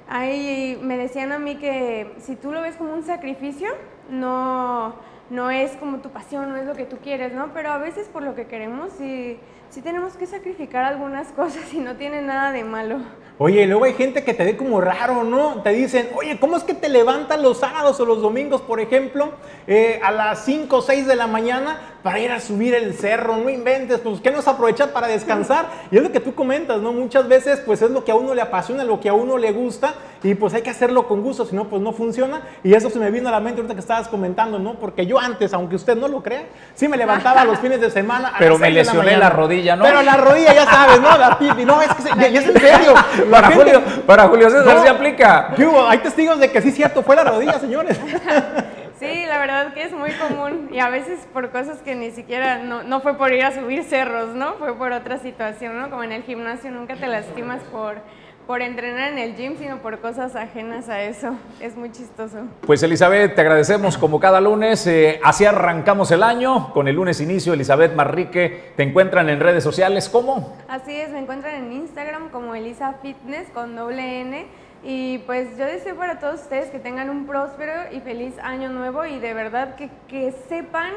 ahí 0.08 0.78
me 0.82 0.98
decían 0.98 1.32
a 1.32 1.38
mí 1.38 1.56
que 1.56 2.14
si 2.18 2.36
tú 2.36 2.52
lo 2.52 2.60
ves 2.60 2.76
como 2.76 2.92
un 2.92 3.04
sacrificio, 3.04 3.70
no 4.10 5.15
no 5.30 5.50
es 5.50 5.72
como 5.72 5.98
tu 5.98 6.10
pasión, 6.10 6.48
no 6.50 6.56
es 6.56 6.66
lo 6.66 6.74
que 6.74 6.84
tú 6.84 6.98
quieres, 7.02 7.32
¿no? 7.32 7.52
Pero 7.52 7.72
a 7.72 7.78
veces 7.78 8.08
por 8.08 8.22
lo 8.22 8.34
que 8.34 8.46
queremos 8.46 8.92
sí, 8.98 9.38
sí 9.70 9.82
tenemos 9.82 10.14
que 10.14 10.26
sacrificar 10.26 10.84
algunas 10.84 11.28
cosas 11.32 11.72
y 11.72 11.78
no 11.78 11.96
tiene 11.96 12.22
nada 12.22 12.52
de 12.52 12.64
malo. 12.64 12.98
Oye, 13.38 13.66
luego 13.66 13.84
hay 13.84 13.92
gente 13.92 14.24
que 14.24 14.32
te 14.32 14.44
ve 14.44 14.56
como 14.56 14.80
raro, 14.80 15.22
¿no? 15.22 15.60
Te 15.60 15.68
dicen, 15.68 16.08
oye, 16.16 16.40
¿cómo 16.40 16.56
es 16.56 16.64
que 16.64 16.72
te 16.72 16.88
levantas 16.88 17.38
los 17.38 17.58
sábados 17.58 18.00
o 18.00 18.06
los 18.06 18.22
domingos, 18.22 18.62
por 18.62 18.80
ejemplo, 18.80 19.32
eh, 19.66 20.00
a 20.02 20.10
las 20.10 20.46
5 20.46 20.74
o 20.74 20.80
6 20.80 21.06
de 21.06 21.16
la 21.16 21.26
mañana 21.26 21.98
para 22.02 22.18
ir 22.18 22.32
a 22.32 22.40
subir 22.40 22.74
el 22.74 22.94
cerro? 22.94 23.36
No 23.36 23.50
inventes, 23.50 24.00
pues 24.00 24.22
¿qué 24.22 24.30
nos 24.30 24.48
aprovechas 24.48 24.88
para 24.88 25.06
descansar? 25.06 25.66
Y 25.90 25.98
es 25.98 26.02
lo 26.02 26.12
que 26.12 26.20
tú 26.20 26.34
comentas, 26.34 26.80
¿no? 26.80 26.94
Muchas 26.94 27.28
veces, 27.28 27.60
pues 27.60 27.82
es 27.82 27.90
lo 27.90 28.04
que 28.04 28.10
a 28.10 28.14
uno 28.14 28.32
le 28.32 28.40
apasiona, 28.40 28.84
lo 28.84 29.00
que 29.00 29.10
a 29.10 29.12
uno 29.12 29.36
le 29.36 29.52
gusta, 29.52 29.94
y 30.26 30.34
pues 30.34 30.54
hay 30.54 30.62
que 30.62 30.70
hacerlo 30.70 31.06
con 31.06 31.22
gusto, 31.22 31.46
si 31.46 31.54
no, 31.54 31.68
pues 31.68 31.80
no 31.80 31.92
funciona. 31.92 32.42
Y 32.64 32.74
eso 32.74 32.90
se 32.90 32.98
me 32.98 33.12
vino 33.12 33.28
a 33.28 33.32
la 33.32 33.38
mente 33.38 33.60
ahorita 33.60 33.74
que 33.74 33.80
estabas 33.80 34.08
comentando, 34.08 34.58
¿no? 34.58 34.74
Porque 34.74 35.06
yo 35.06 35.20
antes, 35.20 35.54
aunque 35.54 35.76
usted 35.76 35.96
no 35.96 36.08
lo 36.08 36.20
crea, 36.20 36.46
sí 36.74 36.88
me 36.88 36.96
levantaba 36.96 37.44
los 37.44 37.60
fines 37.60 37.80
de 37.80 37.90
semana. 37.90 38.32
A 38.34 38.38
Pero 38.38 38.58
me 38.58 38.70
lesioné 38.70 39.16
la, 39.16 39.30
rodilla, 39.30 39.76
¿no? 39.76 39.84
Pero 39.84 40.02
la 40.02 40.16
rodilla, 40.16 40.52
ya 40.52 40.64
sabes, 40.64 41.00
¿no? 41.00 41.16
La 41.16 41.38
no, 41.64 41.80
es 41.80 41.94
que 41.94 42.02
se, 42.02 42.08
es 42.10 42.48
en 42.48 42.60
serio. 42.60 42.94
para, 43.30 43.50
Julio, 43.52 43.82
para 44.04 44.28
Julio 44.28 44.50
César 44.50 44.82
se 44.82 44.88
aplica. 44.88 45.54
Hay 45.88 45.98
testigos 45.98 46.40
de 46.40 46.50
que 46.50 46.60
sí, 46.60 46.72
cierto, 46.72 47.04
fue 47.04 47.14
la 47.14 47.22
rodilla, 47.22 47.60
señores. 47.60 47.98
Sí, 48.98 49.26
la 49.26 49.38
verdad 49.38 49.74
que 49.74 49.82
es 49.82 49.92
muy 49.92 50.10
común 50.12 50.70
y 50.72 50.78
a 50.78 50.88
veces 50.88 51.20
por 51.34 51.50
cosas 51.50 51.82
que 51.82 51.94
ni 51.94 52.12
siquiera, 52.12 52.60
no, 52.62 52.82
no 52.82 53.02
fue 53.02 53.18
por 53.18 53.30
ir 53.30 53.44
a 53.44 53.52
subir 53.52 53.84
cerros, 53.84 54.34
¿no? 54.34 54.54
Fue 54.54 54.74
por 54.74 54.92
otra 54.92 55.18
situación, 55.18 55.78
¿no? 55.78 55.90
Como 55.90 56.02
en 56.02 56.12
el 56.12 56.22
gimnasio 56.22 56.70
nunca 56.70 56.96
te 56.96 57.06
lastimas 57.06 57.60
por 57.64 57.96
por 58.46 58.62
entrenar 58.62 59.12
en 59.12 59.18
el 59.18 59.34
gym, 59.34 59.56
sino 59.58 59.78
por 59.78 59.98
cosas 59.98 60.36
ajenas 60.36 60.88
a 60.88 61.02
eso. 61.02 61.34
Es 61.60 61.76
muy 61.76 61.90
chistoso. 61.90 62.38
Pues 62.64 62.82
Elizabeth, 62.82 63.34
te 63.34 63.40
agradecemos 63.40 63.98
como 63.98 64.20
cada 64.20 64.40
lunes. 64.40 64.86
Eh, 64.86 65.20
así 65.24 65.44
arrancamos 65.44 66.10
el 66.12 66.22
año 66.22 66.72
con 66.72 66.86
el 66.86 66.94
lunes 66.94 67.20
inicio. 67.20 67.54
Elizabeth 67.54 67.94
Marrique, 67.94 68.72
te 68.76 68.84
encuentran 68.84 69.28
en 69.28 69.40
redes 69.40 69.64
sociales, 69.64 70.08
¿cómo? 70.08 70.56
Así 70.68 70.94
es, 70.94 71.10
me 71.10 71.18
encuentran 71.18 71.56
en 71.56 71.72
Instagram 71.72 72.30
como 72.30 72.54
Elisa 72.54 72.94
Fitness 73.02 73.48
con 73.52 73.74
doble 73.74 74.20
N. 74.20 74.46
Y 74.84 75.18
pues 75.18 75.58
yo 75.58 75.64
deseo 75.64 75.96
para 75.96 76.20
todos 76.20 76.42
ustedes 76.42 76.70
que 76.70 76.78
tengan 76.78 77.10
un 77.10 77.26
próspero 77.26 77.72
y 77.90 78.00
feliz 78.00 78.34
año 78.40 78.68
nuevo 78.68 79.04
y 79.04 79.18
de 79.18 79.34
verdad 79.34 79.74
que, 79.74 79.90
que 80.06 80.32
sepan 80.48 80.92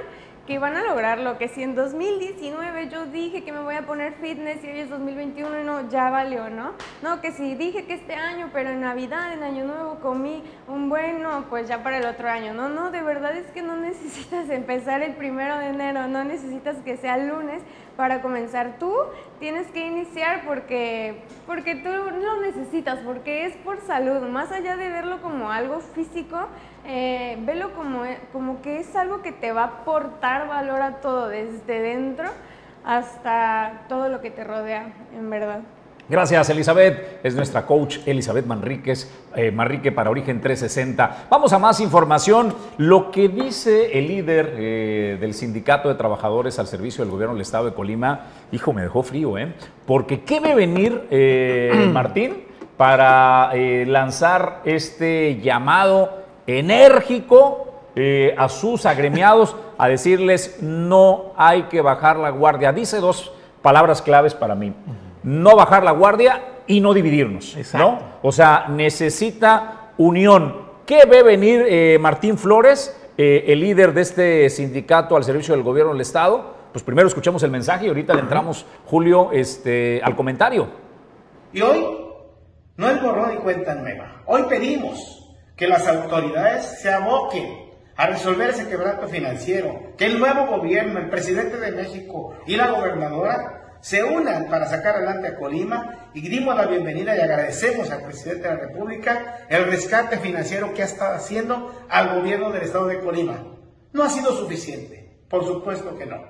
que 0.49 0.57
van 0.57 0.75
a 0.75 0.81
lograrlo, 0.81 1.37
que 1.37 1.47
si 1.47 1.61
en 1.61 1.75
2019 1.75 2.89
yo 2.89 3.05
dije 3.05 3.43
que 3.43 3.51
me 3.51 3.59
voy 3.59 3.75
a 3.75 3.85
poner 3.85 4.13
fitness 4.13 4.63
y 4.63 4.67
hoy 4.67 4.79
es 4.79 4.89
2021 4.89 5.59
y 5.59 5.63
no, 5.63 5.87
ya 5.89 6.09
valió, 6.09 6.49
¿no? 6.49 6.71
No, 7.03 7.21
que 7.21 7.31
si 7.31 7.53
dije 7.53 7.85
que 7.85 7.93
este 7.93 8.15
año, 8.15 8.49
pero 8.51 8.71
en 8.71 8.81
Navidad, 8.81 9.31
en 9.31 9.43
Año 9.43 9.65
Nuevo 9.65 9.99
comí 9.99 10.41
un 10.67 10.89
bueno, 10.89 11.45
pues 11.51 11.67
ya 11.67 11.83
para 11.83 11.99
el 11.99 12.05
otro 12.07 12.27
año. 12.27 12.55
No, 12.55 12.67
no, 12.67 12.89
de 12.89 13.03
verdad 13.03 13.37
es 13.37 13.45
que 13.51 13.61
no 13.61 13.75
necesitas 13.77 14.49
empezar 14.49 15.03
el 15.03 15.13
primero 15.13 15.55
de 15.59 15.67
enero, 15.67 16.07
no 16.07 16.23
necesitas 16.23 16.77
que 16.77 16.97
sea 16.97 17.19
lunes 17.19 17.61
para 17.95 18.23
comenzar. 18.23 18.77
Tú 18.79 18.91
tienes 19.39 19.67
que 19.67 19.85
iniciar 19.85 20.45
porque, 20.47 21.21
porque 21.45 21.75
tú 21.75 21.89
lo 21.89 22.41
necesitas, 22.41 22.97
porque 23.05 23.45
es 23.45 23.55
por 23.57 23.81
salud, 23.81 24.27
más 24.29 24.51
allá 24.51 24.77
de 24.77 24.89
verlo 24.89 25.21
como 25.21 25.51
algo 25.51 25.79
físico, 25.79 26.47
eh, 26.89 27.37
velo 27.41 27.71
como, 27.73 28.01
como 28.33 28.61
que 28.61 28.79
es 28.79 28.95
algo 28.95 29.21
que 29.21 29.31
te 29.31 29.51
va 29.51 29.61
a 29.61 29.67
aportar 29.67 30.47
valor 30.47 30.81
a 30.81 30.95
todo, 31.01 31.27
desde 31.29 31.81
dentro 31.81 32.29
hasta 32.83 33.83
todo 33.87 34.09
lo 34.09 34.21
que 34.21 34.31
te 34.31 34.43
rodea, 34.43 34.91
en 35.15 35.29
verdad. 35.29 35.61
Gracias, 36.09 36.49
Elizabeth. 36.49 37.19
Es 37.23 37.35
nuestra 37.35 37.67
coach 37.67 37.99
Elizabeth 38.07 38.47
Manríquez, 38.47 39.11
eh, 39.35 39.51
Manrique 39.51 39.91
para 39.91 40.09
Origen 40.09 40.41
360. 40.41 41.27
Vamos 41.29 41.53
a 41.53 41.59
más 41.59 41.79
información. 41.79 42.51
Lo 42.77 43.11
que 43.11 43.29
dice 43.29 43.95
el 43.95 44.07
líder 44.07 44.55
eh, 44.57 45.17
del 45.21 45.35
Sindicato 45.35 45.87
de 45.87 45.93
Trabajadores 45.93 46.57
al 46.57 46.65
Servicio 46.65 47.03
del 47.03 47.11
Gobierno 47.11 47.35
del 47.35 47.43
Estado 47.43 47.65
de 47.65 47.75
Colima, 47.75 48.25
hijo, 48.51 48.73
me 48.73 48.81
dejó 48.81 49.03
frío, 49.03 49.37
¿eh? 49.37 49.53
Porque 49.85 50.21
¿qué 50.21 50.39
ve 50.39 50.55
venir, 50.55 51.07
eh, 51.11 51.89
Martín, 51.93 52.45
para 52.75 53.51
lanzar 53.85 54.61
este 54.63 55.39
llamado 55.41 56.18
enérgico 56.57 57.65
a 58.37 58.47
sus 58.47 58.85
agremiados 58.85 59.57
a 59.77 59.89
decirles 59.89 60.59
no 60.61 61.33
hay 61.35 61.63
que 61.63 61.81
bajar 61.81 62.17
la 62.17 62.29
guardia? 62.29 62.71
Dice 62.71 62.99
dos 62.99 63.33
palabras 63.61 64.01
claves 64.01 64.33
para 64.33 64.55
mí 64.55 64.73
no 65.23 65.55
bajar 65.55 65.83
la 65.83 65.91
guardia 65.91 66.41
y 66.65 66.81
no 66.81 66.93
dividirnos, 66.93 67.57
¿no? 67.73 67.99
O 68.21 68.31
sea, 68.31 68.67
necesita 68.69 69.91
unión. 69.97 70.69
¿Qué 70.85 71.01
ve 71.05 71.23
venir 71.23 71.65
eh, 71.67 71.97
Martín 71.99 72.37
Flores 72.37 72.95
eh, 73.21 73.51
el 73.51 73.59
líder 73.59 73.93
de 73.93 73.99
este 73.99 74.49
sindicato 74.49 75.17
al 75.17 75.25
servicio 75.25 75.53
del 75.53 75.61
gobierno 75.61 75.91
del 75.91 75.99
Estado. 75.99 76.55
Pues 76.71 76.85
primero 76.85 77.05
escuchamos 77.05 77.43
el 77.43 77.51
mensaje 77.51 77.85
y 77.85 77.89
ahorita 77.89 78.13
le 78.13 78.21
entramos, 78.21 78.65
Julio, 78.85 79.31
este, 79.33 79.99
al 80.01 80.15
comentario. 80.15 80.69
Y 81.51 81.59
hoy 81.59 81.85
no 82.77 82.89
es 82.89 83.01
borrón 83.01 83.33
y 83.33 83.37
cuenta 83.39 83.75
nueva. 83.75 84.21
Hoy 84.25 84.43
pedimos 84.47 85.18
que 85.59 85.67
las 85.67 85.85
autoridades 85.89 86.79
se 86.79 86.89
aboquen 86.89 87.69
a 87.97 88.07
resolver 88.07 88.51
ese 88.51 88.69
quebranto 88.69 89.09
financiero, 89.09 89.93
que 89.97 90.05
el 90.05 90.17
nuevo 90.17 90.47
gobierno, 90.47 90.99
el 90.99 91.09
presidente 91.09 91.57
de 91.57 91.73
México 91.73 92.33
y 92.47 92.55
la 92.55 92.71
gobernadora 92.71 93.75
se 93.81 94.01
unan 94.01 94.47
para 94.49 94.69
sacar 94.69 94.95
adelante 94.95 95.27
a 95.27 95.35
Colima 95.35 96.09
y 96.13 96.21
dimos 96.21 96.55
la 96.55 96.65
bienvenida 96.65 97.13
y 97.13 97.19
agradecemos 97.19 97.91
al 97.91 98.05
presidente 98.05 98.47
de 98.47 98.55
la 98.55 98.61
República 98.67 99.39
el 99.49 99.65
rescate 99.65 100.17
financiero 100.19 100.73
que 100.73 100.81
ha 100.81 100.85
estado 100.85 101.15
haciendo 101.15 101.85
al 101.89 102.15
gobierno 102.15 102.51
del 102.51 102.63
estado 102.63 102.87
de 102.87 103.01
Colima. 103.01 103.43
No 103.91 104.03
ha 104.03 104.09
sido 104.09 104.31
suficiente, 104.31 105.25
por 105.27 105.45
supuesto 105.45 105.97
que 105.97 106.05
no. 106.05 106.23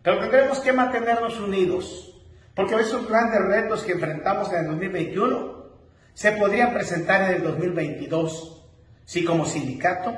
Pero 0.00 0.20
tendremos 0.20 0.60
que 0.60 0.72
mantenernos 0.72 1.40
unidos, 1.40 2.22
porque 2.54 2.76
esos 2.76 3.08
grandes 3.08 3.40
retos 3.40 3.82
que 3.82 3.92
enfrentamos 3.92 4.52
en 4.52 4.60
el 4.60 4.66
2021 4.66 5.60
se 6.14 6.30
podrían 6.32 6.72
presentar 6.72 7.22
en 7.22 7.36
el 7.38 7.42
2022 7.42 8.58
si 9.10 9.24
como 9.24 9.44
sindicato 9.44 10.16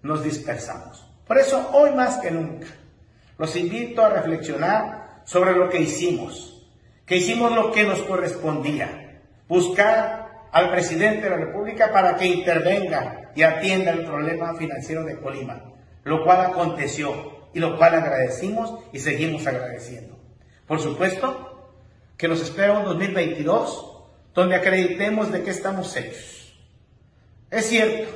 nos 0.00 0.24
dispersamos. 0.24 1.06
Por 1.26 1.36
eso, 1.36 1.68
hoy 1.74 1.90
más 1.90 2.16
que 2.16 2.30
nunca, 2.30 2.66
los 3.36 3.54
invito 3.56 4.02
a 4.02 4.08
reflexionar 4.08 5.20
sobre 5.26 5.52
lo 5.52 5.68
que 5.68 5.82
hicimos, 5.82 6.66
que 7.04 7.18
hicimos 7.18 7.52
lo 7.54 7.70
que 7.72 7.84
nos 7.84 8.00
correspondía, 8.04 9.20
buscar 9.46 10.48
al 10.50 10.70
presidente 10.70 11.24
de 11.24 11.28
la 11.28 11.44
República 11.44 11.92
para 11.92 12.16
que 12.16 12.24
intervenga 12.24 13.32
y 13.34 13.42
atienda 13.42 13.90
el 13.90 14.06
problema 14.06 14.54
financiero 14.54 15.04
de 15.04 15.20
Colima, 15.20 15.64
lo 16.04 16.24
cual 16.24 16.40
aconteció 16.40 17.50
y 17.52 17.60
lo 17.60 17.76
cual 17.76 17.96
agradecimos 17.96 18.78
y 18.94 18.98
seguimos 19.00 19.46
agradeciendo. 19.46 20.16
Por 20.66 20.80
supuesto 20.80 21.68
que 22.16 22.28
nos 22.28 22.40
espera 22.40 22.78
un 22.78 22.86
2022 22.86 24.04
donde 24.32 24.56
acreditemos 24.56 25.30
de 25.30 25.42
qué 25.42 25.50
estamos 25.50 25.94
hechos. 25.98 26.41
Es 27.52 27.68
cierto, 27.68 28.10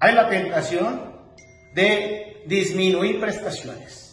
hay 0.00 0.14
la 0.14 0.30
tentación 0.30 1.12
de 1.74 2.42
disminuir 2.46 3.20
prestaciones 3.20 4.08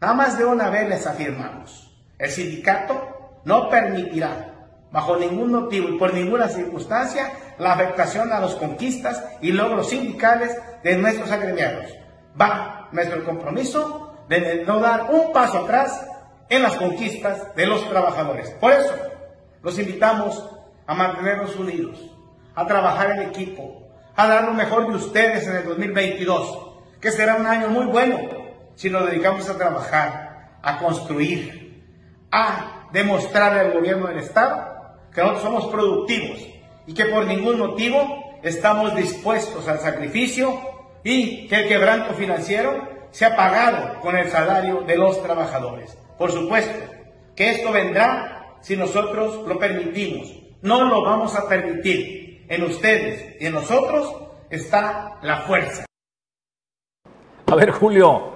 Nada 0.00 0.14
más 0.14 0.38
de 0.38 0.46
una 0.46 0.70
vez 0.70 0.88
les 0.88 1.06
afirmamos, 1.06 1.94
el 2.18 2.30
sindicato 2.30 3.40
no 3.44 3.68
permitirá, 3.68 4.54
bajo 4.90 5.16
ningún 5.16 5.52
motivo 5.52 5.90
y 5.90 5.98
por 5.98 6.14
ninguna 6.14 6.48
circunstancia, 6.48 7.30
la 7.58 7.74
afectación 7.74 8.32
a 8.32 8.40
las 8.40 8.54
conquistas 8.54 9.22
y 9.42 9.52
logros 9.52 9.90
sindicales 9.90 10.56
de 10.82 10.96
nuestros 10.96 11.30
agremiados. 11.30 11.84
Va 12.40 12.88
nuestro 12.92 13.22
compromiso 13.26 14.24
de 14.30 14.64
no 14.64 14.80
dar 14.80 15.10
un 15.10 15.34
paso 15.34 15.58
atrás 15.58 16.06
en 16.48 16.62
las 16.62 16.76
conquistas 16.76 17.54
de 17.54 17.66
los 17.66 17.86
trabajadores. 17.90 18.50
Por 18.52 18.72
eso, 18.72 18.94
los 19.62 19.78
invitamos 19.78 20.48
a 20.86 20.94
mantenernos 20.94 21.56
unidos, 21.56 22.10
a 22.54 22.66
trabajar 22.66 23.10
en 23.10 23.28
equipo, 23.28 23.79
a 24.22 24.28
dar 24.28 24.44
lo 24.44 24.52
mejor 24.52 24.88
de 24.88 24.96
ustedes 24.96 25.46
en 25.46 25.56
el 25.56 25.64
2022, 25.64 26.58
que 27.00 27.10
será 27.10 27.36
un 27.36 27.46
año 27.46 27.68
muy 27.68 27.86
bueno 27.86 28.18
si 28.74 28.90
nos 28.90 29.06
dedicamos 29.06 29.48
a 29.48 29.56
trabajar, 29.56 30.58
a 30.62 30.78
construir, 30.78 31.82
a 32.30 32.88
demostrar 32.92 33.56
al 33.56 33.72
gobierno 33.72 34.08
del 34.08 34.18
Estado 34.18 34.98
que 35.14 35.22
nosotros 35.22 35.42
somos 35.42 35.66
productivos 35.68 36.38
y 36.86 36.92
que 36.92 37.06
por 37.06 37.26
ningún 37.26 37.58
motivo 37.58 38.38
estamos 38.42 38.94
dispuestos 38.94 39.66
al 39.68 39.80
sacrificio 39.80 40.60
y 41.02 41.48
que 41.48 41.56
el 41.56 41.68
quebranto 41.68 42.14
financiero 42.14 42.88
sea 43.10 43.34
pagado 43.34 44.00
con 44.00 44.16
el 44.16 44.28
salario 44.30 44.82
de 44.82 44.96
los 44.96 45.22
trabajadores. 45.22 45.96
Por 46.18 46.30
supuesto 46.30 46.78
que 47.34 47.50
esto 47.50 47.72
vendrá 47.72 48.56
si 48.60 48.76
nosotros 48.76 49.48
lo 49.48 49.58
permitimos. 49.58 50.30
No 50.60 50.84
lo 50.84 51.02
vamos 51.02 51.34
a 51.34 51.48
permitir. 51.48 52.29
En 52.50 52.64
ustedes 52.64 53.36
y 53.40 53.46
en 53.46 53.52
nosotros 53.52 54.12
está 54.50 55.20
la 55.22 55.42
fuerza. 55.42 55.84
A 57.46 57.54
ver, 57.54 57.70
Julio, 57.70 58.32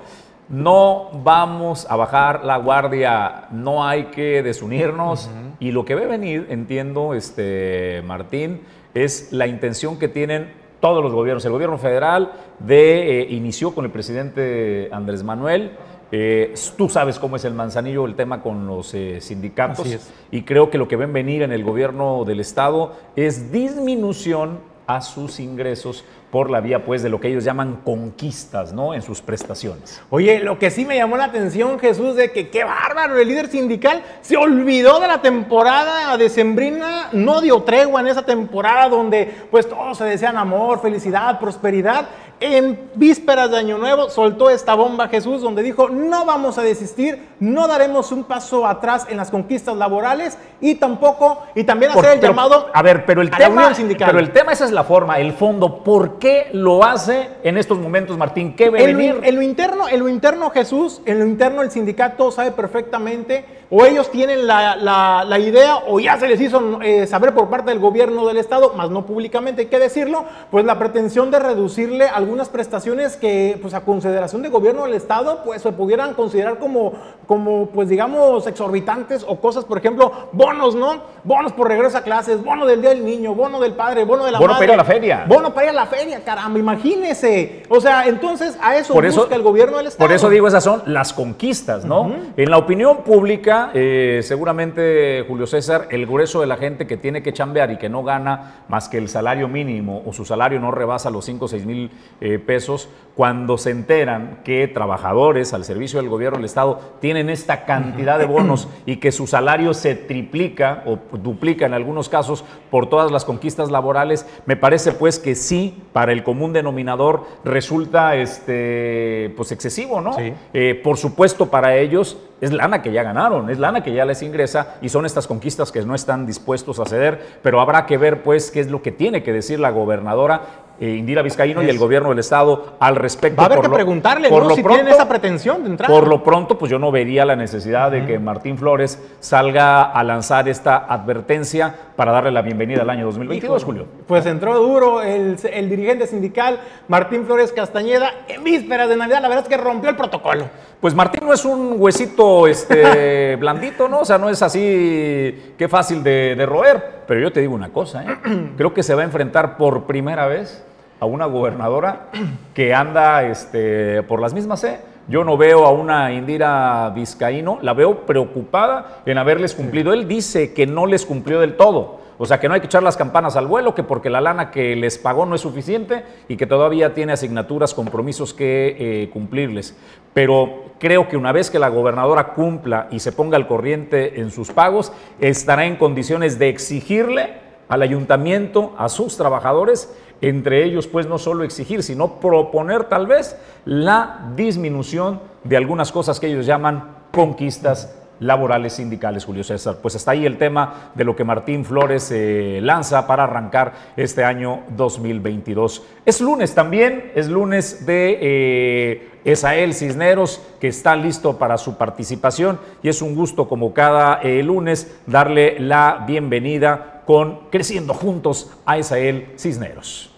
no 0.49 1.11
vamos 1.25 1.85
a 1.91 1.97
bajar 1.97 2.45
la 2.45 2.59
guardia, 2.59 3.49
no 3.51 3.85
hay 3.85 4.05
que 4.13 4.45
desunirnos. 4.45 5.29
Y 5.59 5.73
lo 5.73 5.85
que 5.85 5.97
ve 5.97 6.07
venir, 6.07 6.47
entiendo, 6.49 7.15
este, 7.15 8.03
Martín, 8.07 8.61
es 8.95 9.33
la 9.33 9.49
intención 9.49 9.99
que 9.99 10.07
tienen 10.07 10.53
todos 10.79 11.03
los 11.03 11.13
gobiernos. 11.13 11.45
El 11.45 11.51
gobierno 11.51 11.79
federal 11.79 12.35
de, 12.61 13.21
eh, 13.23 13.27
inició 13.31 13.75
con 13.75 13.85
el 13.85 13.91
presidente 13.91 14.91
Andrés 14.93 15.25
Manuel. 15.25 15.73
Eh, 16.13 16.55
tú 16.77 16.89
sabes 16.89 17.19
cómo 17.19 17.37
es 17.37 17.45
el 17.45 17.55
manzanillo, 17.55 18.07
el 18.07 18.15
tema 18.15 18.43
con 18.43 18.67
los 18.67 18.95
eh, 18.95 19.21
sindicatos. 19.21 19.87
Y 20.31 20.43
creo 20.43 20.71
que 20.71 20.79
lo 20.79 20.89
que 20.89 20.97
ven 20.97 21.13
venir 21.13 21.43
en 21.43 21.53
el 21.53 21.65
gobierno 21.65 22.25
del 22.25 22.41
Estado 22.41 22.93
es 23.17 23.51
disminución 23.51 24.59
a 24.87 25.01
sus 25.01 25.41
ingresos 25.41 26.05
por 26.31 26.51
la 26.51 26.61
vía 26.61 26.85
pues 26.85 27.03
de 27.03 27.09
lo 27.09 27.21
que 27.21 27.29
ellos 27.29 27.45
llaman 27.45 27.81
conquistas, 27.85 28.73
¿no? 28.73 28.93
En 28.93 29.03
sus 29.03 29.23
prestaciones. 29.23 30.03
Oye, 30.11 30.41
lo 30.41 30.59
que 30.59 30.71
sí 30.71 30.85
me 30.85 30.97
llamó 30.97 31.17
la 31.17 31.27
atención, 31.27 31.79
Jesús, 31.79 32.17
de 32.17 32.33
que 32.33 32.51
qué 32.51 32.65
bárbaro, 32.65 33.19
el 33.19 33.29
líder 33.29 33.47
sindical 33.47 34.03
se 34.21 34.37
olvidó 34.37 34.99
de 34.99 35.07
la 35.07 35.23
temporada 35.23 36.17
de 36.17 36.29
Sembrina, 36.29 37.09
no 37.13 37.41
dio 37.41 37.63
tregua 37.63 38.01
en 38.01 38.09
esa 38.09 38.27
temporada 38.27 38.89
donde 38.89 39.33
pues 39.51 39.69
todos 39.69 39.97
se 39.97 40.05
desean 40.05 40.37
amor, 40.37 40.83
felicidad, 40.83 41.39
prosperidad. 41.39 42.09
En 42.41 42.91
vísperas 42.97 43.51
de 43.51 43.59
Año 43.59 43.79
Nuevo 43.79 44.11
soltó 44.11 44.51
esta 44.51 44.75
bomba 44.75 45.09
Jesús 45.09 45.41
donde 45.41 45.63
dijo, 45.63 45.89
no 45.89 46.25
vamos 46.25 46.59
a 46.59 46.63
desistir, 46.63 47.29
no 47.39 47.69
daremos 47.69 48.11
un 48.11 48.25
paso 48.25 48.67
atrás 48.67 49.07
en 49.09 49.17
las 49.17 49.31
conquistas 49.31 49.77
laborales 49.77 50.37
y 50.61 50.75
tampoco, 50.75 51.45
y 51.55 51.65
también 51.65 51.93
hacer 51.93 52.15
el 52.15 52.21
llamado 52.21 52.71
a 52.73 52.83
ver, 52.83 53.07
pero 53.07 53.23
el 53.23 53.31
tema, 53.31 53.73
sindical. 53.73 54.09
Pero 54.09 54.19
el 54.19 54.33
tema 54.33 54.53
esa 54.53 54.65
es 54.65 54.73
la 54.73 54.85
forma, 54.85 55.19
el 55.19 55.33
fondo, 55.33 55.83
¿por 55.85 56.19
qué? 56.19 56.25
qué 56.25 56.49
lo 56.55 56.83
hace 56.83 57.29
en 57.43 57.59
estos 57.59 57.79
momentos, 57.79 58.17
Martín? 58.17 58.57
¿Qué 58.57 58.71
ve 58.71 58.83
en 58.83 58.97
venir? 58.97 59.15
Lo, 59.17 59.25
en 59.25 59.35
lo 59.35 59.43
interno, 59.43 59.89
en 59.91 60.01
lo 60.01 60.09
interno, 60.09 60.49
Jesús, 60.49 61.03
en 61.05 61.19
lo 61.19 61.27
interno 61.27 61.61
el 61.61 61.71
sindicato 61.71 62.31
sabe 62.31 62.51
perfectamente, 62.53 63.45
o 63.77 63.85
ellos 63.85 64.09
tienen 64.13 64.47
la, 64.47 65.37
idea, 65.41 65.79
o 65.89 65.99
ya 65.99 66.17
se 66.17 66.29
les 66.29 66.41
hizo 66.41 66.81
eh, 66.81 67.09
saber 67.09 67.35
por 67.35 67.51
parte 67.51 67.71
del 67.71 67.81
gobierno 67.81 68.25
del 68.25 68.37
Estado, 68.37 68.73
más 68.75 68.89
no 68.89 69.05
públicamente, 69.05 69.63
hay 69.63 69.67
que 69.67 69.81
decirlo, 69.81 70.27
pues 70.53 70.65
la 70.65 70.79
pretensión 70.79 71.33
de 71.33 71.41
reducirle 71.41 72.07
algunas 72.07 72.49
prestaciones 72.49 73.17
que, 73.17 73.59
pues 73.61 73.75
a 73.75 73.81
consideración 73.81 74.43
del 74.43 74.53
gobierno 74.53 74.85
del 74.85 74.95
Estado, 74.95 75.41
pues 75.45 75.61
se 75.63 75.73
pudieran 75.73 76.15
considerar 76.15 76.61
como, 76.61 76.93
como 77.27 77.67
pues 77.67 77.89
digamos, 77.89 78.47
exorbitantes 78.47 79.25
o 79.27 79.41
cosas, 79.41 79.65
por 79.65 79.79
ejemplo, 79.79 80.13
bonos, 80.31 80.77
¿no? 80.77 81.03
Bonos 81.25 81.53
por 81.53 81.67
regreso 81.67 81.99
a 81.99 82.03
clases, 82.03 82.45
bono 82.45 82.67
del 82.67 82.81
Día 82.81 82.91
del 82.91 83.05
Niño, 83.05 83.35
bono 83.35 83.59
del 83.59 83.73
Padre, 83.73 84.05
bono 84.05 84.25
de 84.25 84.31
la 84.31 84.39
bono 84.39 84.53
Madre. 84.53 84.69
Bono 84.69 84.73
para 84.73 84.73
ir 84.73 84.73
a 84.73 84.77
la 84.77 84.85
feria. 84.85 85.25
Bono 85.27 85.53
para 85.53 85.65
ir 85.65 85.71
a 85.71 85.73
la 85.73 85.87
feria 85.87 86.23
caramba, 86.23 86.61
imagínese. 86.61 87.65
O 87.69 87.81
sea, 87.81 88.07
entonces 88.07 88.57
a 88.63 88.77
eso 88.77 88.95
por 88.95 89.05
busca 89.05 89.35
el 89.35 89.43
gobierno 89.43 89.79
del 89.79 89.89
Estado. 89.89 90.07
Por 90.07 90.15
eso 90.15 90.31
digo, 90.31 90.47
esas 90.47 90.63
son 90.63 90.83
las 90.87 91.13
conquistas, 91.13 91.85
¿no? 91.85 92.13
En 92.37 92.51
la 92.51 92.59
opinión 92.59 92.99
pública, 92.99 93.64
eh, 93.75 94.21
seguramente, 94.23 95.25
Julio 95.27 95.47
César, 95.47 95.89
el 95.91 96.07
grueso 96.07 96.41
de 96.41 96.47
la 96.47 96.57
gente 96.57 96.87
que 96.87 96.97
tiene 96.97 97.23
que 97.23 97.33
chambear 97.33 97.71
y 97.71 97.79
que 97.79 97.89
no 97.89 98.03
gana 98.03 98.65
más 98.69 98.89
que 98.89 98.99
el 98.99 99.09
salario 99.09 99.49
mínimo 99.49 100.03
o 100.05 100.13
su 100.13 100.25
salario 100.25 100.61
no 100.61 100.71
rebasa 100.71 101.11
los 101.11 101.25
5 101.25 101.45
o 101.45 101.49
6 101.49 101.67
mil 101.67 101.91
eh, 102.21 102.39
pesos, 102.39 102.89
cuando 103.15 103.59
se 103.59 103.71
enteran 103.71 104.41
que 104.45 104.67
trabajadores 104.69 105.55
al 105.55 105.65
servicio 105.65 106.01
del 106.01 106.09
gobierno 106.09 106.39
del 106.39 106.47
Estado 106.47 106.81
tienen 107.01 107.31
esta 107.31 107.65
cantidad 107.65 108.19
de 108.19 108.25
bonos 108.27 108.69
y 108.87 108.97
que 108.97 109.13
su 109.13 109.27
salario 109.27 109.75
se 109.75 109.95
triplica 109.95 110.83
o 110.87 110.99
duplica 111.17 111.67
en 111.67 111.75
algunos 111.75 112.09
casos 112.09 112.45
por 112.71 112.89
todas 112.89 113.11
las 113.13 113.25
conquistas 113.25 113.71
laborales, 113.71 114.27
me 114.47 114.57
parece 114.57 114.93
pues 114.93 115.19
que 115.19 115.35
sí, 115.35 115.83
para 115.93 116.13
el 116.13 116.25
común 116.25 116.53
denominador 116.53 117.25
resulta 117.45 118.17
este, 118.17 119.33
pues 119.37 119.53
excesivo, 119.53 120.01
¿no? 120.01 120.17
Eh, 120.53 120.81
por 120.83 120.97
supuesto, 120.97 121.51
para 121.51 121.77
ellos 121.77 122.19
es 122.41 122.53
lana 122.53 122.83
que 122.83 122.93
ya 122.93 123.03
ganaron, 123.03 123.51
es 123.51 123.59
lana 123.59 123.83
que 123.83 123.93
ya 123.93 124.05
les 124.05 124.23
ingresa 124.23 124.77
y 124.83 124.89
son 124.89 125.07
estas 125.07 125.27
conquistas 125.27 125.73
que 125.73 125.83
no 125.83 125.95
están 125.95 126.27
dispuestos 126.27 126.79
a 126.81 126.85
ceder, 126.85 127.39
pero 127.43 127.61
habrá 127.61 127.87
que 127.87 127.99
ver 127.99 128.23
pues 128.23 128.51
qué 128.51 128.61
es 128.61 128.71
lo 128.71 128.83
que 128.83 128.93
tiene 128.93 129.23
que 129.23 129.33
decir 129.33 129.61
la 129.61 129.71
gobernadora 129.71 130.65
eh, 130.81 130.97
Indira 130.97 131.23
Vizcaíno 131.23 131.63
y 131.63 131.69
el 131.69 131.79
gobierno 131.79 132.09
del 132.09 132.19
estado 132.19 132.75
al 132.81 132.97
respecto. 132.97 133.37
Va 133.37 133.45
a 133.45 133.47
haber 133.47 133.61
que 133.61 133.69
preguntarle 133.69 134.29
por 134.29 134.45
lo 134.45 134.57
si 134.57 134.63
pronto, 134.63 134.83
tienen 134.83 134.93
esa 134.93 135.09
pretensión 135.09 135.63
de 135.63 135.71
entrar. 135.71 135.89
Por 135.89 136.09
lo 136.09 136.25
pronto, 136.25 136.59
pues 136.59 136.69
yo 136.69 136.81
no 136.81 136.91
vería 136.91 137.25
la 137.25 137.37
necesidad 137.37 137.93
de 137.93 138.05
que 138.05 138.19
Martín 138.19 138.59
Flores 138.59 139.01
salga 139.21 139.85
a 139.85 140.03
lanzar 140.03 140.49
esta 140.49 140.79
advertencia 140.79 141.73
para 141.95 142.11
darle 142.11 142.33
la 142.33 142.43
bienvenida 142.43 142.83
al 142.83 142.91
año 142.91 143.07
2022, 143.07 143.63
Julio. 143.63 143.87
Pues 144.09 144.27
entró 144.27 144.59
duro 144.59 145.01
el, 145.01 145.37
el 145.53 145.71
dirigente 145.71 146.09
sindical 146.09 146.59
Martín 146.89 147.25
Flores 147.25 147.53
Castañeda 147.53 148.11
en 148.27 148.43
vísperas 148.43 148.89
de 148.89 148.97
Navidad. 148.97 149.23
La 149.23 149.29
verdad 149.29 149.45
es 149.45 149.49
que 149.49 149.57
rompió 149.57 149.91
el 149.91 149.97
protocolo. 149.97 150.47
Pues 150.85 150.95
Martín 150.95 151.27
no 151.27 151.33
es 151.33 151.47
un 151.47 151.77
huesito 151.79 152.47
este, 152.47 153.37
blandito, 153.41 153.89
¿no? 153.89 154.01
O 154.01 154.05
sea, 154.05 154.19
no 154.19 154.29
es 154.29 154.43
así 154.43 155.55
que 155.57 155.67
fácil 155.67 156.03
de, 156.03 156.45
roer. 156.47 157.05
Pero 157.07 157.21
yo 157.21 157.33
te 157.33 157.41
digo 157.41 157.55
una 157.55 157.71
cosa, 157.71 158.05
¿eh? 158.05 158.51
creo 158.59 158.75
que 158.75 158.83
se 158.83 158.95
va 158.95 159.01
a 159.01 159.07
enfrentar 159.07 159.57
por 159.57 159.85
primera 159.85 160.27
vez 160.27 160.63
a 161.01 161.07
una 161.07 161.25
gobernadora 161.25 162.11
que 162.53 162.75
anda 162.75 163.23
este, 163.23 164.03
por 164.03 164.21
las 164.21 164.35
mismas, 164.35 164.63
¿eh? 164.65 164.79
Yo 165.09 165.25
no 165.25 165.39
veo 165.39 165.65
a 165.65 165.71
una 165.71 166.13
Indira 166.13 166.93
Vizcaíno, 166.95 167.61
la 167.63 167.73
veo 167.73 168.01
preocupada 168.01 168.99
en 169.07 169.17
haberles 169.17 169.55
cumplido. 169.55 169.95
Él 169.95 170.07
dice 170.07 170.53
que 170.53 170.67
no 170.67 170.85
les 170.85 171.07
cumplió 171.07 171.41
del 171.41 171.57
todo. 171.57 172.01
O 172.19 172.27
sea, 172.27 172.39
que 172.39 172.49
no 172.49 172.55
hay 172.55 172.61
que 172.61 172.67
echar 172.67 172.83
las 172.83 172.97
campanas 172.97 173.37
al 173.37 173.47
vuelo, 173.47 173.75
que 173.75 173.83
porque 173.83 174.11
la 174.11 174.21
lana 174.21 174.51
que 174.51 174.77
les 174.77 174.99
pagó 174.99 175.27
no 175.27 175.35
es 175.35 175.41
suficiente 175.41 176.05
y 176.29 176.37
que 176.37 176.47
todavía 176.47 176.95
tiene 176.95 177.13
asignaturas, 177.13 177.75
compromisos 177.75 178.33
que 178.33 178.77
eh, 178.79 179.11
cumplirles. 179.11 179.77
Pero 180.13 180.65
creo 180.79 181.09
que 181.09 181.17
una 181.17 181.33
vez 181.33 181.51
que 181.51 181.59
la 181.59 181.69
gobernadora 181.69 182.35
cumpla 182.35 182.89
y 182.91 183.01
se 183.01 183.13
ponga 183.13 183.37
al 183.37 183.49
corriente 183.49 184.21
en 184.21 184.31
sus 184.31 184.53
pagos, 184.53 184.93
estará 185.21 185.67
en 185.67 185.77
condiciones 185.77 186.39
de 186.39 186.49
exigirle 186.49 187.45
al 187.69 187.83
ayuntamiento, 187.83 188.75
a 188.79 188.89
sus 188.89 189.17
trabajadores, 189.17 189.93
entre 190.21 190.65
ellos 190.65 190.87
pues 190.87 191.07
no 191.07 191.19
solo 191.19 191.45
exigir, 191.45 191.83
sino 191.83 192.21
proponer 192.21 192.85
tal 192.85 193.07
vez 193.07 193.37
la 193.65 194.31
disminución 194.37 195.21
de 195.43 195.57
algunas 195.57 195.91
cosas 195.91 196.21
que 196.21 196.29
ellos 196.29 196.47
llaman 196.47 196.97
conquistas 197.11 198.04
laborales 198.21 198.75
sindicales, 198.75 199.25
Julio 199.25 199.45
César. 199.45 199.79
Pues 199.83 199.95
está 199.95 200.13
ahí 200.13 200.27
el 200.27 200.39
tema 200.39 200.91
de 200.95 201.05
lo 201.05 201.17
que 201.17 201.25
Martín 201.25 201.65
Flores 201.65 202.11
eh, 202.13 202.61
lanza 202.63 203.07
para 203.07 203.25
arrancar 203.25 203.73
este 203.97 204.25
año 204.25 204.61
2022. 204.77 205.83
Es 206.05 206.21
lunes 206.21 206.55
también, 206.55 207.13
es 207.15 207.29
lunes 207.29 207.87
de 207.87 208.19
eh, 208.21 209.11
Esael 209.25 209.75
Cisneros, 209.75 210.41
que 210.61 210.69
está 210.69 210.97
listo 210.97 211.39
para 211.39 211.59
su 211.59 211.77
participación 211.77 212.59
y 212.83 212.89
es 212.89 213.03
un 213.03 213.15
gusto 213.15 213.49
como 213.49 213.73
cada 213.73 214.21
eh, 214.23 214.43
lunes 214.43 214.95
darle 215.07 215.59
la 215.59 216.05
bienvenida 216.07 217.03
con 217.07 217.51
Creciendo 217.51 217.95
Juntos 217.95 218.53
a 218.65 218.79
Esael 218.79 219.29
Cisneros. 219.37 220.11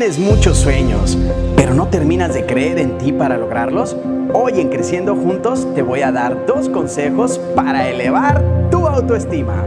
Tienes 0.00 0.18
muchos 0.18 0.56
sueños, 0.56 1.18
pero 1.56 1.74
no 1.74 1.88
terminas 1.88 2.32
de 2.32 2.46
creer 2.46 2.78
en 2.78 2.96
ti 2.96 3.12
para 3.12 3.36
lograrlos. 3.36 3.94
Hoy 4.32 4.58
en 4.58 4.70
Creciendo 4.70 5.14
Juntos 5.14 5.68
te 5.74 5.82
voy 5.82 6.00
a 6.00 6.10
dar 6.10 6.46
dos 6.46 6.70
consejos 6.70 7.38
para 7.54 7.86
elevar 7.86 8.42
tu 8.70 8.86
autoestima. 8.86 9.62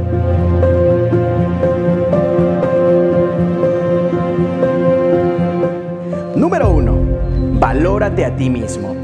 Número 6.35 6.71
1. 6.71 7.59
Valórate 7.59 8.25
a 8.25 8.35
ti 8.35 8.49
mismo. 8.49 8.95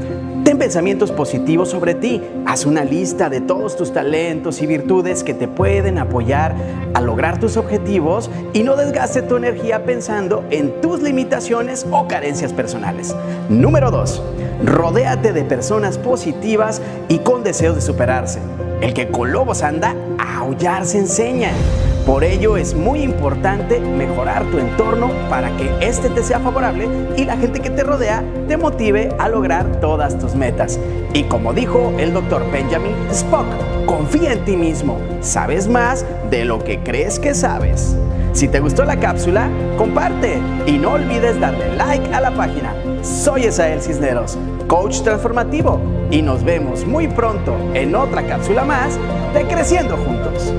Pensamientos 0.60 1.10
positivos 1.10 1.70
sobre 1.70 1.94
ti. 1.94 2.20
Haz 2.44 2.66
una 2.66 2.84
lista 2.84 3.30
de 3.30 3.40
todos 3.40 3.78
tus 3.78 3.94
talentos 3.94 4.60
y 4.60 4.66
virtudes 4.66 5.24
que 5.24 5.32
te 5.32 5.48
pueden 5.48 5.96
apoyar 5.96 6.54
a 6.92 7.00
lograr 7.00 7.40
tus 7.40 7.56
objetivos 7.56 8.30
y 8.52 8.62
no 8.62 8.76
desgaste 8.76 9.22
tu 9.22 9.36
energía 9.36 9.86
pensando 9.86 10.44
en 10.50 10.82
tus 10.82 11.00
limitaciones 11.00 11.86
o 11.90 12.06
carencias 12.06 12.52
personales. 12.52 13.16
Número 13.48 13.90
2. 13.90 14.22
Rodéate 14.66 15.32
de 15.32 15.44
personas 15.44 15.96
positivas 15.96 16.82
y 17.08 17.20
con 17.20 17.42
deseos 17.42 17.76
de 17.76 17.80
superarse. 17.80 18.38
El 18.82 18.92
que 18.92 19.08
con 19.08 19.32
lobos 19.32 19.62
anda, 19.62 19.96
a 20.18 20.40
aullar 20.40 20.84
se 20.84 20.98
enseña. 20.98 21.52
Por 22.06 22.24
ello 22.24 22.56
es 22.56 22.74
muy 22.74 23.02
importante 23.02 23.78
mejorar 23.78 24.44
tu 24.46 24.58
entorno 24.58 25.10
para 25.28 25.54
que 25.56 25.70
éste 25.80 26.08
te 26.10 26.22
sea 26.22 26.40
favorable 26.40 26.88
y 27.16 27.24
la 27.24 27.36
gente 27.36 27.60
que 27.60 27.70
te 27.70 27.84
rodea 27.84 28.24
te 28.48 28.56
motive 28.56 29.10
a 29.18 29.28
lograr 29.28 29.80
todas 29.80 30.18
tus 30.18 30.34
metas. 30.34 30.78
Y 31.12 31.24
como 31.24 31.52
dijo 31.52 31.92
el 31.98 32.12
doctor 32.12 32.42
Benjamin 32.50 32.94
Spock, 33.10 33.46
confía 33.86 34.32
en 34.32 34.44
ti 34.44 34.56
mismo, 34.56 34.98
sabes 35.20 35.68
más 35.68 36.04
de 36.30 36.44
lo 36.44 36.62
que 36.64 36.80
crees 36.80 37.18
que 37.18 37.34
sabes. 37.34 37.96
Si 38.32 38.48
te 38.48 38.60
gustó 38.60 38.84
la 38.84 38.98
cápsula, 38.98 39.48
comparte 39.76 40.38
y 40.66 40.78
no 40.78 40.92
olvides 40.92 41.38
darle 41.40 41.76
like 41.76 42.14
a 42.14 42.20
la 42.20 42.30
página. 42.30 42.74
Soy 43.02 43.44
Esael 43.44 43.82
Cisneros, 43.82 44.38
coach 44.68 45.02
transformativo, 45.02 45.80
y 46.10 46.22
nos 46.22 46.44
vemos 46.44 46.86
muy 46.86 47.08
pronto 47.08 47.54
en 47.74 47.94
otra 47.94 48.26
cápsula 48.26 48.64
más 48.64 48.98
de 49.34 49.44
Creciendo 49.44 49.96
Juntos. 49.96 50.52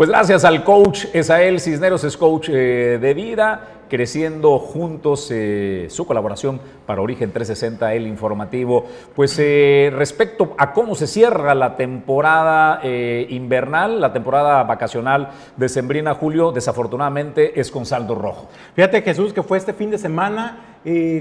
Pues 0.00 0.08
gracias 0.08 0.46
al 0.46 0.64
coach 0.64 1.04
Esael 1.12 1.60
Cisneros, 1.60 2.04
es 2.04 2.16
coach 2.16 2.48
eh, 2.50 2.96
de 2.98 3.12
vida, 3.12 3.82
creciendo 3.90 4.58
juntos 4.58 5.28
eh, 5.30 5.88
su 5.90 6.06
colaboración 6.06 6.58
para 6.86 7.02
Origen 7.02 7.32
360, 7.32 7.92
el 7.92 8.06
informativo. 8.06 8.86
Pues 9.14 9.38
eh, 9.38 9.92
respecto 9.94 10.54
a 10.56 10.72
cómo 10.72 10.94
se 10.94 11.06
cierra 11.06 11.54
la 11.54 11.76
temporada 11.76 12.80
invernal, 12.82 14.00
la 14.00 14.14
temporada 14.14 14.62
vacacional 14.62 15.32
de 15.58 15.68
Sembrina 15.68 16.14
Julio, 16.14 16.50
desafortunadamente 16.50 17.60
es 17.60 17.70
con 17.70 17.84
saldo 17.84 18.14
rojo. 18.14 18.48
Fíjate 18.74 19.02
Jesús 19.02 19.34
que 19.34 19.42
fue 19.42 19.58
este 19.58 19.74
fin 19.74 19.90
de 19.90 19.98
semana 19.98 20.78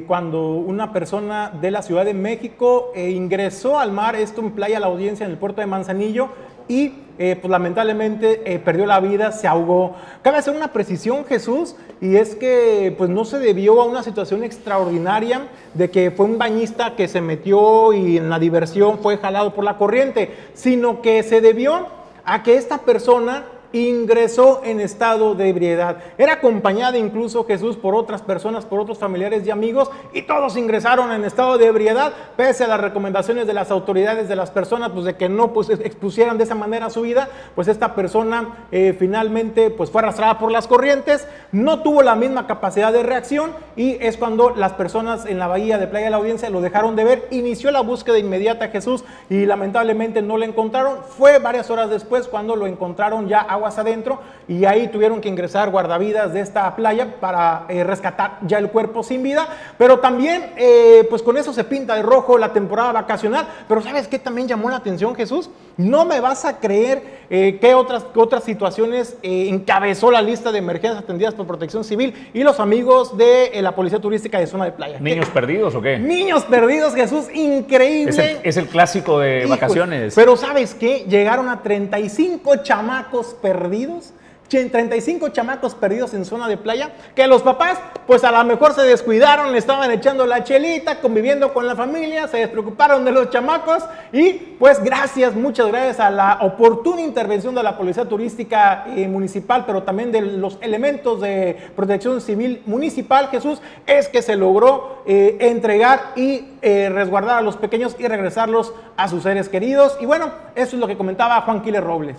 cuando 0.07 0.53
una 0.53 0.93
persona 0.93 1.51
de 1.59 1.69
la 1.69 1.82
Ciudad 1.82 2.05
de 2.05 2.13
México 2.13 2.93
ingresó 2.95 3.77
al 3.77 3.91
mar, 3.91 4.15
esto 4.15 4.39
en 4.39 4.51
Playa 4.51 4.80
La 4.80 4.88
Audiencia 4.88 5.25
en 5.25 5.34
el 5.34 5.38
puerto 5.38 5.59
de 5.59 5.67
Manzanillo, 5.67 6.30
y 6.69 6.93
eh, 7.22 7.36
pues 7.39 7.51
lamentablemente 7.51 8.41
eh, 8.45 8.59
perdió 8.59 8.86
la 8.86 9.01
vida, 9.01 9.34
se 9.34 9.45
ahogó. 9.45 9.97
Cabe 10.22 10.38
hacer 10.38 10.55
una 10.55 10.72
precisión, 10.72 11.26
Jesús, 11.26 11.76
y 11.99 12.15
es 12.15 12.34
que 12.34 12.95
pues 12.97 13.09
no 13.09 13.26
se 13.26 13.39
debió 13.39 13.82
a 13.82 13.86
una 13.86 14.03
situación 14.03 14.45
extraordinaria 14.45 15.49
de 15.74 15.91
que 15.91 16.11
fue 16.11 16.26
un 16.26 16.38
bañista 16.38 16.95
que 16.95 17.09
se 17.09 17.20
metió 17.20 17.91
y 17.91 18.15
en 18.15 18.30
la 18.30 18.39
diversión 18.39 18.99
fue 18.99 19.17
jalado 19.17 19.53
por 19.53 19.65
la 19.65 19.78
corriente, 19.78 20.34
sino 20.53 21.01
que 21.01 21.22
se 21.24 21.41
debió 21.41 21.88
a 22.24 22.41
que 22.41 22.55
esta 22.55 22.78
persona 22.78 23.43
ingresó 23.72 24.61
en 24.63 24.80
estado 24.80 25.36
de 25.36 25.49
ebriedad. 25.49 25.97
Era 26.17 26.34
acompañada 26.34 26.97
incluso 26.97 27.45
Jesús 27.45 27.78
por 27.78 27.95
otras 27.95 28.22
personas, 28.22 28.65
por 28.65 28.80
otros 28.80 28.97
familiares 28.97 29.45
y 29.45 29.51
amigos, 29.51 29.91
y 30.13 30.24
todos 30.24 30.57
ingresaron 30.57 31.11
en 31.11 31.24
estado 31.24 31.57
de 31.57 31.67
ebriedad, 31.67 32.13
pese 32.36 32.63
a 32.63 32.67
las 32.67 32.82
recomendaciones 32.82 33.45
de 33.45 33.53
las 33.53 33.72
autoridades 33.72 34.28
de 34.28 34.36
las 34.36 34.49
personas, 34.49 34.89
pues 34.89 35.05
de 35.05 35.15
que 35.15 35.30
no 35.30 35.53
pues, 35.53 35.70
expusieran 35.70 36.38
de 36.38 36.45
esa 36.45 36.55
manera 36.55 36.89
su 36.89 37.01
vida, 37.01 37.30
pues 37.55 37.67
esta 37.67 37.93
persona 37.93 38.67
eh, 38.72 38.95
finalmente 38.97 39.70
pues 39.70 39.91
fue 39.91 40.01
arrastrada 40.01 40.39
por 40.39 40.51
las 40.51 40.67
corrientes, 40.67 41.28
no 41.51 41.84
tuvo 41.84 42.01
la 42.01 42.15
misma 42.15 42.47
capacidad 42.47 42.91
de 42.91 43.03
reacción 43.03 43.51
y 43.76 43.97
es 44.01 44.17
cuando 44.17 44.51
las 44.51 44.74
personas 44.74 45.26
en 45.26 45.38
la 45.38 45.47
bahía 45.47 45.78
de 45.78 45.88
Playa 45.88 46.05
de 46.05 46.11
la 46.11 46.17
Audiencia 46.17 46.49
lo 46.49 46.61
dejaron 46.61 46.95
de 46.95 47.03
ver, 47.03 47.28
inició 47.32 47.72
la 47.72 47.82
búsqueda 47.82 48.17
inmediata 48.17 48.65
a 48.65 48.70
Jesús 48.70 49.03
y 49.30 49.45
lamentablemente 49.45 50.22
no 50.22 50.38
lo 50.38 50.45
encontraron, 50.45 50.99
fue 51.07 51.39
varias 51.39 51.70
horas 51.70 51.89
después 51.89 52.28
cuando 52.28 52.55
lo 52.55 52.65
encontraron 52.65 53.28
ya 53.28 53.39
a 53.39 53.59
aguas 53.60 53.78
adentro 53.78 54.20
y 54.47 54.66
ahí 54.66 54.88
tuvieron 54.88 55.22
que 55.22 55.30
ingresar 55.30 55.70
guardavidas 55.70 56.34
de 56.34 56.41
esta 56.41 56.76
playa 56.76 57.16
para 57.20 57.66
eh, 57.70 57.84
rescatar 57.84 58.39
ya 58.41 58.57
el 58.57 58.70
cuerpo 58.70 59.03
sin 59.03 59.22
vida. 59.22 59.47
Pero 59.78 59.99
también, 59.99 60.53
eh, 60.57 61.05
pues 61.10 61.22
con 61.22 61.38
eso 61.38 61.53
se 61.53 61.64
pinta 61.64 61.95
de 61.95 62.01
rojo 62.01 62.38
la 62.38 62.53
temporada 62.53 62.91
vacacional. 62.91 63.47
Pero 63.68 63.82
¿sabes 63.82 64.07
qué 64.07 64.18
también 64.18 64.47
llamó 64.47 64.70
la 64.70 64.78
atención 64.78 65.14
Jesús? 65.16 65.49
No 65.80 66.03
me 66.03 66.19
vas 66.19 66.43
a 66.43 66.59
creer 66.59 67.01
eh, 67.30 67.57
qué 67.61 67.73
otras, 67.73 68.05
otras 68.13 68.43
situaciones 68.43 69.15
encabezó 69.23 70.11
la 70.11 70.21
lista 70.21 70.51
de 70.51 70.59
emergencias 70.59 71.01
atendidas 71.01 71.36
por 71.36 71.47
Protección 71.47 71.86
Civil 71.86 72.13
y 72.34 72.43
los 72.43 72.59
amigos 72.59 73.17
de 73.17 73.51
la 73.61 73.73
Policía 73.73 73.99
Turística 73.99 74.39
de 74.39 74.47
Zona 74.47 74.65
de 74.65 74.73
Playa. 74.73 74.99
¿Niños 74.99 75.30
perdidos 75.30 75.73
o 75.75 75.82
qué? 75.82 75.97
Niños 75.97 76.43
perdidos, 76.43 76.93
Jesús, 76.95 77.34
increíble. 77.34 78.41
Es 78.43 78.57
el, 78.57 78.67
clásico 78.67 79.19
de 79.19 79.45
vacaciones. 79.45 80.15
Pero 80.15 80.36
¿sabes 80.36 80.73
qué? 80.73 81.05
Llegaron 81.07 81.47
a 81.47 81.63
35 81.63 82.57
chamacos 82.57 83.34
perdidos 83.41 84.11
35 84.50 85.30
chamacos 85.30 85.76
perdidos 85.76 86.14
en 86.14 86.26
zona 86.26 86.47
de 86.47 86.58
playa, 86.58 86.91
que 87.16 87.28
los 87.28 87.41
papás 87.41 87.80
pues 88.08 88.24
a 88.24 88.32
lo 88.32 88.43
mejor 88.43 88.74
se 88.74 88.82
descuidaron, 88.82 89.52
le 89.52 89.60
estaban 89.60 89.91
echando 89.91 90.26
la 90.26 90.43
chelita, 90.43 91.00
conviviendo 91.00 91.54
con 91.54 91.68
la 91.68 91.76
familia, 91.76 92.28
se 92.28 92.38
despreocuparon 92.38 93.06
de 93.06 93.12
los 93.12 93.30
chamacos 93.30 93.84
y 94.12 94.34
pues 94.34 94.84
gracias, 94.84 95.36
muchas 95.36 95.68
gracias 95.68 96.00
a 96.00 96.10
la 96.10 96.39
oportuna 96.41 97.02
intervención 97.02 97.54
de 97.54 97.62
la 97.62 97.78
Policía 97.78 98.06
Turística 98.06 98.86
eh, 98.88 99.08
Municipal, 99.08 99.64
pero 99.68 99.84
también 99.84 100.12
de 100.12 100.22
los 100.22 100.58
elementos 100.62 101.22
de 101.22 101.56
protección 101.76 102.20
civil 102.20 102.64
municipal, 102.66 103.28
Jesús, 103.30 103.62
es 103.86 104.08
que 104.08 104.22
se 104.22 104.36
logró 104.36 105.04
eh, 105.06 105.38
entregar 105.41 106.14
y 106.16 106.47
eh, 106.62 106.89
resguardar 106.89 107.38
a 107.38 107.41
los 107.41 107.58
pequeños 107.58 107.95
y 108.00 108.08
regresarlos 108.08 108.74
a 108.97 109.08
sus 109.08 109.24
seres 109.24 109.50
queridos. 109.50 109.97
Y 110.02 110.06
bueno, 110.06 110.32
eso 110.56 110.76
es 110.76 110.80
lo 110.80 110.88
que 110.88 110.97
comentaba 110.97 111.41
Juan 111.41 111.62
Quiles 111.62 111.84
Robles. 111.84 112.18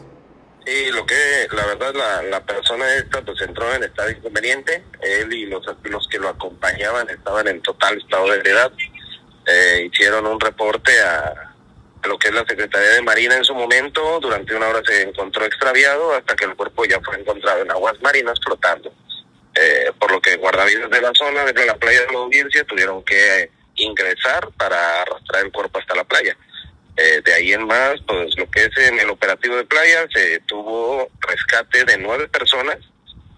Y 0.66 0.90
lo 0.92 1.06
que, 1.06 1.48
la 1.52 1.66
verdad, 1.66 1.94
la, 1.94 2.22
la 2.22 2.44
persona 2.44 2.94
esta 2.94 3.22
pues 3.22 3.40
entró 3.40 3.74
en 3.74 3.84
estado 3.84 4.10
inconveniente. 4.10 4.84
Él 5.00 5.32
y 5.32 5.46
los, 5.46 5.64
los 5.84 6.08
que 6.08 6.18
lo 6.18 6.28
acompañaban 6.28 7.08
estaban 7.08 7.48
en 7.48 7.62
total 7.62 7.98
estado 7.98 8.28
de 8.28 8.36
ebriedad. 8.36 8.72
Eh, 9.46 9.88
hicieron 9.90 10.26
un 10.26 10.38
reporte 10.38 10.92
a, 11.00 11.54
a, 12.02 12.08
lo 12.08 12.18
que 12.18 12.28
es 12.28 12.34
la 12.34 12.44
Secretaría 12.46 12.90
de 12.90 13.02
Marina 13.02 13.36
en 13.36 13.44
su 13.44 13.54
momento. 13.54 14.20
Durante 14.20 14.54
una 14.54 14.68
hora 14.68 14.82
se 14.86 15.02
encontró 15.02 15.44
extraviado 15.44 16.14
hasta 16.14 16.36
que 16.36 16.44
el 16.44 16.54
cuerpo 16.54 16.84
ya 16.84 17.00
fue 17.00 17.18
encontrado 17.18 17.62
en 17.62 17.70
aguas 17.70 18.00
marinas 18.02 18.38
flotando. 18.44 18.92
Eh, 19.54 19.90
por 19.98 20.12
lo 20.12 20.20
que 20.20 20.36
guardavidas 20.36 20.90
de 20.90 21.00
la 21.00 21.10
zona, 21.14 21.44
desde 21.44 21.66
la 21.66 21.76
playa 21.76 22.02
de 22.02 22.12
la 22.12 22.18
audiencia, 22.18 22.64
tuvieron 22.64 23.02
que 23.02 23.50
ingresar 23.76 24.48
para 24.56 25.02
arrastrar 25.02 25.44
el 25.44 25.52
cuerpo 25.52 25.78
hasta 25.78 25.94
la 25.94 26.04
playa. 26.04 26.36
Eh, 26.96 27.22
de 27.24 27.34
ahí 27.34 27.52
en 27.52 27.66
más, 27.66 27.94
pues 28.06 28.36
lo 28.36 28.50
que 28.50 28.64
es 28.64 28.76
en 28.76 28.98
el 28.98 29.10
operativo 29.10 29.56
de 29.56 29.64
playa, 29.64 30.06
se 30.12 30.40
tuvo 30.40 31.08
rescate 31.20 31.84
de 31.84 31.98
nueve 31.98 32.28
personas 32.28 32.78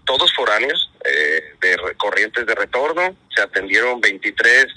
todos 0.05 0.33
foráneos 0.33 0.91
eh, 1.05 1.55
de 1.61 1.77
corrientes 1.97 2.45
de 2.45 2.55
retorno. 2.55 3.15
Se 3.35 3.41
atendieron 3.41 4.01
23 4.01 4.67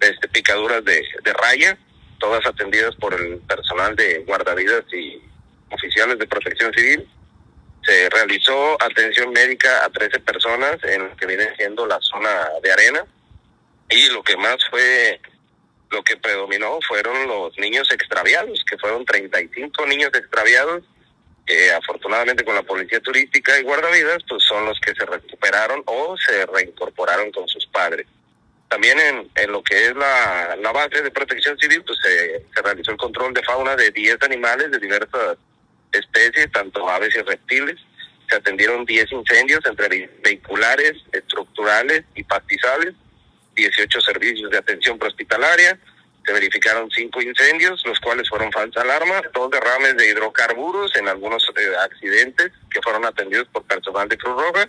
este, 0.00 0.28
picaduras 0.28 0.84
de, 0.84 1.02
de 1.22 1.32
raya, 1.32 1.78
todas 2.18 2.44
atendidas 2.46 2.94
por 2.96 3.14
el 3.14 3.38
personal 3.38 3.96
de 3.96 4.24
guardavidas 4.26 4.84
y 4.92 5.22
oficiales 5.70 6.18
de 6.18 6.26
protección 6.26 6.72
civil. 6.74 7.08
Se 7.84 8.10
realizó 8.10 8.80
atención 8.82 9.30
médica 9.32 9.84
a 9.84 9.90
13 9.90 10.20
personas 10.20 10.76
en 10.82 11.08
lo 11.08 11.16
que 11.16 11.26
viene 11.26 11.54
siendo 11.56 11.86
la 11.86 11.98
zona 12.00 12.48
de 12.62 12.72
arena. 12.72 13.04
Y 13.90 14.08
lo 14.10 14.22
que 14.22 14.36
más 14.36 14.56
fue, 14.68 15.18
lo 15.90 16.02
que 16.02 16.16
predominó 16.16 16.78
fueron 16.86 17.26
los 17.26 17.56
niños 17.58 17.90
extraviados, 17.92 18.64
que 18.68 18.76
fueron 18.78 19.04
35 19.04 19.86
niños 19.86 20.10
extraviados 20.14 20.84
que 21.46 21.72
afortunadamente 21.72 22.44
con 22.44 22.54
la 22.54 22.62
policía 22.62 23.00
turística 23.00 23.58
y 23.58 23.62
guardavidas, 23.62 24.18
pues 24.28 24.42
son 24.44 24.66
los 24.66 24.78
que 24.80 24.92
se 24.94 25.06
recuperaron 25.06 25.82
o 25.86 26.14
se 26.18 26.44
reincorporaron 26.44 27.32
con 27.32 27.48
sus 27.48 27.66
padres. 27.68 28.06
También 28.68 28.98
en, 29.00 29.50
lo 29.50 29.62
que 29.62 29.86
es 29.86 29.96
la, 29.96 30.56
la 30.60 30.72
base 30.72 31.00
de 31.00 31.10
protección 31.10 31.58
civil, 31.58 31.82
pues 31.86 31.98
se, 32.02 32.44
se 32.54 32.62
realizó 32.62 32.90
el 32.90 32.98
control 32.98 33.32
de 33.32 33.42
fauna 33.44 33.76
de 33.76 33.90
10 33.90 34.18
animales 34.24 34.70
de 34.70 34.78
diversas 34.78 35.38
especies, 35.92 36.52
tanto 36.52 36.86
aves 36.86 37.14
y 37.14 37.22
reptiles. 37.22 37.76
Se 38.28 38.36
atendieron 38.36 38.84
10 38.84 39.10
incendios 39.12 39.60
entre 39.64 39.88
ve- 39.88 40.10
vehiculares, 40.22 40.92
estructurales 41.12 42.04
y 42.14 42.24
pastizales, 42.24 42.92
18 43.58 44.00
servicios 44.00 44.50
de 44.50 44.58
atención 44.58 44.98
prehospitalaria, 44.98 45.78
se 46.24 46.32
verificaron 46.32 46.90
cinco 46.90 47.22
incendios, 47.22 47.82
los 47.86 47.98
cuales 48.00 48.28
fueron 48.28 48.52
falsa 48.52 48.82
alarma, 48.82 49.22
dos 49.32 49.50
derrames 49.50 49.96
de 49.96 50.10
hidrocarburos 50.10 50.94
en 50.96 51.08
algunos 51.08 51.42
eh, 51.56 51.76
accidentes 51.82 52.52
que 52.70 52.82
fueron 52.82 53.04
atendidos 53.04 53.48
por 53.48 53.62
personal 53.62 54.08
de 54.08 54.18
Cruz 54.18 54.36
Roja. 54.36 54.68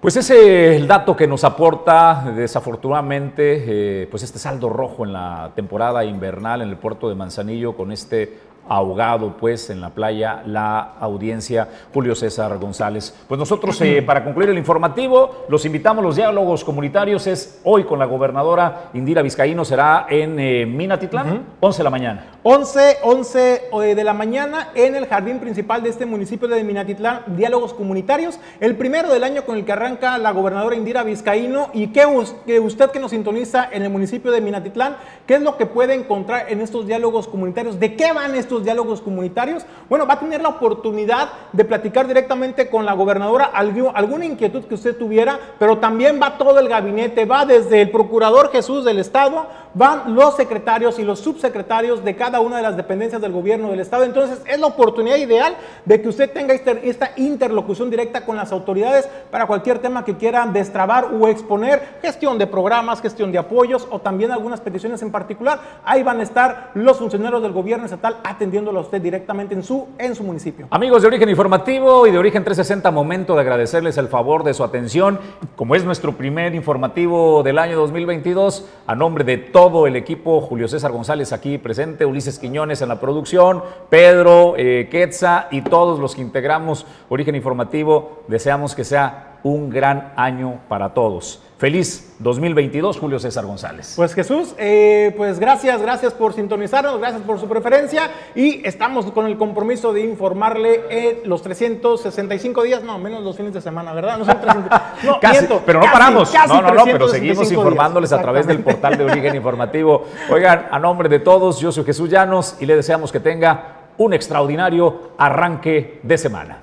Pues 0.00 0.16
ese 0.16 0.34
es 0.74 0.80
el 0.80 0.86
dato 0.86 1.16
que 1.16 1.26
nos 1.26 1.42
aporta 1.42 2.32
desafortunadamente 2.36 3.64
eh, 4.02 4.06
pues 4.08 4.22
este 4.22 4.38
saldo 4.38 4.68
rojo 4.68 5.04
en 5.04 5.12
la 5.12 5.52
temporada 5.56 6.04
invernal 6.04 6.62
en 6.62 6.68
el 6.68 6.76
puerto 6.76 7.08
de 7.08 7.16
Manzanillo 7.16 7.76
con 7.76 7.90
este 7.90 8.38
ahogado 8.68 9.36
pues 9.36 9.70
en 9.70 9.80
la 9.80 9.90
playa 9.90 10.42
la 10.46 10.94
audiencia 11.00 11.68
Julio 11.92 12.14
César 12.14 12.58
González. 12.58 13.14
Pues 13.26 13.38
nosotros 13.38 13.80
eh, 13.80 14.02
para 14.02 14.24
concluir 14.24 14.50
el 14.50 14.58
informativo 14.58 15.46
los 15.48 15.64
invitamos 15.64 16.04
los 16.04 16.16
diálogos 16.16 16.64
comunitarios 16.64 17.26
es 17.26 17.60
hoy 17.64 17.84
con 17.84 17.98
la 17.98 18.04
gobernadora 18.04 18.90
Indira 18.94 19.22
Vizcaíno 19.22 19.64
será 19.64 20.06
en 20.08 20.38
eh, 20.38 20.66
Minatitlán 20.66 21.46
11 21.60 21.78
de 21.78 21.84
la 21.84 21.90
mañana. 21.90 22.26
11, 22.42 22.98
11 23.02 23.62
eh, 23.72 23.94
de 23.94 24.04
la 24.04 24.12
mañana 24.12 24.70
en 24.74 24.94
el 24.96 25.06
jardín 25.06 25.38
principal 25.38 25.82
de 25.82 25.90
este 25.90 26.06
municipio 26.06 26.48
de 26.48 26.62
Minatitlán, 26.64 27.22
diálogos 27.36 27.74
comunitarios. 27.74 28.38
El 28.60 28.76
primero 28.76 29.12
del 29.12 29.24
año 29.24 29.44
con 29.44 29.56
el 29.56 29.64
que 29.64 29.72
arranca 29.72 30.16
la 30.18 30.30
gobernadora 30.30 30.76
Indira 30.76 31.02
Vizcaíno. 31.02 31.70
¿Y 31.74 31.88
que 31.88 32.06
usted 32.06 32.90
que 32.90 33.00
nos 33.00 33.10
sintoniza 33.10 33.68
en 33.70 33.82
el 33.82 33.90
municipio 33.90 34.30
de 34.30 34.40
Minatitlán, 34.40 34.96
qué 35.26 35.34
es 35.34 35.42
lo 35.42 35.56
que 35.56 35.66
puede 35.66 35.94
encontrar 35.94 36.46
en 36.48 36.60
estos 36.60 36.86
diálogos 36.86 37.28
comunitarios? 37.28 37.78
¿De 37.78 37.96
qué 37.96 38.12
van 38.12 38.34
estos 38.34 38.57
diálogos 38.64 39.00
comunitarios? 39.00 39.64
Bueno, 39.88 40.06
va 40.06 40.14
a 40.14 40.20
tener 40.20 40.40
la 40.42 40.48
oportunidad 40.50 41.28
de 41.52 41.64
platicar 41.64 42.06
directamente 42.06 42.68
con 42.68 42.84
la 42.84 42.92
gobernadora 42.92 43.52
algu- 43.52 43.92
alguna 43.94 44.24
inquietud 44.24 44.64
que 44.64 44.74
usted 44.74 44.96
tuviera, 44.96 45.38
pero 45.58 45.78
también 45.78 46.20
va 46.22 46.38
todo 46.38 46.58
el 46.58 46.68
gabinete, 46.68 47.24
va 47.24 47.44
desde 47.46 47.80
el 47.82 47.90
procurador 47.90 48.50
Jesús 48.50 48.84
del 48.84 48.98
Estado, 48.98 49.46
van 49.74 50.14
los 50.14 50.36
secretarios 50.36 50.98
y 50.98 51.04
los 51.04 51.20
subsecretarios 51.20 52.04
de 52.04 52.16
cada 52.16 52.40
una 52.40 52.56
de 52.56 52.62
las 52.62 52.76
dependencias 52.76 53.20
del 53.20 53.32
gobierno 53.32 53.70
del 53.70 53.80
Estado. 53.80 54.04
Entonces, 54.04 54.40
es 54.46 54.58
la 54.58 54.66
oportunidad 54.66 55.16
ideal 55.16 55.54
de 55.84 56.00
que 56.02 56.08
usted 56.08 56.32
tenga 56.32 56.54
este- 56.54 56.88
esta 56.88 57.10
interlocución 57.16 57.90
directa 57.90 58.24
con 58.24 58.36
las 58.36 58.52
autoridades 58.52 59.08
para 59.30 59.46
cualquier 59.46 59.78
tema 59.78 60.04
que 60.04 60.16
quieran 60.16 60.52
destrabar 60.52 61.06
o 61.20 61.28
exponer, 61.28 61.98
gestión 62.02 62.38
de 62.38 62.46
programas, 62.46 63.00
gestión 63.00 63.30
de 63.32 63.38
apoyos 63.38 63.86
o 63.90 64.00
también 64.00 64.30
algunas 64.32 64.60
peticiones 64.60 65.02
en 65.02 65.10
particular. 65.12 65.60
Ahí 65.84 66.02
van 66.02 66.20
a 66.20 66.22
estar 66.22 66.70
los 66.74 66.98
funcionarios 66.98 67.42
del 67.42 67.52
gobierno 67.52 67.84
estatal 67.84 68.16
atendiéndolo 68.38 68.78
a 68.78 68.82
usted 68.82 69.02
directamente 69.02 69.52
en 69.54 69.64
su, 69.64 69.88
en 69.98 70.14
su 70.14 70.22
municipio. 70.22 70.68
Amigos 70.70 71.02
de 71.02 71.08
Origen 71.08 71.28
Informativo 71.28 72.06
y 72.06 72.12
de 72.12 72.18
Origen 72.18 72.44
360, 72.44 72.88
momento 72.92 73.34
de 73.34 73.40
agradecerles 73.40 73.98
el 73.98 74.06
favor 74.06 74.44
de 74.44 74.54
su 74.54 74.62
atención. 74.62 75.18
Como 75.56 75.74
es 75.74 75.84
nuestro 75.84 76.12
primer 76.12 76.54
informativo 76.54 77.42
del 77.42 77.58
año 77.58 77.76
2022, 77.76 78.64
a 78.86 78.94
nombre 78.94 79.24
de 79.24 79.38
todo 79.38 79.88
el 79.88 79.96
equipo, 79.96 80.40
Julio 80.40 80.68
César 80.68 80.92
González 80.92 81.32
aquí 81.32 81.58
presente, 81.58 82.06
Ulises 82.06 82.38
Quiñones 82.38 82.80
en 82.80 82.88
la 82.88 83.00
producción, 83.00 83.64
Pedro, 83.90 84.54
eh, 84.56 84.86
Quetza 84.88 85.48
y 85.50 85.62
todos 85.62 85.98
los 85.98 86.14
que 86.14 86.22
integramos 86.22 86.86
Origen 87.08 87.34
Informativo, 87.34 88.22
deseamos 88.28 88.76
que 88.76 88.84
sea 88.84 89.27
un 89.42 89.70
gran 89.70 90.12
año 90.16 90.60
para 90.68 90.94
todos. 90.94 91.42
Feliz 91.58 92.14
2022, 92.20 92.98
Julio 92.98 93.18
César 93.18 93.44
González. 93.44 93.94
Pues 93.96 94.14
Jesús, 94.14 94.54
eh, 94.58 95.12
pues 95.16 95.40
gracias, 95.40 95.82
gracias 95.82 96.14
por 96.14 96.32
sintonizarnos, 96.32 97.00
gracias 97.00 97.22
por 97.22 97.40
su 97.40 97.48
preferencia 97.48 98.10
y 98.36 98.64
estamos 98.64 99.10
con 99.10 99.26
el 99.26 99.36
compromiso 99.36 99.92
de 99.92 100.02
informarle 100.02 100.82
en 100.88 101.28
los 101.28 101.42
365 101.42 102.62
días, 102.62 102.84
no, 102.84 102.98
menos 103.00 103.24
los 103.24 103.36
fines 103.36 103.52
de 103.52 103.60
semana, 103.60 103.92
¿verdad? 103.92 104.18
No 104.18 104.24
son 104.24 104.40
300, 104.40 104.80
no, 105.02 105.18
Casi, 105.20 105.38
miento, 105.38 105.62
pero 105.66 105.80
no 105.80 105.86
casi, 105.86 105.98
paramos. 105.98 106.30
casi 106.30 106.48
no, 106.48 106.62
no, 106.62 106.74
no, 106.74 106.84
pero 106.84 107.08
365 107.08 107.10
seguimos 107.10 107.48
días, 107.48 107.58
informándoles 107.58 108.12
a 108.12 108.22
través 108.22 108.46
del 108.46 108.60
portal 108.60 108.96
de 108.96 109.04
Origen 109.04 109.34
Informativo. 109.34 110.04
Oigan, 110.30 110.68
a 110.70 110.78
nombre 110.78 111.08
de 111.08 111.18
todos, 111.18 111.58
yo 111.58 111.72
soy 111.72 111.82
Jesús 111.82 112.08
Llanos 112.08 112.56
y 112.60 112.66
le 112.66 112.76
deseamos 112.76 113.10
que 113.10 113.18
tenga 113.18 113.78
un 113.96 114.14
extraordinario 114.14 115.10
arranque 115.18 115.98
de 116.04 116.18
semana. 116.18 116.58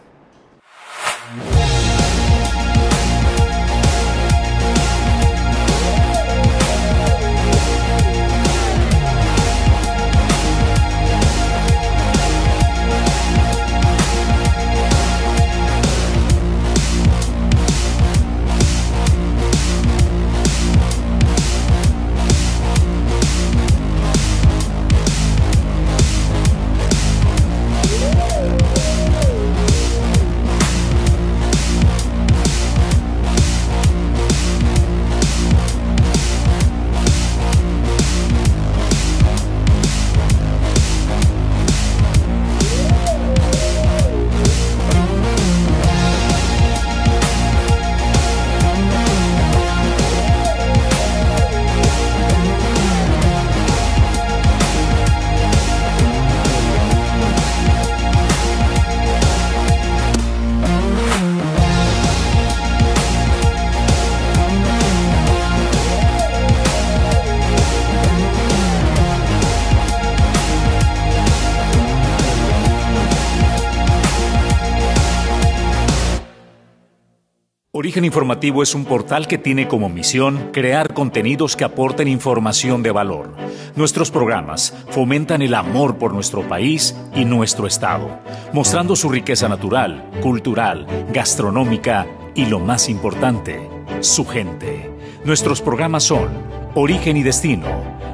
Origen 77.95 78.07
Informativo 78.07 78.61
es 78.61 78.75
un 78.75 78.83
portal 78.83 79.25
que 79.25 79.37
tiene 79.37 79.69
como 79.69 79.87
misión 79.87 80.49
crear 80.51 80.93
contenidos 80.93 81.55
que 81.55 81.63
aporten 81.63 82.09
información 82.09 82.83
de 82.83 82.91
valor. 82.91 83.33
Nuestros 83.77 84.11
programas 84.11 84.73
fomentan 84.89 85.41
el 85.41 85.53
amor 85.53 85.97
por 85.97 86.13
nuestro 86.13 86.45
país 86.45 86.93
y 87.15 87.23
nuestro 87.23 87.67
Estado, 87.67 88.19
mostrando 88.51 88.97
su 88.97 89.07
riqueza 89.07 89.47
natural, 89.47 90.09
cultural, 90.21 90.85
gastronómica 91.13 92.05
y 92.35 92.47
lo 92.47 92.59
más 92.59 92.89
importante, 92.89 93.65
su 94.01 94.25
gente. 94.25 94.91
Nuestros 95.23 95.61
programas 95.61 96.03
son 96.03 96.27
Origen 96.73 97.15
y 97.15 97.23
Destino, 97.23 97.67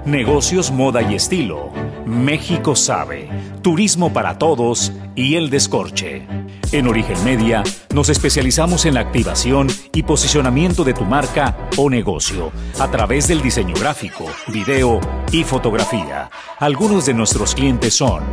Negocios, 0.05 0.69
Moda 0.69 1.01
y 1.01 1.15
Estilo, 1.15 1.71
México 2.05 2.75
Sabe, 2.75 3.29
Turismo 3.63 4.13
para 4.13 4.37
Todos 4.37 4.93
y 5.15 5.37
El 5.37 5.49
Descorche. 5.49 6.27
En 6.71 6.87
Origen 6.87 7.21
Media 7.25 7.63
nos 7.93 8.07
especializamos 8.07 8.85
en 8.85 8.93
la 8.93 9.01
activación 9.01 9.67
y 9.93 10.03
posicionamiento 10.03 10.85
de 10.85 10.93
tu 10.93 11.03
marca 11.03 11.57
o 11.75 11.89
negocio 11.89 12.53
a 12.79 12.89
través 12.89 13.27
del 13.27 13.41
diseño 13.41 13.75
gráfico, 13.75 14.25
video 14.47 15.01
y 15.33 15.43
fotografía. 15.43 16.29
Algunos 16.59 17.05
de 17.05 17.13
nuestros 17.13 17.55
clientes 17.55 17.93
son 17.93 18.23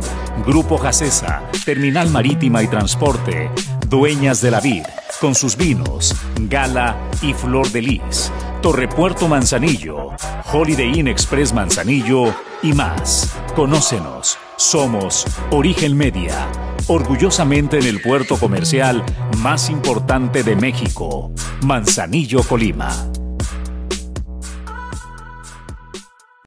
Grupo 0.45 0.77
Jacesa, 0.77 1.43
Terminal 1.65 2.09
Marítima 2.11 2.63
y 2.63 2.67
Transporte, 2.67 3.51
Dueñas 3.89 4.41
de 4.41 4.51
la 4.51 4.61
Vid, 4.61 4.83
con 5.19 5.35
sus 5.35 5.57
vinos, 5.57 6.15
Gala 6.47 6.95
y 7.21 7.33
Flor 7.33 7.69
de 7.71 7.81
Lis, 7.81 8.31
Torrepuerto 8.61 9.27
Manzanillo, 9.27 10.11
Holiday 10.53 10.97
Inn 10.97 11.09
Express 11.09 11.53
Manzanillo 11.53 12.33
y 12.63 12.71
más. 12.71 13.35
Conócenos. 13.53 14.37
Somos 14.59 15.25
Origen 15.51 15.95
Media, 15.95 16.51
orgullosamente 16.87 17.79
en 17.79 17.85
el 17.85 18.01
puerto 18.01 18.37
comercial 18.37 19.05
más 19.37 19.69
importante 19.69 20.43
de 20.43 20.57
México, 20.57 21.31
Manzanillo, 21.61 22.43
Colima. 22.43 22.89